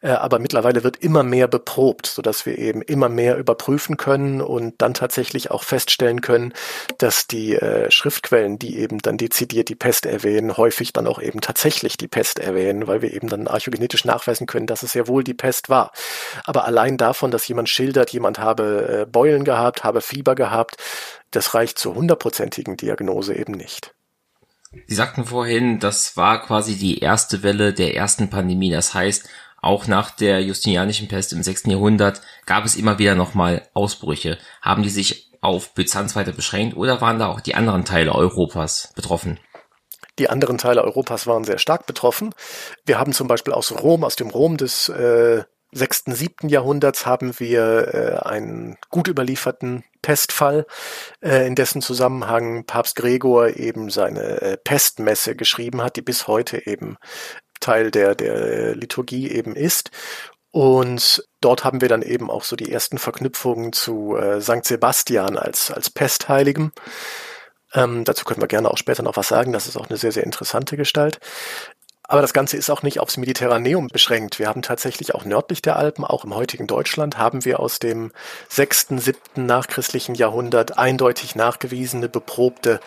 äh, 0.00 0.08
aber 0.08 0.38
mittlerweile 0.38 0.82
wird 0.82 0.96
immer 0.96 1.22
mehr 1.22 1.46
beprobt, 1.46 2.06
sodass 2.06 2.46
wir 2.46 2.56
eben 2.56 2.80
immer 2.80 3.10
mehr 3.10 3.36
überprüfen 3.36 3.98
können 3.98 4.40
und 4.40 4.80
dann 4.80 4.94
tatsächlich 4.94 5.50
auch 5.50 5.62
feststellen 5.62 6.22
können, 6.22 6.54
dass 6.96 7.26
die 7.26 7.54
äh, 7.54 7.90
Schriftquellen, 7.90 8.58
die 8.58 8.78
eben 8.78 8.98
dann 9.00 9.18
dezidiert 9.18 9.68
die 9.68 9.74
Pest 9.74 10.06
erwähnen, 10.06 10.56
häufig 10.56 10.94
dann 10.94 11.06
auch 11.06 11.20
eben 11.20 11.42
tatsächlich 11.42 11.98
die 11.98 12.08
Pest 12.08 12.38
erwähnen, 12.38 12.86
weil 12.86 13.02
wir 13.02 13.12
eben 13.12 13.28
dann 13.28 13.46
archäogenetisch 13.46 14.06
nachweisen 14.06 14.46
können, 14.46 14.66
dass 14.66 14.82
es 14.82 14.94
ja 14.94 15.06
wohl 15.06 15.22
die 15.22 15.34
Pest 15.34 15.68
war. 15.68 15.92
Aber 16.44 16.64
allein 16.64 16.96
davon, 16.96 17.30
dass 17.30 17.46
jemand 17.46 17.68
schildert, 17.68 18.10
jemand 18.14 18.38
habe 18.38 19.02
äh, 19.02 19.06
Beulen 19.06 19.44
gehabt, 19.44 19.84
habe 19.84 20.00
Fieber 20.00 20.34
gehabt, 20.34 20.76
das 21.30 21.52
reicht 21.52 21.78
zur 21.78 21.94
hundertprozentigen 21.94 22.78
Diagnose 22.78 23.34
eben 23.34 23.52
nicht. 23.52 23.92
Sie 24.86 24.94
sagten 24.94 25.24
vorhin, 25.24 25.78
das 25.78 26.16
war 26.16 26.42
quasi 26.42 26.76
die 26.76 26.98
erste 26.98 27.42
Welle 27.42 27.72
der 27.72 27.94
ersten 27.94 28.28
Pandemie. 28.28 28.70
Das 28.70 28.92
heißt, 28.92 29.28
auch 29.60 29.86
nach 29.86 30.10
der 30.10 30.42
Justinianischen 30.42 31.08
Pest 31.08 31.32
im 31.32 31.42
6. 31.42 31.64
Jahrhundert 31.66 32.20
gab 32.46 32.64
es 32.64 32.76
immer 32.76 32.98
wieder 32.98 33.14
nochmal 33.14 33.68
Ausbrüche. 33.74 34.38
Haben 34.62 34.82
die 34.82 34.90
sich 34.90 35.32
auf 35.40 35.74
Byzanz 35.74 36.16
weiter 36.16 36.32
beschränkt 36.32 36.76
oder 36.76 37.00
waren 37.00 37.18
da 37.18 37.26
auch 37.26 37.40
die 37.40 37.54
anderen 37.54 37.84
Teile 37.84 38.14
Europas 38.14 38.92
betroffen? 38.94 39.38
Die 40.18 40.28
anderen 40.28 40.58
Teile 40.58 40.82
Europas 40.82 41.26
waren 41.26 41.44
sehr 41.44 41.58
stark 41.58 41.86
betroffen. 41.86 42.34
Wir 42.84 42.98
haben 42.98 43.12
zum 43.12 43.28
Beispiel 43.28 43.52
aus 43.52 43.72
Rom, 43.72 44.04
aus 44.04 44.16
dem 44.16 44.30
Rom 44.30 44.56
des 44.56 44.88
äh, 44.88 45.44
6., 45.72 46.04
7. 46.06 46.48
Jahrhunderts 46.48 47.06
haben 47.06 47.38
wir 47.38 47.94
äh, 47.94 48.26
einen 48.26 48.76
gut 48.90 49.08
überlieferten 49.08 49.84
Pestfall, 50.02 50.66
äh, 51.20 51.46
in 51.46 51.54
dessen 51.54 51.82
Zusammenhang 51.82 52.64
Papst 52.64 52.96
Gregor 52.96 53.56
eben 53.56 53.90
seine 53.90 54.40
äh, 54.40 54.56
Pestmesse 54.56 55.36
geschrieben 55.36 55.82
hat, 55.82 55.96
die 55.96 56.02
bis 56.02 56.26
heute 56.26 56.66
eben 56.66 56.96
Teil 57.60 57.90
der, 57.90 58.14
der 58.14 58.74
Liturgie 58.74 59.30
eben 59.30 59.56
ist. 59.56 59.90
Und 60.50 61.28
dort 61.40 61.64
haben 61.64 61.80
wir 61.80 61.88
dann 61.88 62.02
eben 62.02 62.30
auch 62.30 62.44
so 62.44 62.56
die 62.56 62.72
ersten 62.72 62.98
Verknüpfungen 62.98 63.72
zu 63.72 64.16
äh, 64.16 64.40
St. 64.40 64.64
Sebastian 64.64 65.36
als, 65.36 65.70
als 65.70 65.90
Pestheiligen. 65.90 66.72
Ähm, 67.74 68.04
dazu 68.04 68.24
können 68.24 68.40
wir 68.40 68.48
gerne 68.48 68.70
auch 68.70 68.78
später 68.78 69.02
noch 69.02 69.16
was 69.16 69.28
sagen. 69.28 69.52
Das 69.52 69.66
ist 69.66 69.76
auch 69.76 69.88
eine 69.88 69.98
sehr, 69.98 70.12
sehr 70.12 70.24
interessante 70.24 70.76
Gestalt. 70.76 71.20
Aber 72.10 72.22
das 72.22 72.32
Ganze 72.32 72.56
ist 72.56 72.70
auch 72.70 72.82
nicht 72.82 73.00
aufs 73.00 73.18
Mediterraneum 73.18 73.88
beschränkt. 73.88 74.38
Wir 74.38 74.48
haben 74.48 74.62
tatsächlich 74.62 75.14
auch 75.14 75.26
nördlich 75.26 75.60
der 75.60 75.76
Alpen, 75.76 76.04
auch 76.04 76.24
im 76.24 76.34
heutigen 76.34 76.66
Deutschland, 76.66 77.18
haben 77.18 77.44
wir 77.44 77.60
aus 77.60 77.80
dem 77.80 78.12
sechsten, 78.48 78.98
siebten 78.98 79.44
nachchristlichen 79.44 80.14
Jahrhundert 80.14 80.78
eindeutig 80.78 81.36
nachgewiesene, 81.36 82.08
beprobte 82.08 82.80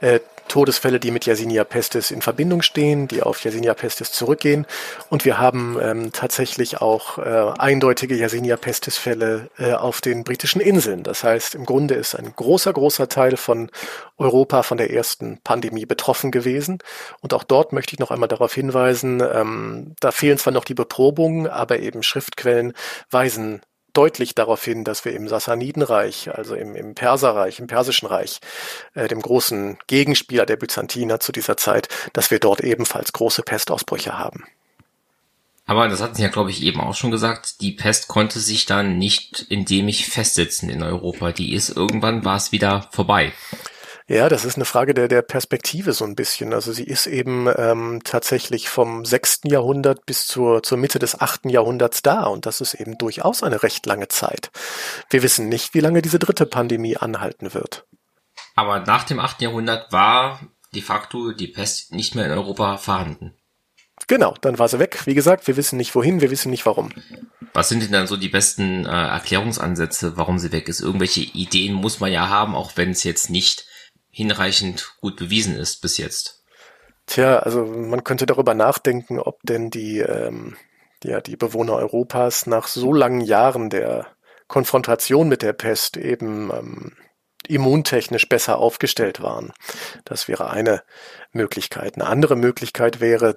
äh, 0.00 0.20
Todesfälle, 0.48 0.98
die 0.98 1.10
mit 1.10 1.26
Yersinia 1.26 1.64
pestis 1.64 2.10
in 2.10 2.22
Verbindung 2.22 2.62
stehen, 2.62 3.08
die 3.08 3.22
auf 3.22 3.44
Yersinia 3.44 3.74
pestis 3.74 4.10
zurückgehen. 4.12 4.66
Und 5.10 5.24
wir 5.24 5.38
haben 5.38 5.78
ähm, 5.80 6.12
tatsächlich 6.12 6.80
auch 6.80 7.18
äh, 7.18 7.52
eindeutige 7.58 8.16
Yersinia 8.16 8.56
pestis 8.56 8.98
Fälle 8.98 9.50
äh, 9.58 9.72
auf 9.72 10.00
den 10.00 10.24
britischen 10.24 10.60
Inseln. 10.60 11.02
Das 11.02 11.22
heißt, 11.22 11.54
im 11.54 11.64
Grunde 11.64 11.94
ist 11.94 12.14
ein 12.14 12.32
großer, 12.34 12.72
großer 12.72 13.08
Teil 13.08 13.36
von 13.36 13.70
Europa 14.16 14.62
von 14.62 14.78
der 14.78 14.92
ersten 14.92 15.38
Pandemie 15.44 15.86
betroffen 15.86 16.30
gewesen. 16.30 16.78
Und 17.20 17.34
auch 17.34 17.44
dort 17.44 17.72
möchte 17.72 17.94
ich 17.94 17.98
noch 17.98 18.10
einmal 18.10 18.28
darauf 18.28 18.54
hinweisen, 18.54 19.22
ähm, 19.32 19.94
da 20.00 20.10
fehlen 20.10 20.38
zwar 20.38 20.52
noch 20.52 20.64
die 20.64 20.74
Beprobungen, 20.74 21.46
aber 21.46 21.78
eben 21.78 22.02
Schriftquellen 22.02 22.72
weisen 23.10 23.60
deutlich 23.98 24.36
darauf 24.36 24.62
hin, 24.62 24.84
dass 24.84 25.04
wir 25.04 25.12
im 25.12 25.26
Sassanidenreich, 25.26 26.30
also 26.32 26.54
im, 26.54 26.76
im 26.76 26.94
Perserreich, 26.94 27.58
im 27.58 27.66
Persischen 27.66 28.06
Reich, 28.06 28.38
äh, 28.94 29.08
dem 29.08 29.20
großen 29.20 29.76
Gegenspieler 29.88 30.46
der 30.46 30.54
Byzantiner 30.54 31.18
zu 31.18 31.32
dieser 31.32 31.56
Zeit, 31.56 31.88
dass 32.12 32.30
wir 32.30 32.38
dort 32.38 32.60
ebenfalls 32.60 33.12
große 33.12 33.42
Pestausbrüche 33.42 34.16
haben. 34.16 34.44
Aber 35.66 35.88
das 35.88 36.00
hatten 36.00 36.14
Sie 36.14 36.22
ja, 36.22 36.28
glaube 36.28 36.50
ich, 36.50 36.62
eben 36.62 36.80
auch 36.80 36.94
schon 36.94 37.10
gesagt, 37.10 37.60
die 37.60 37.72
Pest 37.72 38.06
konnte 38.06 38.38
sich 38.38 38.66
dann 38.66 38.98
nicht 38.98 39.44
indem 39.48 39.88
ich 39.88 40.06
festsetzen 40.06 40.70
in 40.70 40.84
Europa. 40.84 41.32
Die 41.32 41.52
ist 41.52 41.68
irgendwann, 41.68 42.24
war 42.24 42.36
es 42.36 42.52
wieder 42.52 42.88
vorbei. 42.92 43.32
Ja, 44.10 44.30
das 44.30 44.46
ist 44.46 44.56
eine 44.56 44.64
Frage 44.64 44.94
der, 44.94 45.06
der 45.06 45.20
Perspektive 45.20 45.92
so 45.92 46.06
ein 46.06 46.16
bisschen. 46.16 46.54
Also 46.54 46.72
sie 46.72 46.84
ist 46.84 47.06
eben 47.06 47.46
ähm, 47.56 48.00
tatsächlich 48.04 48.70
vom 48.70 49.04
sechsten 49.04 49.50
Jahrhundert 49.50 50.06
bis 50.06 50.26
zur, 50.26 50.62
zur 50.62 50.78
Mitte 50.78 50.98
des 50.98 51.20
achten 51.20 51.50
Jahrhunderts 51.50 52.00
da 52.00 52.24
und 52.24 52.46
das 52.46 52.62
ist 52.62 52.72
eben 52.72 52.96
durchaus 52.96 53.42
eine 53.42 53.62
recht 53.62 53.84
lange 53.84 54.08
Zeit. 54.08 54.50
Wir 55.10 55.22
wissen 55.22 55.50
nicht, 55.50 55.74
wie 55.74 55.80
lange 55.80 56.00
diese 56.00 56.18
dritte 56.18 56.46
Pandemie 56.46 56.96
anhalten 56.96 57.52
wird. 57.52 57.86
Aber 58.54 58.80
nach 58.80 59.04
dem 59.04 59.20
achten 59.20 59.44
Jahrhundert 59.44 59.92
war 59.92 60.40
de 60.74 60.80
facto 60.80 61.32
die 61.32 61.48
Pest 61.48 61.92
nicht 61.92 62.14
mehr 62.14 62.24
in 62.24 62.32
Europa 62.32 62.78
vorhanden. 62.78 63.34
Genau, 64.06 64.34
dann 64.40 64.58
war 64.58 64.68
sie 64.68 64.78
weg. 64.78 65.02
Wie 65.04 65.14
gesagt, 65.14 65.46
wir 65.46 65.58
wissen 65.58 65.76
nicht 65.76 65.94
wohin, 65.94 66.22
wir 66.22 66.30
wissen 66.30 66.50
nicht 66.50 66.64
warum. 66.64 66.92
Was 67.52 67.68
sind 67.68 67.82
denn 67.82 67.92
dann 67.92 68.06
so 68.06 68.16
die 68.16 68.28
besten 68.30 68.86
äh, 68.86 68.88
Erklärungsansätze, 68.88 70.16
warum 70.16 70.38
sie 70.38 70.52
weg 70.52 70.68
ist? 70.68 70.80
Irgendwelche 70.80 71.20
Ideen 71.20 71.74
muss 71.74 72.00
man 72.00 72.10
ja 72.10 72.28
haben, 72.30 72.54
auch 72.54 72.72
wenn 72.76 72.90
es 72.90 73.04
jetzt 73.04 73.28
nicht 73.28 73.67
hinreichend 74.18 74.96
gut 75.00 75.14
bewiesen 75.14 75.54
ist 75.54 75.80
bis 75.80 75.96
jetzt. 75.96 76.42
Tja, 77.06 77.38
also 77.38 77.64
man 77.64 78.02
könnte 78.02 78.26
darüber 78.26 78.52
nachdenken, 78.52 79.20
ob 79.20 79.38
denn 79.44 79.70
die, 79.70 80.00
ähm, 80.00 80.56
ja, 81.04 81.20
die 81.20 81.36
Bewohner 81.36 81.74
Europas 81.74 82.46
nach 82.46 82.66
so 82.66 82.92
langen 82.92 83.20
Jahren 83.20 83.70
der 83.70 84.08
Konfrontation 84.48 85.28
mit 85.28 85.42
der 85.42 85.52
Pest 85.52 85.96
eben 85.96 86.50
ähm, 86.52 86.96
immuntechnisch 87.46 88.28
besser 88.28 88.58
aufgestellt 88.58 89.22
waren. 89.22 89.52
Das 90.04 90.28
wäre 90.28 90.50
eine 90.50 90.82
Möglichkeit. 91.32 91.94
Eine 91.94 92.06
andere 92.06 92.36
Möglichkeit 92.36 93.00
wäre, 93.00 93.34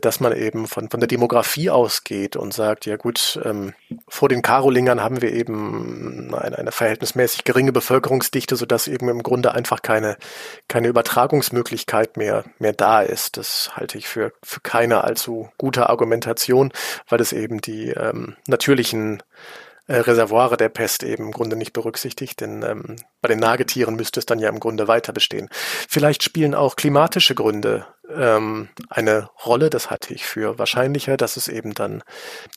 dass 0.00 0.20
man 0.20 0.36
eben 0.36 0.66
von, 0.66 0.90
von 0.90 1.00
der 1.00 1.06
Demografie 1.06 1.70
ausgeht 1.70 2.36
und 2.36 2.52
sagt, 2.52 2.86
ja 2.86 2.96
gut, 2.96 3.40
ähm, 3.44 3.72
vor 4.08 4.28
den 4.28 4.42
Karolingern 4.42 5.02
haben 5.02 5.22
wir 5.22 5.32
eben 5.32 6.34
eine, 6.34 6.58
eine 6.58 6.72
verhältnismäßig 6.72 7.44
geringe 7.44 7.72
Bevölkerungsdichte, 7.72 8.56
sodass 8.56 8.88
eben 8.88 9.08
im 9.08 9.22
Grunde 9.22 9.54
einfach 9.54 9.82
keine, 9.82 10.16
keine 10.68 10.88
Übertragungsmöglichkeit 10.88 12.16
mehr, 12.16 12.44
mehr 12.58 12.72
da 12.72 13.00
ist. 13.00 13.36
Das 13.36 13.76
halte 13.76 13.96
ich 13.96 14.08
für, 14.08 14.32
für 14.42 14.60
keine 14.60 15.04
allzu 15.04 15.50
gute 15.58 15.88
Argumentation, 15.88 16.72
weil 17.08 17.20
es 17.20 17.32
eben 17.32 17.60
die 17.60 17.90
ähm, 17.90 18.36
natürlichen 18.46 19.22
äh, 19.92 19.98
Reservoire 19.98 20.56
der 20.56 20.70
Pest 20.70 21.02
eben 21.02 21.24
im 21.24 21.30
Grunde 21.32 21.54
nicht 21.54 21.72
berücksichtigt, 21.72 22.40
denn 22.40 22.62
ähm, 22.62 22.96
bei 23.20 23.28
den 23.28 23.38
Nagetieren 23.38 23.94
müsste 23.94 24.20
es 24.20 24.26
dann 24.26 24.38
ja 24.38 24.48
im 24.48 24.58
Grunde 24.58 24.88
weiter 24.88 25.12
bestehen. 25.12 25.48
Vielleicht 25.52 26.22
spielen 26.22 26.54
auch 26.54 26.76
klimatische 26.76 27.34
Gründe 27.34 27.86
ähm, 28.08 28.68
eine 28.88 29.28
Rolle, 29.44 29.68
das 29.68 29.90
halte 29.90 30.14
ich 30.14 30.24
für 30.24 30.58
wahrscheinlicher, 30.58 31.16
dass 31.16 31.36
es 31.36 31.48
eben 31.48 31.74
dann 31.74 32.02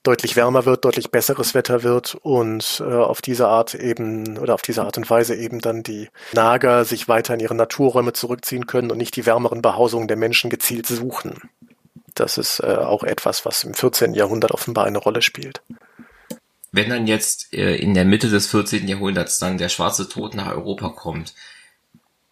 deutlich 0.03 0.35
wärmer 0.37 0.65
wird, 0.65 0.85
deutlich 0.85 1.11
besseres 1.11 1.53
Wetter 1.53 1.83
wird 1.83 2.15
und 2.15 2.81
äh, 2.85 2.93
auf 2.93 3.21
diese 3.21 3.47
Art 3.47 3.75
eben 3.75 4.37
oder 4.37 4.53
auf 4.53 4.61
diese 4.61 4.83
Art 4.83 4.97
und 4.97 5.09
Weise 5.09 5.35
eben 5.35 5.59
dann 5.59 5.83
die 5.83 6.09
Nager 6.33 6.85
sich 6.85 7.07
weiter 7.09 7.33
in 7.33 7.41
ihre 7.41 7.55
Naturräume 7.55 8.13
zurückziehen 8.13 8.65
können 8.65 8.91
und 8.91 8.97
nicht 8.97 9.15
die 9.15 9.25
wärmeren 9.25 9.61
Behausungen 9.61 10.07
der 10.07 10.17
Menschen 10.17 10.49
gezielt 10.49 10.87
suchen. 10.87 11.49
Das 12.13 12.37
ist 12.37 12.61
äh, 12.61 12.77
auch 12.77 13.03
etwas, 13.03 13.45
was 13.45 13.65
im 13.65 13.73
14. 13.73 14.13
Jahrhundert 14.13 14.51
offenbar 14.51 14.85
eine 14.85 14.99
Rolle 14.99 15.21
spielt. 15.21 15.61
Wenn 16.75 16.89
dann 16.89 17.07
jetzt 17.07 17.53
äh, 17.53 17.77
in 17.77 17.93
der 17.93 18.03
Mitte 18.03 18.29
des 18.29 18.47
14. 18.47 18.85
Jahrhunderts 18.85 19.39
dann 19.39 19.57
der 19.57 19.69
schwarze 19.69 20.09
Tod 20.09 20.35
nach 20.35 20.47
Europa 20.47 20.89
kommt, 20.89 21.33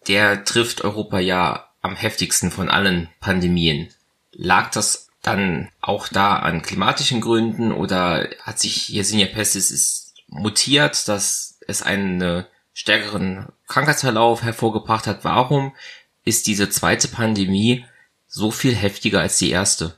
der 0.06 0.44
trifft 0.44 0.84
Europa 0.84 1.18
ja 1.18 1.70
am 1.80 1.96
heftigsten 1.96 2.50
von 2.50 2.68
allen 2.68 3.08
Pandemien. 3.20 3.88
Lag 4.32 4.70
das 4.70 5.08
dann 5.22 5.70
auch 5.80 6.08
da 6.08 6.36
an 6.36 6.60
klimatischen 6.60 7.22
Gründen 7.22 7.72
oder 7.72 8.28
hat 8.42 8.58
sich 8.58 8.90
Yersinia 8.90 9.28
pestis 9.28 9.70
ist 9.70 10.12
mutiert, 10.28 11.08
dass 11.08 11.58
es 11.66 11.80
einen 11.80 12.44
stärkeren 12.74 13.46
Krankheitsverlauf 13.66 14.42
hervorgebracht 14.42 15.06
hat? 15.06 15.24
Warum 15.24 15.74
ist 16.22 16.46
diese 16.48 16.68
zweite 16.68 17.08
Pandemie 17.08 17.86
so 18.26 18.50
viel 18.50 18.74
heftiger 18.74 19.20
als 19.20 19.38
die 19.38 19.48
erste? 19.48 19.96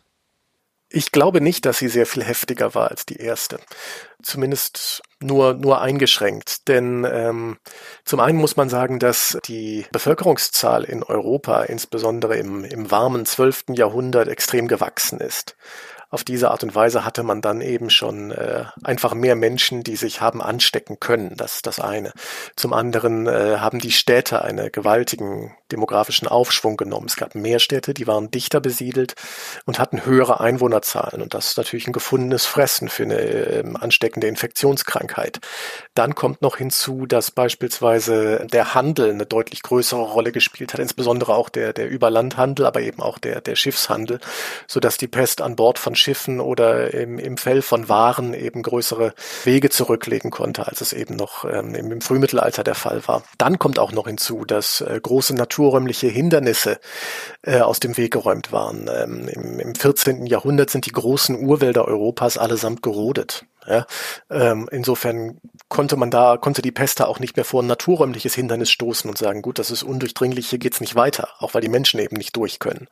Ich 0.97 1.13
glaube 1.13 1.43
nicht, 1.43 1.67
dass 1.67 1.77
sie 1.77 1.89
sehr 1.89 2.07
viel 2.07 2.25
heftiger 2.25 2.75
war 2.75 2.91
als 2.91 3.05
die 3.05 3.19
erste. 3.19 3.59
Zumindest 4.23 5.03
nur, 5.21 5.53
nur 5.53 5.83
eingeschränkt. 5.83 6.69
Denn 6.69 7.07
ähm, 7.13 7.59
zum 8.07 8.19
einen 8.19 8.39
muss 8.39 8.57
man 8.57 8.71
sagen, 8.71 8.99
dass 8.99 9.37
die 9.45 9.85
Bevölkerungszahl 9.93 10.85
in 10.85 11.03
Europa, 11.03 11.65
insbesondere 11.65 12.39
im, 12.39 12.65
im 12.65 12.91
warmen 12.91 13.27
12. 13.27 13.65
Jahrhundert, 13.75 14.29
extrem 14.29 14.69
gewachsen 14.69 15.21
ist 15.21 15.55
auf 16.17 16.25
diese 16.25 16.51
Art 16.51 16.63
und 16.63 16.75
Weise 16.75 17.05
hatte 17.05 17.23
man 17.25 17.43
dann 17.43 17.61
eben 17.61 17.91
schon 17.91 18.31
äh, 18.31 18.65
einfach 18.83 19.13
mehr 19.13 19.37
Menschen, 19.37 19.83
die 19.83 19.97
sich 19.97 20.23
haben 20.23 20.41
anstecken 20.41 20.99
können. 20.99 21.37
Das 21.37 21.57
ist 21.57 21.67
das 21.67 21.79
eine. 21.79 22.13
Zum 22.57 22.73
anderen 22.73 23.27
äh, 23.27 23.59
haben 23.59 23.81
die 23.81 23.93
Städte 23.93 24.41
einen 24.41 24.73
gewaltigen 24.73 25.55
demografischen 25.71 26.27
Aufschwung 26.27 26.79
genommen. 26.79 27.07
Es 27.07 27.17
gab 27.17 27.35
mehr 27.35 27.59
Städte, 27.59 27.93
die 27.93 28.07
waren 28.07 28.31
dichter 28.31 28.61
besiedelt 28.61 29.15
und 29.67 29.79
hatten 29.79 30.07
höhere 30.07 30.41
Einwohnerzahlen. 30.41 31.21
Und 31.21 31.35
das 31.35 31.49
ist 31.49 31.59
natürlich 31.59 31.87
ein 31.87 31.93
gefundenes 31.93 32.47
Fressen 32.47 32.89
für 32.89 33.03
eine 33.03 33.19
äh, 33.19 33.65
ansteckende 33.75 34.27
Infektionskrankheit. 34.27 35.41
Dann 35.93 36.15
kommt 36.15 36.41
noch 36.41 36.57
hinzu, 36.57 37.05
dass 37.05 37.31
beispielsweise 37.31 38.47
der 38.51 38.73
Handel 38.73 39.11
eine 39.11 39.27
deutlich 39.27 39.63
größere 39.63 40.01
Rolle 40.01 40.33
gespielt 40.33 40.73
hat, 40.73 40.81
insbesondere 40.81 41.35
auch 41.35 41.51
der, 41.51 41.75
der 41.75 41.91
Überlandhandel, 41.91 42.65
aber 42.65 42.81
eben 42.81 43.03
auch 43.03 43.19
der, 43.19 43.43
der 43.43 43.55
Schiffshandel, 43.55 44.19
sodass 44.67 44.97
die 44.97 45.09
Pest 45.09 45.43
an 45.43 45.57
Bord 45.57 45.79
von 45.79 45.95
Schiffen 45.95 46.06
oder 46.41 46.95
im, 46.95 47.19
im 47.19 47.37
Fell 47.37 47.63
von 47.63 47.89
Waren 47.89 48.35
eben 48.35 48.63
größere 48.63 49.15
Wege 49.45 49.71
zurücklegen 49.71 50.31
konnte, 50.31 50.67
als 50.67 50.81
es 50.81 50.93
eben 50.93 51.17
noch 51.17 51.45
ähm, 51.45 51.75
im, 51.75 51.93
im, 51.93 52.01
Frühmittelalter 52.01 52.65
der 52.65 52.75
Fall 52.75 53.07
war. 53.07 53.23
Dann 53.39 53.59
kommt 53.59 53.79
auch 53.79 53.93
noch 53.93 54.07
hinzu, 54.07 54.45
dass 54.45 54.81
äh, 54.81 55.01
große 55.01 55.35
naturräumliche 55.35 56.09
Hindernisse 56.09 56.79
äh, 57.43 57.61
aus 57.61 57.81
dem 57.81 57.97
Weg 57.97 58.13
geräumt 58.13 58.53
waren. 58.53 58.89
Ähm, 58.93 59.29
im, 59.29 59.61
Im 59.61 59.75
14. 59.75 60.27
Jahrhundert 60.27 60.71
sind 60.71 60.87
die 60.87 60.93
großen 60.93 61.37
Urwälder 61.37 61.87
Europas 61.87 62.39
allesamt 62.39 62.83
gerodet. 62.83 63.45
Ja, 63.69 63.87
ähm, 64.31 64.69
insofern 64.71 65.41
konnte 65.69 65.97
man 65.97 66.11
da, 66.11 66.37
konnte 66.37 66.63
die 66.63 66.73
Pest 66.73 67.01
da 67.01 67.07
auch 67.07 67.19
nicht 67.19 67.37
mehr 67.37 67.45
vor 67.45 67.63
ein 67.63 67.67
naturräumliches 67.67 68.35
Hindernis 68.35 68.71
stoßen 68.71 69.09
und 69.11 69.19
sagen, 69.19 69.43
gut, 69.43 69.59
das 69.59 69.71
ist 69.71 69.83
undurchdringlich, 69.83 70.49
hier 70.49 70.59
geht's 70.59 70.81
nicht 70.81 70.95
weiter, 70.95 71.29
auch 71.39 71.55
weil 71.55 71.63
die 71.63 71.69
Menschen 71.69 71.99
eben 72.01 72.17
nicht 72.17 72.37
durch 72.37 72.59
können. 72.59 72.87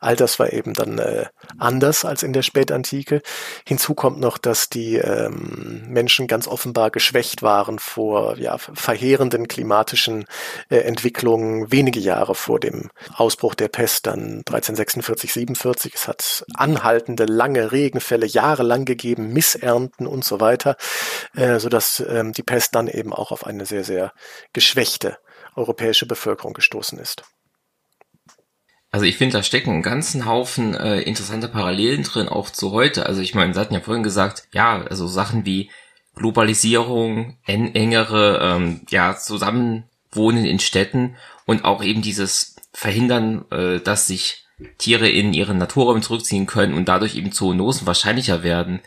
All 0.00 0.16
das 0.16 0.38
war 0.38 0.52
eben 0.52 0.74
dann 0.74 0.98
äh, 0.98 1.26
anders 1.58 2.04
als 2.04 2.22
in 2.22 2.32
der 2.32 2.42
Spätantike. 2.42 3.22
Hinzu 3.66 3.94
kommt 3.94 4.20
noch, 4.20 4.38
dass 4.38 4.68
die 4.68 4.96
ähm, 4.96 5.84
Menschen 5.88 6.26
ganz 6.26 6.46
offenbar 6.46 6.90
geschwächt 6.90 7.42
waren 7.42 7.78
vor 7.78 8.38
ja, 8.38 8.58
verheerenden 8.58 9.48
klimatischen 9.48 10.24
äh, 10.68 10.76
Entwicklungen 10.78 11.72
wenige 11.72 12.00
Jahre 12.00 12.34
vor 12.34 12.60
dem 12.60 12.90
Ausbruch 13.14 13.54
der 13.54 13.68
Pest, 13.68 14.06
dann 14.06 14.38
1346, 14.46 15.32
47. 15.32 15.94
Es 15.94 16.08
hat 16.08 16.44
anhaltende, 16.54 17.24
lange 17.24 17.72
Regenfälle 17.72 18.26
jahrelang 18.26 18.84
gegeben, 18.84 19.32
Missernten 19.32 20.06
und 20.12 20.24
so 20.24 20.40
weiter, 20.40 20.76
äh, 21.34 21.58
sodass 21.58 22.00
ähm, 22.06 22.32
die 22.32 22.42
Pest 22.42 22.74
dann 22.74 22.88
eben 22.88 23.12
auch 23.12 23.32
auf 23.32 23.46
eine 23.46 23.66
sehr, 23.66 23.84
sehr 23.84 24.12
geschwächte 24.52 25.18
europäische 25.56 26.06
Bevölkerung 26.06 26.52
gestoßen 26.52 26.98
ist. 26.98 27.24
Also 28.90 29.06
ich 29.06 29.16
finde, 29.16 29.38
da 29.38 29.42
stecken 29.42 29.70
einen 29.70 29.82
ganzen 29.82 30.26
Haufen 30.26 30.74
äh, 30.74 31.00
interessante 31.00 31.48
Parallelen 31.48 32.02
drin, 32.02 32.28
auch 32.28 32.50
zu 32.50 32.72
heute. 32.72 33.06
Also 33.06 33.22
ich 33.22 33.34
meine, 33.34 33.54
Sie 33.54 33.60
hatten 33.60 33.74
ja 33.74 33.80
vorhin 33.80 34.02
gesagt, 34.02 34.48
ja, 34.52 34.82
also 34.82 35.06
Sachen 35.06 35.46
wie 35.46 35.70
Globalisierung, 36.14 37.38
en 37.46 37.74
engere, 37.74 38.38
ähm, 38.42 38.82
ja, 38.90 39.16
Zusammenwohnen 39.16 40.44
in 40.44 40.58
Städten 40.58 41.16
und 41.46 41.64
auch 41.64 41.82
eben 41.82 42.02
dieses 42.02 42.56
Verhindern, 42.74 43.46
äh, 43.50 43.80
dass 43.80 44.06
sich 44.06 44.44
Tiere 44.76 45.08
in 45.08 45.32
ihren 45.32 45.56
Naturräumen 45.56 46.02
zurückziehen 46.02 46.46
können 46.46 46.74
und 46.74 46.86
dadurch 46.86 47.16
eben 47.16 47.32
Zoonosen 47.32 47.86
wahrscheinlicher 47.86 48.42
werden. 48.42 48.80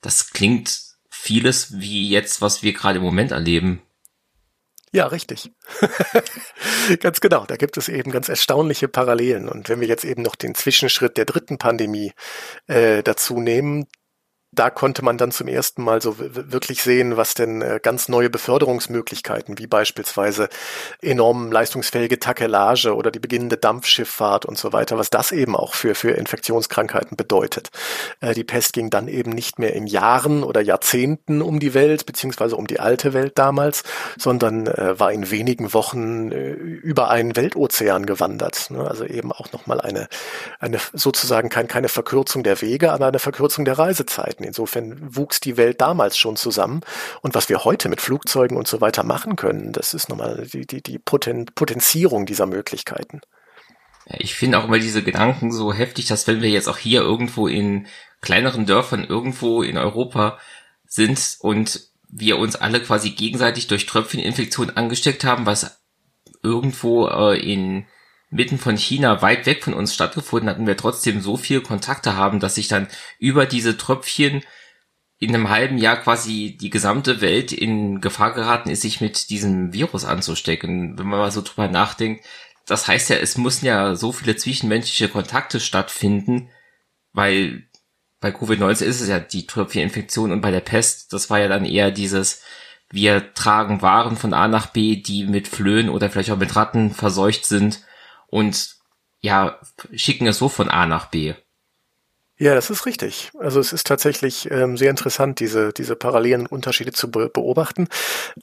Das 0.00 0.30
klingt 0.30 0.80
vieles 1.08 1.78
wie 1.80 2.08
jetzt, 2.08 2.40
was 2.40 2.62
wir 2.62 2.72
gerade 2.72 2.98
im 2.98 3.04
Moment 3.04 3.32
erleben. 3.32 3.82
Ja, 4.92 5.08
richtig. 5.08 5.50
ganz 7.00 7.20
genau. 7.20 7.44
Da 7.44 7.56
gibt 7.56 7.76
es 7.76 7.88
eben 7.88 8.10
ganz 8.12 8.28
erstaunliche 8.28 8.88
Parallelen. 8.88 9.48
Und 9.48 9.68
wenn 9.68 9.80
wir 9.80 9.88
jetzt 9.88 10.04
eben 10.04 10.22
noch 10.22 10.36
den 10.36 10.54
Zwischenschritt 10.54 11.16
der 11.16 11.24
dritten 11.24 11.58
Pandemie 11.58 12.12
äh, 12.66 13.02
dazu 13.02 13.40
nehmen, 13.40 13.86
da 14.52 14.70
konnte 14.70 15.04
man 15.04 15.18
dann 15.18 15.32
zum 15.32 15.48
ersten 15.48 15.82
Mal 15.82 16.00
so 16.00 16.16
wirklich 16.18 16.82
sehen, 16.82 17.16
was 17.16 17.34
denn 17.34 17.62
äh, 17.62 17.78
ganz 17.82 18.08
neue 18.08 18.30
Beförderungsmöglichkeiten, 18.30 19.58
wie 19.58 19.66
beispielsweise 19.66 20.48
enorm 21.02 21.52
leistungsfähige 21.52 22.18
Takelage 22.18 22.94
oder 22.94 23.10
die 23.10 23.18
beginnende 23.18 23.56
Dampfschifffahrt 23.56 24.46
und 24.46 24.56
so 24.56 24.72
weiter, 24.72 24.98
was 24.98 25.10
das 25.10 25.32
eben 25.32 25.54
auch 25.54 25.74
für, 25.74 25.94
für 25.94 26.12
Infektionskrankheiten 26.12 27.16
bedeutet. 27.16 27.70
Äh, 28.20 28.34
die 28.34 28.44
Pest 28.44 28.72
ging 28.72 28.88
dann 28.88 29.08
eben 29.08 29.30
nicht 29.30 29.58
mehr 29.58 29.74
in 29.74 29.86
Jahren 29.86 30.42
oder 30.42 30.60
Jahrzehnten 30.60 31.42
um 31.42 31.60
die 31.60 31.74
Welt, 31.74 32.06
beziehungsweise 32.06 32.56
um 32.56 32.66
die 32.66 32.80
alte 32.80 33.12
Welt 33.12 33.38
damals, 33.38 33.82
sondern 34.16 34.66
äh, 34.68 34.98
war 34.98 35.12
in 35.12 35.30
wenigen 35.30 35.74
Wochen 35.74 36.30
über 36.30 37.10
einen 37.10 37.36
Weltozean 37.36 38.06
gewandert. 38.06 38.70
Ne? 38.70 38.86
Also 38.86 39.04
eben 39.04 39.32
auch 39.32 39.52
nochmal 39.52 39.80
eine, 39.80 40.08
eine 40.60 40.78
sozusagen 40.92 41.48
kein, 41.48 41.68
keine 41.68 41.88
Verkürzung 41.88 42.42
der 42.42 42.60
Wege, 42.62 42.92
aber 42.92 43.06
eine 43.06 43.18
Verkürzung 43.18 43.64
der 43.64 43.78
Reisezeiten. 44.36 44.44
Insofern 44.44 45.16
wuchs 45.16 45.40
die 45.40 45.56
Welt 45.56 45.80
damals 45.80 46.16
schon 46.16 46.36
zusammen. 46.36 46.80
Und 47.22 47.34
was 47.34 47.48
wir 47.48 47.64
heute 47.64 47.88
mit 47.88 48.00
Flugzeugen 48.00 48.56
und 48.56 48.68
so 48.68 48.80
weiter 48.80 49.04
machen 49.04 49.36
können, 49.36 49.72
das 49.72 49.94
ist 49.94 50.08
nochmal 50.08 50.46
die, 50.52 50.66
die, 50.66 50.82
die 50.82 50.98
Poten 50.98 51.46
Potenzierung 51.54 52.26
dieser 52.26 52.46
Möglichkeiten. 52.46 53.20
Ich 54.18 54.34
finde 54.34 54.58
auch 54.58 54.64
immer 54.64 54.78
diese 54.78 55.02
Gedanken 55.02 55.50
so 55.50 55.72
heftig, 55.72 56.06
dass 56.06 56.26
wenn 56.26 56.40
wir 56.40 56.50
jetzt 56.50 56.68
auch 56.68 56.78
hier 56.78 57.00
irgendwo 57.00 57.48
in 57.48 57.86
kleineren 58.20 58.64
Dörfern 58.64 59.04
irgendwo 59.04 59.62
in 59.62 59.76
Europa 59.76 60.38
sind 60.86 61.36
und 61.40 61.80
wir 62.08 62.38
uns 62.38 62.54
alle 62.54 62.80
quasi 62.80 63.10
gegenseitig 63.10 63.66
durch 63.66 63.86
Tröpfcheninfektionen 63.86 64.76
angesteckt 64.76 65.24
haben, 65.24 65.44
was 65.44 65.82
irgendwo 66.44 67.08
äh, 67.08 67.36
in 67.36 67.86
mitten 68.30 68.58
von 68.58 68.76
China 68.76 69.22
weit 69.22 69.46
weg 69.46 69.62
von 69.62 69.74
uns 69.74 69.94
stattgefunden 69.94 70.48
hatten 70.48 70.66
wir 70.66 70.76
trotzdem 70.76 71.20
so 71.20 71.36
viel 71.36 71.60
Kontakte 71.60 72.16
haben, 72.16 72.40
dass 72.40 72.56
sich 72.56 72.68
dann 72.68 72.88
über 73.18 73.46
diese 73.46 73.76
Tröpfchen 73.76 74.42
in 75.18 75.34
einem 75.34 75.48
halben 75.48 75.78
Jahr 75.78 75.96
quasi 75.96 76.58
die 76.60 76.70
gesamte 76.70 77.20
Welt 77.20 77.52
in 77.52 78.00
Gefahr 78.00 78.34
geraten 78.34 78.68
ist, 78.68 78.82
sich 78.82 79.00
mit 79.00 79.30
diesem 79.30 79.72
Virus 79.72 80.04
anzustecken. 80.04 80.98
Wenn 80.98 81.06
man 81.06 81.20
mal 81.20 81.30
so 81.30 81.40
drüber 81.40 81.68
nachdenkt, 81.68 82.24
das 82.66 82.86
heißt 82.88 83.10
ja, 83.10 83.16
es 83.16 83.38
mussten 83.38 83.66
ja 83.66 83.94
so 83.94 84.12
viele 84.12 84.36
zwischenmenschliche 84.36 85.08
Kontakte 85.08 85.60
stattfinden, 85.60 86.50
weil 87.12 87.68
bei 88.20 88.30
Covid-19 88.30 88.84
ist 88.84 89.00
es 89.00 89.08
ja 89.08 89.20
die 89.20 89.46
Tröpfcheninfektion 89.46 90.32
und 90.32 90.40
bei 90.40 90.50
der 90.50 90.60
Pest, 90.60 91.12
das 91.12 91.30
war 91.30 91.38
ja 91.38 91.48
dann 91.48 91.64
eher 91.64 91.90
dieses, 91.90 92.42
wir 92.90 93.32
tragen 93.34 93.82
Waren 93.82 94.16
von 94.16 94.34
A 94.34 94.48
nach 94.48 94.66
B, 94.66 94.96
die 94.96 95.24
mit 95.24 95.48
Flöhen 95.48 95.88
oder 95.88 96.10
vielleicht 96.10 96.30
auch 96.30 96.38
mit 96.38 96.56
Ratten 96.56 96.90
verseucht 96.90 97.46
sind 97.46 97.86
und 98.26 98.76
ja, 99.20 99.58
schicken 99.94 100.26
es 100.26 100.38
so 100.38 100.48
von 100.48 100.68
A 100.68 100.86
nach 100.86 101.06
B. 101.06 101.34
Ja, 102.38 102.54
das 102.54 102.68
ist 102.68 102.84
richtig. 102.84 103.30
Also 103.38 103.60
es 103.60 103.72
ist 103.72 103.86
tatsächlich 103.86 104.50
ähm, 104.50 104.76
sehr 104.76 104.90
interessant, 104.90 105.40
diese, 105.40 105.72
diese 105.72 105.96
parallelen 105.96 106.46
Unterschiede 106.46 106.92
zu 106.92 107.10
be 107.10 107.30
beobachten. 107.30 107.88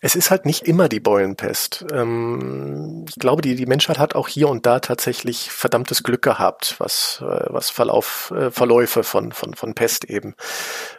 Es 0.02 0.16
ist 0.16 0.32
halt 0.32 0.48
nicht 0.48 0.68
immer 0.68 0.90
die 0.90 1.00
Beulenpest. 1.00 1.86
Ähm, 1.94 3.06
ich 3.08 3.16
glaube, 3.16 3.44
die, 3.44 3.54
die 3.54 3.68
Menschheit 3.68 4.00
hat 4.00 4.16
auch 4.16 4.28
hier 4.28 4.50
und 4.50 4.66
da 4.66 4.80
tatsächlich 4.80 5.52
verdammtes 5.52 6.02
Glück 6.02 6.24
gehabt, 6.24 6.76
was, 6.80 7.22
äh, 7.22 7.46
was 7.50 7.70
Verlauf, 7.70 8.34
äh, 8.36 8.50
Verläufe 8.50 9.04
von, 9.04 9.32
von, 9.32 9.54
von 9.54 9.76
Pest 9.76 10.06
eben 10.06 10.34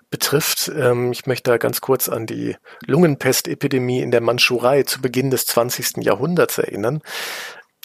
betrifft. 0.09 0.71
Ähm, 0.73 1.11
ich 1.11 1.27
möchte 1.27 1.51
da 1.51 1.57
ganz 1.57 1.81
kurz 1.81 2.09
an 2.09 2.27
die 2.27 2.57
Lungenpestepidemie 2.87 4.03
in 4.03 4.13
der 4.13 4.21
Mandschurei 4.21 4.85
zu 4.85 5.03
Beginn 5.03 5.33
des 5.33 5.47
20. 5.47 6.05
Jahrhunderts 6.05 6.59
erinnern. 6.59 7.03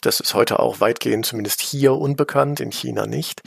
Das 0.02 0.20
ist 0.20 0.34
heute 0.34 0.60
auch 0.60 0.80
weitgehend, 0.80 1.26
zumindest 1.26 1.62
hier 1.62 1.94
unbekannt, 1.94 2.60
in 2.60 2.72
China 2.72 3.06
nicht. 3.06 3.42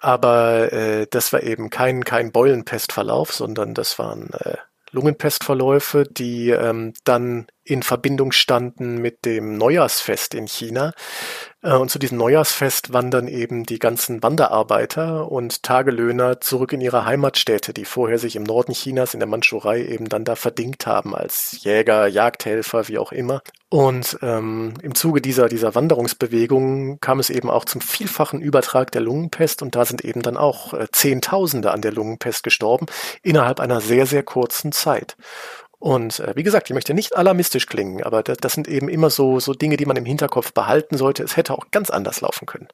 Aber 0.00 0.72
äh, 0.72 1.06
das 1.10 1.32
war 1.32 1.42
eben 1.42 1.70
kein, 1.70 2.04
kein 2.04 2.32
Beulenpestverlauf, 2.32 3.32
sondern 3.32 3.74
das 3.74 3.98
waren 3.98 4.30
äh, 4.32 4.56
Lungenpestverläufe, 4.90 6.04
die 6.04 6.50
ähm, 6.50 6.92
dann 7.04 7.46
in 7.64 7.82
Verbindung 7.82 8.32
standen 8.32 8.98
mit 8.98 9.24
dem 9.24 9.56
Neujahrsfest 9.56 10.34
in 10.34 10.46
China. 10.46 10.92
Äh, 11.62 11.74
und 11.74 11.90
zu 11.90 11.98
diesem 11.98 12.18
Neujahrsfest 12.18 12.92
wandern 12.92 13.26
eben 13.26 13.64
die 13.64 13.78
ganzen 13.78 14.22
Wanderarbeiter 14.22 15.30
und 15.30 15.62
Tagelöhner 15.62 16.40
zurück 16.40 16.72
in 16.72 16.80
ihre 16.80 17.06
Heimatstädte, 17.06 17.72
die 17.72 17.86
vorher 17.86 18.18
sich 18.18 18.36
im 18.36 18.42
Norden 18.42 18.72
Chinas 18.72 19.14
in 19.14 19.20
der 19.20 19.28
Mandschurei 19.28 19.84
eben 19.84 20.08
dann 20.08 20.24
da 20.24 20.36
verdingt 20.36 20.86
haben 20.86 21.14
als 21.14 21.56
Jäger, 21.62 22.06
Jagdhelfer, 22.06 22.88
wie 22.88 22.98
auch 22.98 23.12
immer. 23.12 23.42
Und 23.70 24.18
ähm, 24.22 24.74
im 24.82 24.94
Zuge 24.94 25.20
dieser, 25.20 25.48
dieser 25.48 25.74
Wanderungsbewegung 25.74 27.00
kam 27.00 27.18
es 27.18 27.30
eben 27.30 27.50
auch 27.50 27.64
zum 27.64 27.80
vielfachen 27.80 28.40
Übertrag 28.40 28.92
der 28.92 29.00
Lungenpest 29.00 29.62
und 29.62 29.74
da 29.74 29.84
sind 29.84 30.04
eben 30.04 30.22
dann 30.22 30.36
auch 30.36 30.74
äh, 30.74 30.86
Zehntausende 30.92 31.72
an 31.72 31.80
der 31.80 31.92
Lungenpest 31.92 32.44
gestorben 32.44 32.86
innerhalb 33.22 33.58
einer 33.58 33.80
sehr, 33.80 34.06
sehr 34.06 34.22
kurzen 34.22 34.70
Zeit. 34.70 35.16
Und 35.84 36.18
äh, 36.20 36.32
wie 36.34 36.42
gesagt, 36.42 36.70
ich 36.70 36.74
möchte 36.74 36.94
nicht 36.94 37.14
alarmistisch 37.14 37.66
klingen, 37.66 38.02
aber 38.04 38.22
das, 38.22 38.38
das 38.38 38.54
sind 38.54 38.68
eben 38.68 38.88
immer 38.88 39.10
so, 39.10 39.38
so 39.38 39.52
Dinge, 39.52 39.76
die 39.76 39.84
man 39.84 39.98
im 39.98 40.06
Hinterkopf 40.06 40.54
behalten 40.54 40.96
sollte. 40.96 41.22
Es 41.22 41.36
hätte 41.36 41.52
auch 41.52 41.70
ganz 41.72 41.90
anders 41.90 42.22
laufen 42.22 42.46
können. 42.46 42.68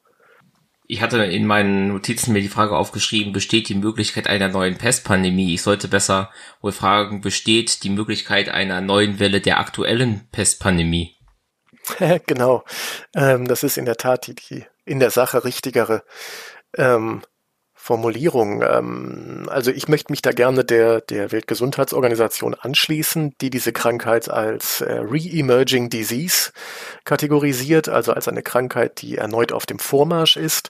Ich 0.87 1.01
hatte 1.01 1.21
in 1.25 1.45
meinen 1.45 1.89
Notizen 1.89 2.31
mir 2.31 2.41
die 2.41 2.47
Frage 2.47 2.73
aufgeschrieben, 2.73 3.33
besteht 3.33 3.67
die 3.67 3.75
Möglichkeit 3.75 4.27
einer 4.27 4.47
neuen 4.47 4.77
Pestpandemie? 4.77 5.53
Ich 5.53 5.61
sollte 5.61 5.89
besser 5.89 6.31
wohl 6.61 6.71
fragen, 6.71 7.19
besteht 7.19 7.83
die 7.83 7.89
Möglichkeit 7.89 8.47
einer 8.47 8.79
neuen 8.79 9.19
Welle 9.19 9.41
der 9.41 9.59
aktuellen 9.59 10.29
Pestpandemie? 10.31 11.17
genau. 12.27 12.63
Ähm, 13.13 13.45
das 13.45 13.63
ist 13.63 13.77
in 13.77 13.83
der 13.83 13.97
Tat 13.97 14.27
die, 14.27 14.35
die 14.35 14.65
in 14.85 15.01
der 15.01 15.11
Sache 15.11 15.43
richtigere 15.43 16.05
ähm, 16.77 17.23
Formulierung. 17.83 18.61
Ähm, 18.61 19.49
also 19.49 19.71
ich 19.71 19.87
möchte 19.87 20.13
mich 20.13 20.21
da 20.21 20.33
gerne 20.33 20.63
der, 20.63 21.01
der 21.01 21.31
Weltgesundheitsorganisation 21.31 22.53
anschließen, 22.53 23.33
die 23.41 23.49
diese 23.49 23.73
Krankheit 23.73 24.29
als 24.29 24.81
äh, 24.81 24.99
Re-Emerging 24.99 25.89
Disease 25.89 26.51
kategorisiert, 27.05 27.89
also 27.89 28.13
als 28.13 28.27
eine 28.27 28.43
Krankheit, 28.43 29.01
die 29.01 29.17
erneut 29.17 29.51
auf 29.51 29.65
dem 29.65 29.79
Vormarsch 29.79 30.37
ist, 30.37 30.69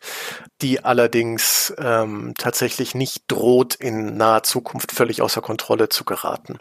die 0.62 0.86
allerdings 0.86 1.74
ähm, 1.78 2.34
tatsächlich 2.38 2.95
nicht 2.95 3.26
droht, 3.28 3.76
in 3.76 4.16
naher 4.16 4.43
Zukunft 4.43 4.93
völlig 4.93 5.22
außer 5.22 5.41
Kontrolle 5.41 5.89
zu 5.89 6.05
geraten. 6.05 6.59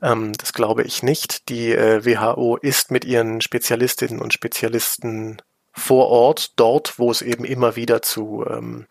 Ähm, 0.00 0.32
das 0.32 0.54
glaube 0.54 0.84
ich 0.84 1.02
nicht. 1.02 1.50
Die 1.50 1.72
äh, 1.72 2.06
WHO 2.06 2.56
ist 2.56 2.90
mit 2.90 3.04
ihren 3.04 3.42
Spezialistinnen 3.42 4.18
und 4.18 4.32
Spezialisten 4.32 5.42
vor 5.76 6.08
Ort, 6.08 6.58
dort, 6.58 6.98
wo 6.98 7.10
es 7.10 7.20
eben 7.22 7.44
immer 7.44 7.76
wieder 7.76 8.00
zu, 8.02 8.44
ähm, 8.48 8.86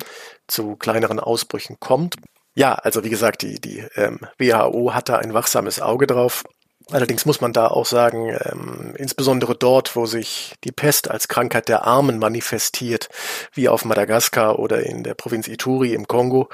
zu 0.47 0.75
kleineren 0.75 1.19
Ausbrüchen 1.19 1.77
kommt. 1.79 2.15
Ja, 2.55 2.73
also 2.75 3.03
wie 3.03 3.09
gesagt, 3.09 3.41
die, 3.41 3.59
die 3.59 3.83
ähm, 3.95 4.19
WHO 4.37 4.93
hat 4.93 5.09
da 5.09 5.17
ein 5.17 5.33
wachsames 5.33 5.81
Auge 5.81 6.05
drauf. 6.05 6.43
Allerdings 6.91 7.25
muss 7.25 7.39
man 7.39 7.53
da 7.53 7.67
auch 7.67 7.85
sagen, 7.85 8.37
ähm, 8.45 8.93
insbesondere 8.97 9.55
dort, 9.55 9.95
wo 9.95 10.05
sich 10.05 10.53
die 10.63 10.71
Pest 10.71 11.09
als 11.09 11.27
Krankheit 11.27 11.69
der 11.69 11.85
Armen 11.85 12.19
manifestiert, 12.19 13.09
wie 13.53 13.69
auf 13.69 13.85
Madagaskar 13.85 14.59
oder 14.59 14.83
in 14.83 15.03
der 15.03 15.13
Provinz 15.13 15.47
Ituri 15.47 15.93
im 15.93 16.07
Kongo, 16.07 16.49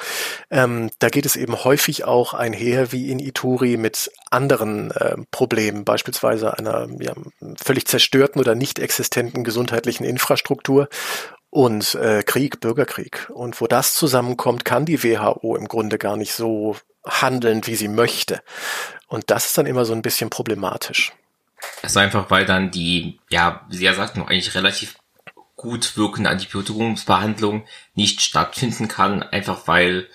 ähm, 0.51 0.91
da 0.99 1.09
geht 1.09 1.25
es 1.25 1.35
eben 1.35 1.63
häufig 1.63 2.05
auch 2.05 2.33
einher 2.33 2.91
wie 2.91 3.09
in 3.09 3.19
Ituri 3.19 3.77
mit 3.77 4.11
anderen 4.29 4.91
äh, 4.91 5.15
Problemen, 5.31 5.83
beispielsweise 5.83 6.57
einer 6.57 6.87
ja, 6.99 7.13
völlig 7.61 7.87
zerstörten 7.87 8.39
oder 8.39 8.53
nicht 8.53 8.77
existenten 8.77 9.43
gesundheitlichen 9.43 10.03
Infrastruktur 10.03 10.89
und 11.49 11.95
äh, 11.95 12.23
Krieg, 12.23 12.59
Bürgerkrieg. 12.59 13.29
Und 13.33 13.59
wo 13.59 13.67
das 13.67 13.93
zusammenkommt, 13.93 14.65
kann 14.65 14.85
die 14.85 15.03
WHO 15.03 15.55
im 15.55 15.67
Grunde 15.67 15.97
gar 15.97 16.15
nicht 16.15 16.33
so 16.33 16.75
handeln, 17.05 17.65
wie 17.65 17.75
sie 17.75 17.87
möchte. 17.87 18.41
Und 19.07 19.29
das 19.29 19.47
ist 19.47 19.57
dann 19.57 19.65
immer 19.65 19.85
so 19.85 19.93
ein 19.93 20.01
bisschen 20.01 20.29
problematisch. 20.29 21.13
Also 21.81 21.99
einfach, 21.99 22.29
weil 22.29 22.45
dann 22.45 22.71
die, 22.71 23.19
ja, 23.29 23.65
wie 23.69 23.77
Sie 23.77 23.85
ja 23.85 23.93
sagten, 23.93 24.21
eigentlich 24.21 24.55
relativ 24.55 24.95
gut 25.55 25.97
wirkende 25.97 26.29
Antibiotikumsbehandlung 26.29 27.65
nicht 27.93 28.21
stattfinden 28.21 28.87
kann, 28.87 29.23
einfach 29.23 29.67
weil 29.67 30.07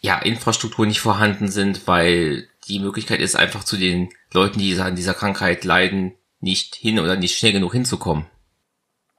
ja 0.00 0.18
Infrastruktur 0.18 0.86
nicht 0.86 1.00
vorhanden 1.00 1.50
sind, 1.50 1.86
weil 1.86 2.48
die 2.68 2.78
Möglichkeit 2.78 3.20
ist, 3.20 3.34
einfach 3.34 3.64
zu 3.64 3.76
den 3.76 4.10
Leuten, 4.32 4.58
die 4.58 4.78
an 4.78 4.94
dieser 4.94 5.14
Krankheit 5.14 5.64
leiden, 5.64 6.14
nicht 6.40 6.76
hin 6.76 6.98
oder 6.98 7.16
nicht 7.16 7.36
schnell 7.36 7.52
genug 7.52 7.72
hinzukommen. 7.72 8.26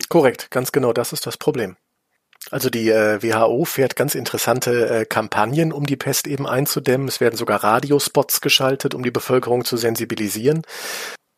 Korrekt, 0.09 0.51
ganz 0.51 0.71
genau, 0.71 0.93
das 0.93 1.13
ist 1.13 1.26
das 1.26 1.38
Problem. 1.38 1.76
Also 2.51 2.69
die 2.69 2.89
äh, 2.89 3.21
WHO 3.23 3.65
fährt 3.65 3.95
ganz 3.95 4.15
interessante 4.15 4.89
äh, 4.89 5.05
Kampagnen, 5.05 5.71
um 5.71 5.85
die 5.85 5.95
Pest 5.95 6.27
eben 6.27 6.47
einzudämmen. 6.47 7.07
Es 7.07 7.19
werden 7.19 7.37
sogar 7.37 7.63
Radiospots 7.63 8.41
geschaltet, 8.41 8.93
um 8.93 9.03
die 9.03 9.11
Bevölkerung 9.11 9.65
zu 9.65 9.77
sensibilisieren. 9.77 10.63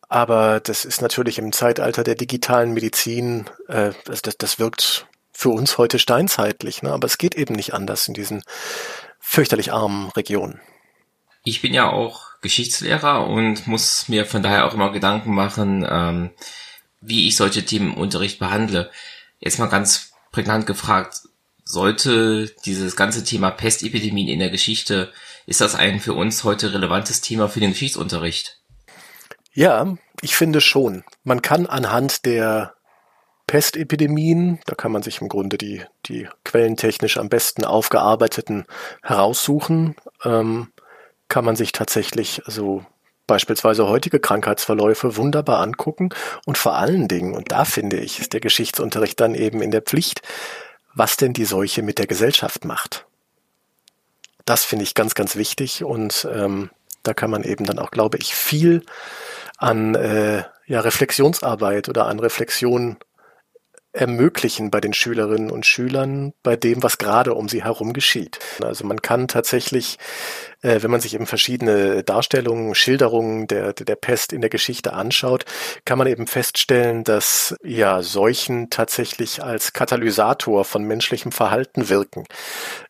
Aber 0.08 0.60
das 0.60 0.84
ist 0.84 1.02
natürlich 1.02 1.38
im 1.38 1.52
Zeitalter 1.52 2.04
der 2.04 2.14
digitalen 2.14 2.72
Medizin, 2.72 3.48
äh, 3.68 3.92
das, 4.04 4.22
das, 4.22 4.36
das 4.36 4.58
wirkt 4.58 5.06
für 5.32 5.50
uns 5.50 5.78
heute 5.78 5.98
steinzeitlich. 5.98 6.82
Ne? 6.82 6.92
Aber 6.92 7.06
es 7.06 7.18
geht 7.18 7.34
eben 7.34 7.54
nicht 7.54 7.74
anders 7.74 8.08
in 8.08 8.14
diesen 8.14 8.42
fürchterlich 9.18 9.72
armen 9.72 10.10
Regionen. 10.10 10.60
Ich 11.44 11.62
bin 11.62 11.74
ja 11.74 11.90
auch 11.90 12.40
Geschichtslehrer 12.40 13.26
und 13.26 13.66
muss 13.66 14.08
mir 14.08 14.26
von 14.26 14.42
daher 14.42 14.66
auch 14.66 14.74
immer 14.74 14.92
Gedanken 14.92 15.34
machen, 15.34 15.86
ähm, 15.88 16.30
wie 17.00 17.28
ich 17.28 17.36
solche 17.36 17.64
Themen 17.64 17.92
im 17.92 17.98
Unterricht 17.98 18.38
behandle. 18.38 18.90
Jetzt 19.38 19.58
mal 19.58 19.66
ganz 19.66 20.12
prägnant 20.36 20.66
gefragt, 20.66 21.22
sollte 21.64 22.54
dieses 22.66 22.94
ganze 22.94 23.24
Thema 23.24 23.50
Pestepidemien 23.50 24.28
in 24.28 24.38
der 24.38 24.50
Geschichte 24.50 25.10
Ist 25.46 25.62
das 25.62 25.74
ein 25.74 25.98
für 25.98 26.12
uns 26.12 26.44
heute 26.44 26.74
relevantes 26.74 27.22
Thema 27.22 27.48
für 27.48 27.60
den 27.60 27.70
Geschichtsunterricht? 27.70 28.60
Ja, 29.54 29.96
ich 30.20 30.36
finde 30.36 30.60
schon. 30.60 31.04
Man 31.24 31.40
kann 31.40 31.64
anhand 31.66 32.26
der 32.26 32.74
Pestepidemien, 33.46 34.60
da 34.66 34.74
kann 34.74 34.92
man 34.92 35.02
sich 35.02 35.22
im 35.22 35.30
Grunde 35.30 35.56
die, 35.56 35.82
die 36.04 36.28
quellentechnisch 36.44 37.16
am 37.16 37.30
besten 37.30 37.64
aufgearbeiteten 37.64 38.66
heraussuchen, 39.02 39.96
ähm, 40.22 40.70
kann 41.28 41.46
man 41.46 41.56
sich 41.56 41.72
tatsächlich 41.72 42.42
also 42.44 42.84
beispielsweise 43.26 43.88
heutige 43.88 44.20
Krankheitsverläufe 44.20 45.16
wunderbar 45.16 45.60
angucken 45.60 46.10
und 46.44 46.58
vor 46.58 46.74
allen 46.74 47.08
Dingen, 47.08 47.34
und 47.34 47.52
da 47.52 47.64
finde 47.64 47.98
ich, 47.98 48.20
ist 48.20 48.32
der 48.32 48.40
Geschichtsunterricht 48.40 49.20
dann 49.20 49.34
eben 49.34 49.62
in 49.62 49.70
der 49.70 49.82
Pflicht, 49.82 50.22
was 50.94 51.16
denn 51.16 51.32
die 51.32 51.44
Seuche 51.44 51.82
mit 51.82 51.98
der 51.98 52.06
Gesellschaft 52.06 52.64
macht. 52.64 53.06
Das 54.44 54.64
finde 54.64 54.84
ich 54.84 54.94
ganz, 54.94 55.14
ganz 55.14 55.36
wichtig 55.36 55.84
und 55.84 56.26
ähm, 56.32 56.70
da 57.02 57.14
kann 57.14 57.30
man 57.30 57.42
eben 57.42 57.64
dann 57.64 57.78
auch, 57.78 57.90
glaube 57.90 58.18
ich, 58.18 58.34
viel 58.34 58.82
an 59.58 59.94
äh, 59.94 60.44
ja, 60.66 60.80
Reflexionsarbeit 60.80 61.88
oder 61.88 62.06
an 62.06 62.18
Reflexion 62.18 62.96
ermöglichen 63.96 64.70
bei 64.70 64.80
den 64.80 64.92
Schülerinnen 64.92 65.50
und 65.50 65.66
Schülern, 65.66 66.32
bei 66.42 66.56
dem, 66.56 66.82
was 66.82 66.98
gerade 66.98 67.34
um 67.34 67.48
sie 67.48 67.64
herum 67.64 67.92
geschieht. 67.92 68.38
Also 68.62 68.86
man 68.86 69.02
kann 69.02 69.28
tatsächlich, 69.28 69.98
äh, 70.62 70.82
wenn 70.82 70.90
man 70.90 71.00
sich 71.00 71.14
eben 71.14 71.26
verschiedene 71.26 72.04
Darstellungen, 72.04 72.74
Schilderungen 72.74 73.46
der, 73.46 73.72
der 73.72 73.96
Pest 73.96 74.32
in 74.32 74.40
der 74.40 74.50
Geschichte 74.50 74.92
anschaut, 74.92 75.44
kann 75.84 75.98
man 75.98 76.06
eben 76.06 76.26
feststellen, 76.26 77.04
dass 77.04 77.56
ja 77.62 78.02
Seuchen 78.02 78.70
tatsächlich 78.70 79.42
als 79.42 79.72
Katalysator 79.72 80.64
von 80.64 80.84
menschlichem 80.84 81.32
Verhalten 81.32 81.88
wirken. 81.88 82.24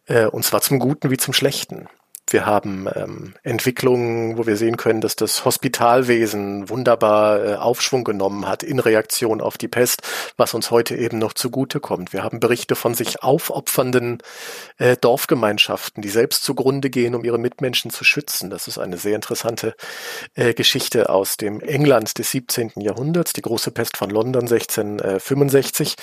Äh, 0.07 0.27
und 0.27 0.45
zwar 0.45 0.61
zum 0.61 0.79
Guten 0.79 1.11
wie 1.11 1.17
zum 1.17 1.33
Schlechten. 1.33 1.89
Wir 2.29 2.45
haben 2.45 2.89
ähm, 2.97 3.35
Entwicklungen, 3.45 4.37
wo 4.37 4.47
wir 4.47 4.57
sehen 4.57 4.77
können, 4.77 5.01
dass 5.01 5.15
das 5.15 5.45
Hospitalwesen 5.45 6.69
wunderbar 6.69 7.45
äh, 7.45 7.55
Aufschwung 7.55 8.03
genommen 8.03 8.49
hat 8.49 8.65
in 8.65 8.81
Reaktion 8.81 9.41
auf 9.41 9.59
die 9.59 9.69
Pest, 9.69 10.03
was 10.37 10.53
uns 10.53 10.73
heute 10.73 10.97
eben 10.97 11.19
noch 11.19 11.35
zugutekommt. 11.35 12.13
Wir 12.13 12.25
haben 12.25 12.41
Berichte 12.41 12.75
von 12.75 12.95
sich 12.95 13.23
aufopfernden 13.23 14.19
äh, 14.79 14.97
Dorfgemeinschaften, 14.97 16.03
die 16.03 16.09
selbst 16.09 16.43
zugrunde 16.43 16.91
gehen, 16.91 17.15
um 17.15 17.25
ihre 17.25 17.39
Mitmenschen 17.39 17.93
zu 17.93 18.03
schützen. 18.03 18.51
Das 18.51 18.67
ist 18.67 18.79
eine 18.79 18.99
sehr 18.99 19.15
interessante 19.15 19.77
äh, 20.35 20.53
Geschichte 20.53 21.11
aus 21.11 21.37
dem 21.37 21.61
England 21.61 22.19
des 22.19 22.33
17. 22.33 22.73
Jahrhunderts. 22.77 23.35
Die 23.35 23.43
große 23.43 23.71
Pest 23.71 23.97
von 23.97 24.11
London 24.11 24.49
1665 24.49 25.95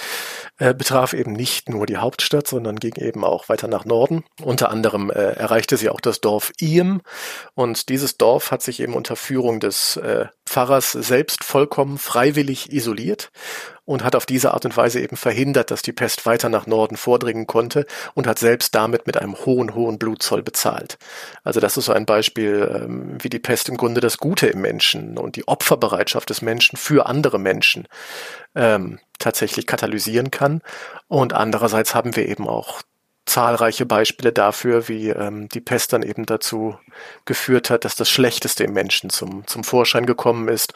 äh, 0.58 0.74
betraf 0.74 1.12
eben 1.12 1.34
nicht 1.34 1.68
nur 1.68 1.86
die 1.86 1.98
Hauptstadt, 1.98 2.48
sondern 2.48 2.78
ging 2.78 2.96
eben 2.96 3.26
auch 3.26 3.50
weiter 3.50 3.68
nach 3.68 3.84
Norden. 3.84 4.24
Unter 4.42 4.70
anderem 4.70 5.12
äh, 5.12 5.34
erreichte 5.34 5.76
sie 5.76 5.90
auch 5.90 6.00
das 6.00 6.13
das 6.14 6.22
Dorf 6.22 6.52
Iem. 6.62 7.02
Und 7.56 7.90
dieses 7.90 8.18
Dorf 8.18 8.52
hat 8.52 8.62
sich 8.62 8.80
eben 8.80 8.94
unter 8.94 9.16
Führung 9.16 9.60
des 9.60 9.98
äh, 9.98 10.28
Pfarrers 10.46 10.92
selbst 10.92 11.44
vollkommen 11.44 11.98
freiwillig 11.98 12.72
isoliert 12.72 13.32
und 13.86 14.04
hat 14.04 14.16
auf 14.16 14.26
diese 14.26 14.54
Art 14.54 14.64
und 14.66 14.78
Weise 14.78 15.02
eben 15.02 15.18
verhindert, 15.18 15.72
dass 15.72 15.82
die 15.82 15.92
Pest 15.92 16.26
weiter 16.26 16.50
nach 16.50 16.68
Norden 16.68 16.96
vordringen 16.96 17.48
konnte 17.48 17.86
und 18.14 18.28
hat 18.28 18.38
selbst 18.40 18.76
damit 18.76 19.08
mit 19.08 19.18
einem 19.18 19.36
hohen, 19.46 19.74
hohen 19.74 19.98
Blutzoll 19.98 20.44
bezahlt. 20.44 20.98
Also 21.44 21.60
das 21.60 21.78
ist 21.78 21.86
so 21.86 21.94
ein 21.94 22.06
Beispiel, 22.06 22.70
ähm, 22.74 23.18
wie 23.22 23.30
die 23.30 23.40
Pest 23.40 23.70
im 23.70 23.78
Grunde 23.78 24.00
das 24.00 24.20
Gute 24.20 24.48
im 24.48 24.62
Menschen 24.62 25.18
und 25.18 25.36
die 25.36 25.48
Opferbereitschaft 25.48 26.30
des 26.30 26.42
Menschen 26.42 26.78
für 26.78 27.08
andere 27.08 27.40
Menschen 27.40 27.88
ähm, 28.56 29.00
tatsächlich 29.18 29.66
katalysieren 29.66 30.30
kann. 30.30 30.62
Und 31.08 31.34
andererseits 31.34 31.96
haben 31.96 32.16
wir 32.16 32.28
eben 32.28 32.48
auch 32.48 32.84
zahlreiche 33.34 33.88
Beispiele 33.88 34.32
dafür, 34.32 34.88
wie 34.88 35.10
ähm, 35.10 35.50
die 35.50 35.60
Pest 35.60 35.92
dann 35.92 36.04
eben 36.04 36.28
dazu 36.28 36.78
geführt 37.26 37.72
hat, 37.72 37.84
dass 37.84 37.96
das 37.96 38.08
Schlechteste 38.08 38.64
im 38.64 38.74
Menschen 38.74 39.10
zum, 39.10 39.48
zum 39.48 39.64
Vorschein 39.64 40.06
gekommen 40.06 40.50
ist. 40.50 40.74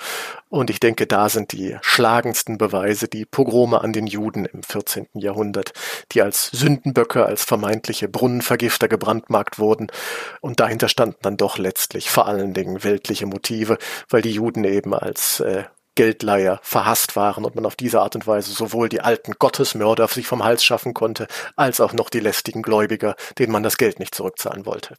Und 0.49 0.71
ich 0.71 0.79
denke, 0.79 1.05
da 1.05 1.29
sind 1.29 1.51
die 1.51 1.77
schlagendsten 1.81 2.57
Beweise 2.57 3.07
die 3.07 3.25
Pogrome 3.25 3.81
an 3.81 3.93
den 3.93 4.07
Juden 4.07 4.45
im 4.45 4.63
14. 4.63 5.07
Jahrhundert, 5.13 5.73
die 6.13 6.23
als 6.23 6.49
Sündenböcke, 6.51 7.27
als 7.27 7.43
vermeintliche 7.43 8.07
Brunnenvergifter 8.07 8.87
gebrandmarkt 8.87 9.59
wurden. 9.59 9.91
Und 10.41 10.59
dahinter 10.59 10.89
standen 10.89 11.19
dann 11.21 11.37
doch 11.37 11.59
letztlich 11.59 12.09
vor 12.09 12.25
allen 12.25 12.55
Dingen 12.55 12.83
weltliche 12.83 13.27
Motive, 13.27 13.77
weil 14.09 14.23
die 14.23 14.31
Juden 14.31 14.63
eben 14.63 14.95
als 14.95 15.41
äh, 15.41 15.65
Geldleiher 15.97 16.59
verhasst 16.61 17.15
waren 17.15 17.43
und 17.43 17.55
man 17.55 17.65
auf 17.65 17.75
diese 17.75 18.01
Art 18.01 18.15
und 18.15 18.27
Weise 18.27 18.51
sowohl 18.51 18.87
die 18.87 19.01
alten 19.01 19.33
Gottesmörder 19.37 20.07
sich 20.07 20.27
vom 20.27 20.43
Hals 20.43 20.63
schaffen 20.63 20.93
konnte, 20.93 21.27
als 21.55 21.81
auch 21.81 21.91
noch 21.91 22.09
die 22.09 22.19
lästigen 22.19 22.61
Gläubiger, 22.61 23.15
denen 23.37 23.51
man 23.51 23.63
das 23.63 23.77
Geld 23.77 23.99
nicht 23.99 24.15
zurückzahlen 24.15 24.65
wollte. 24.65 24.95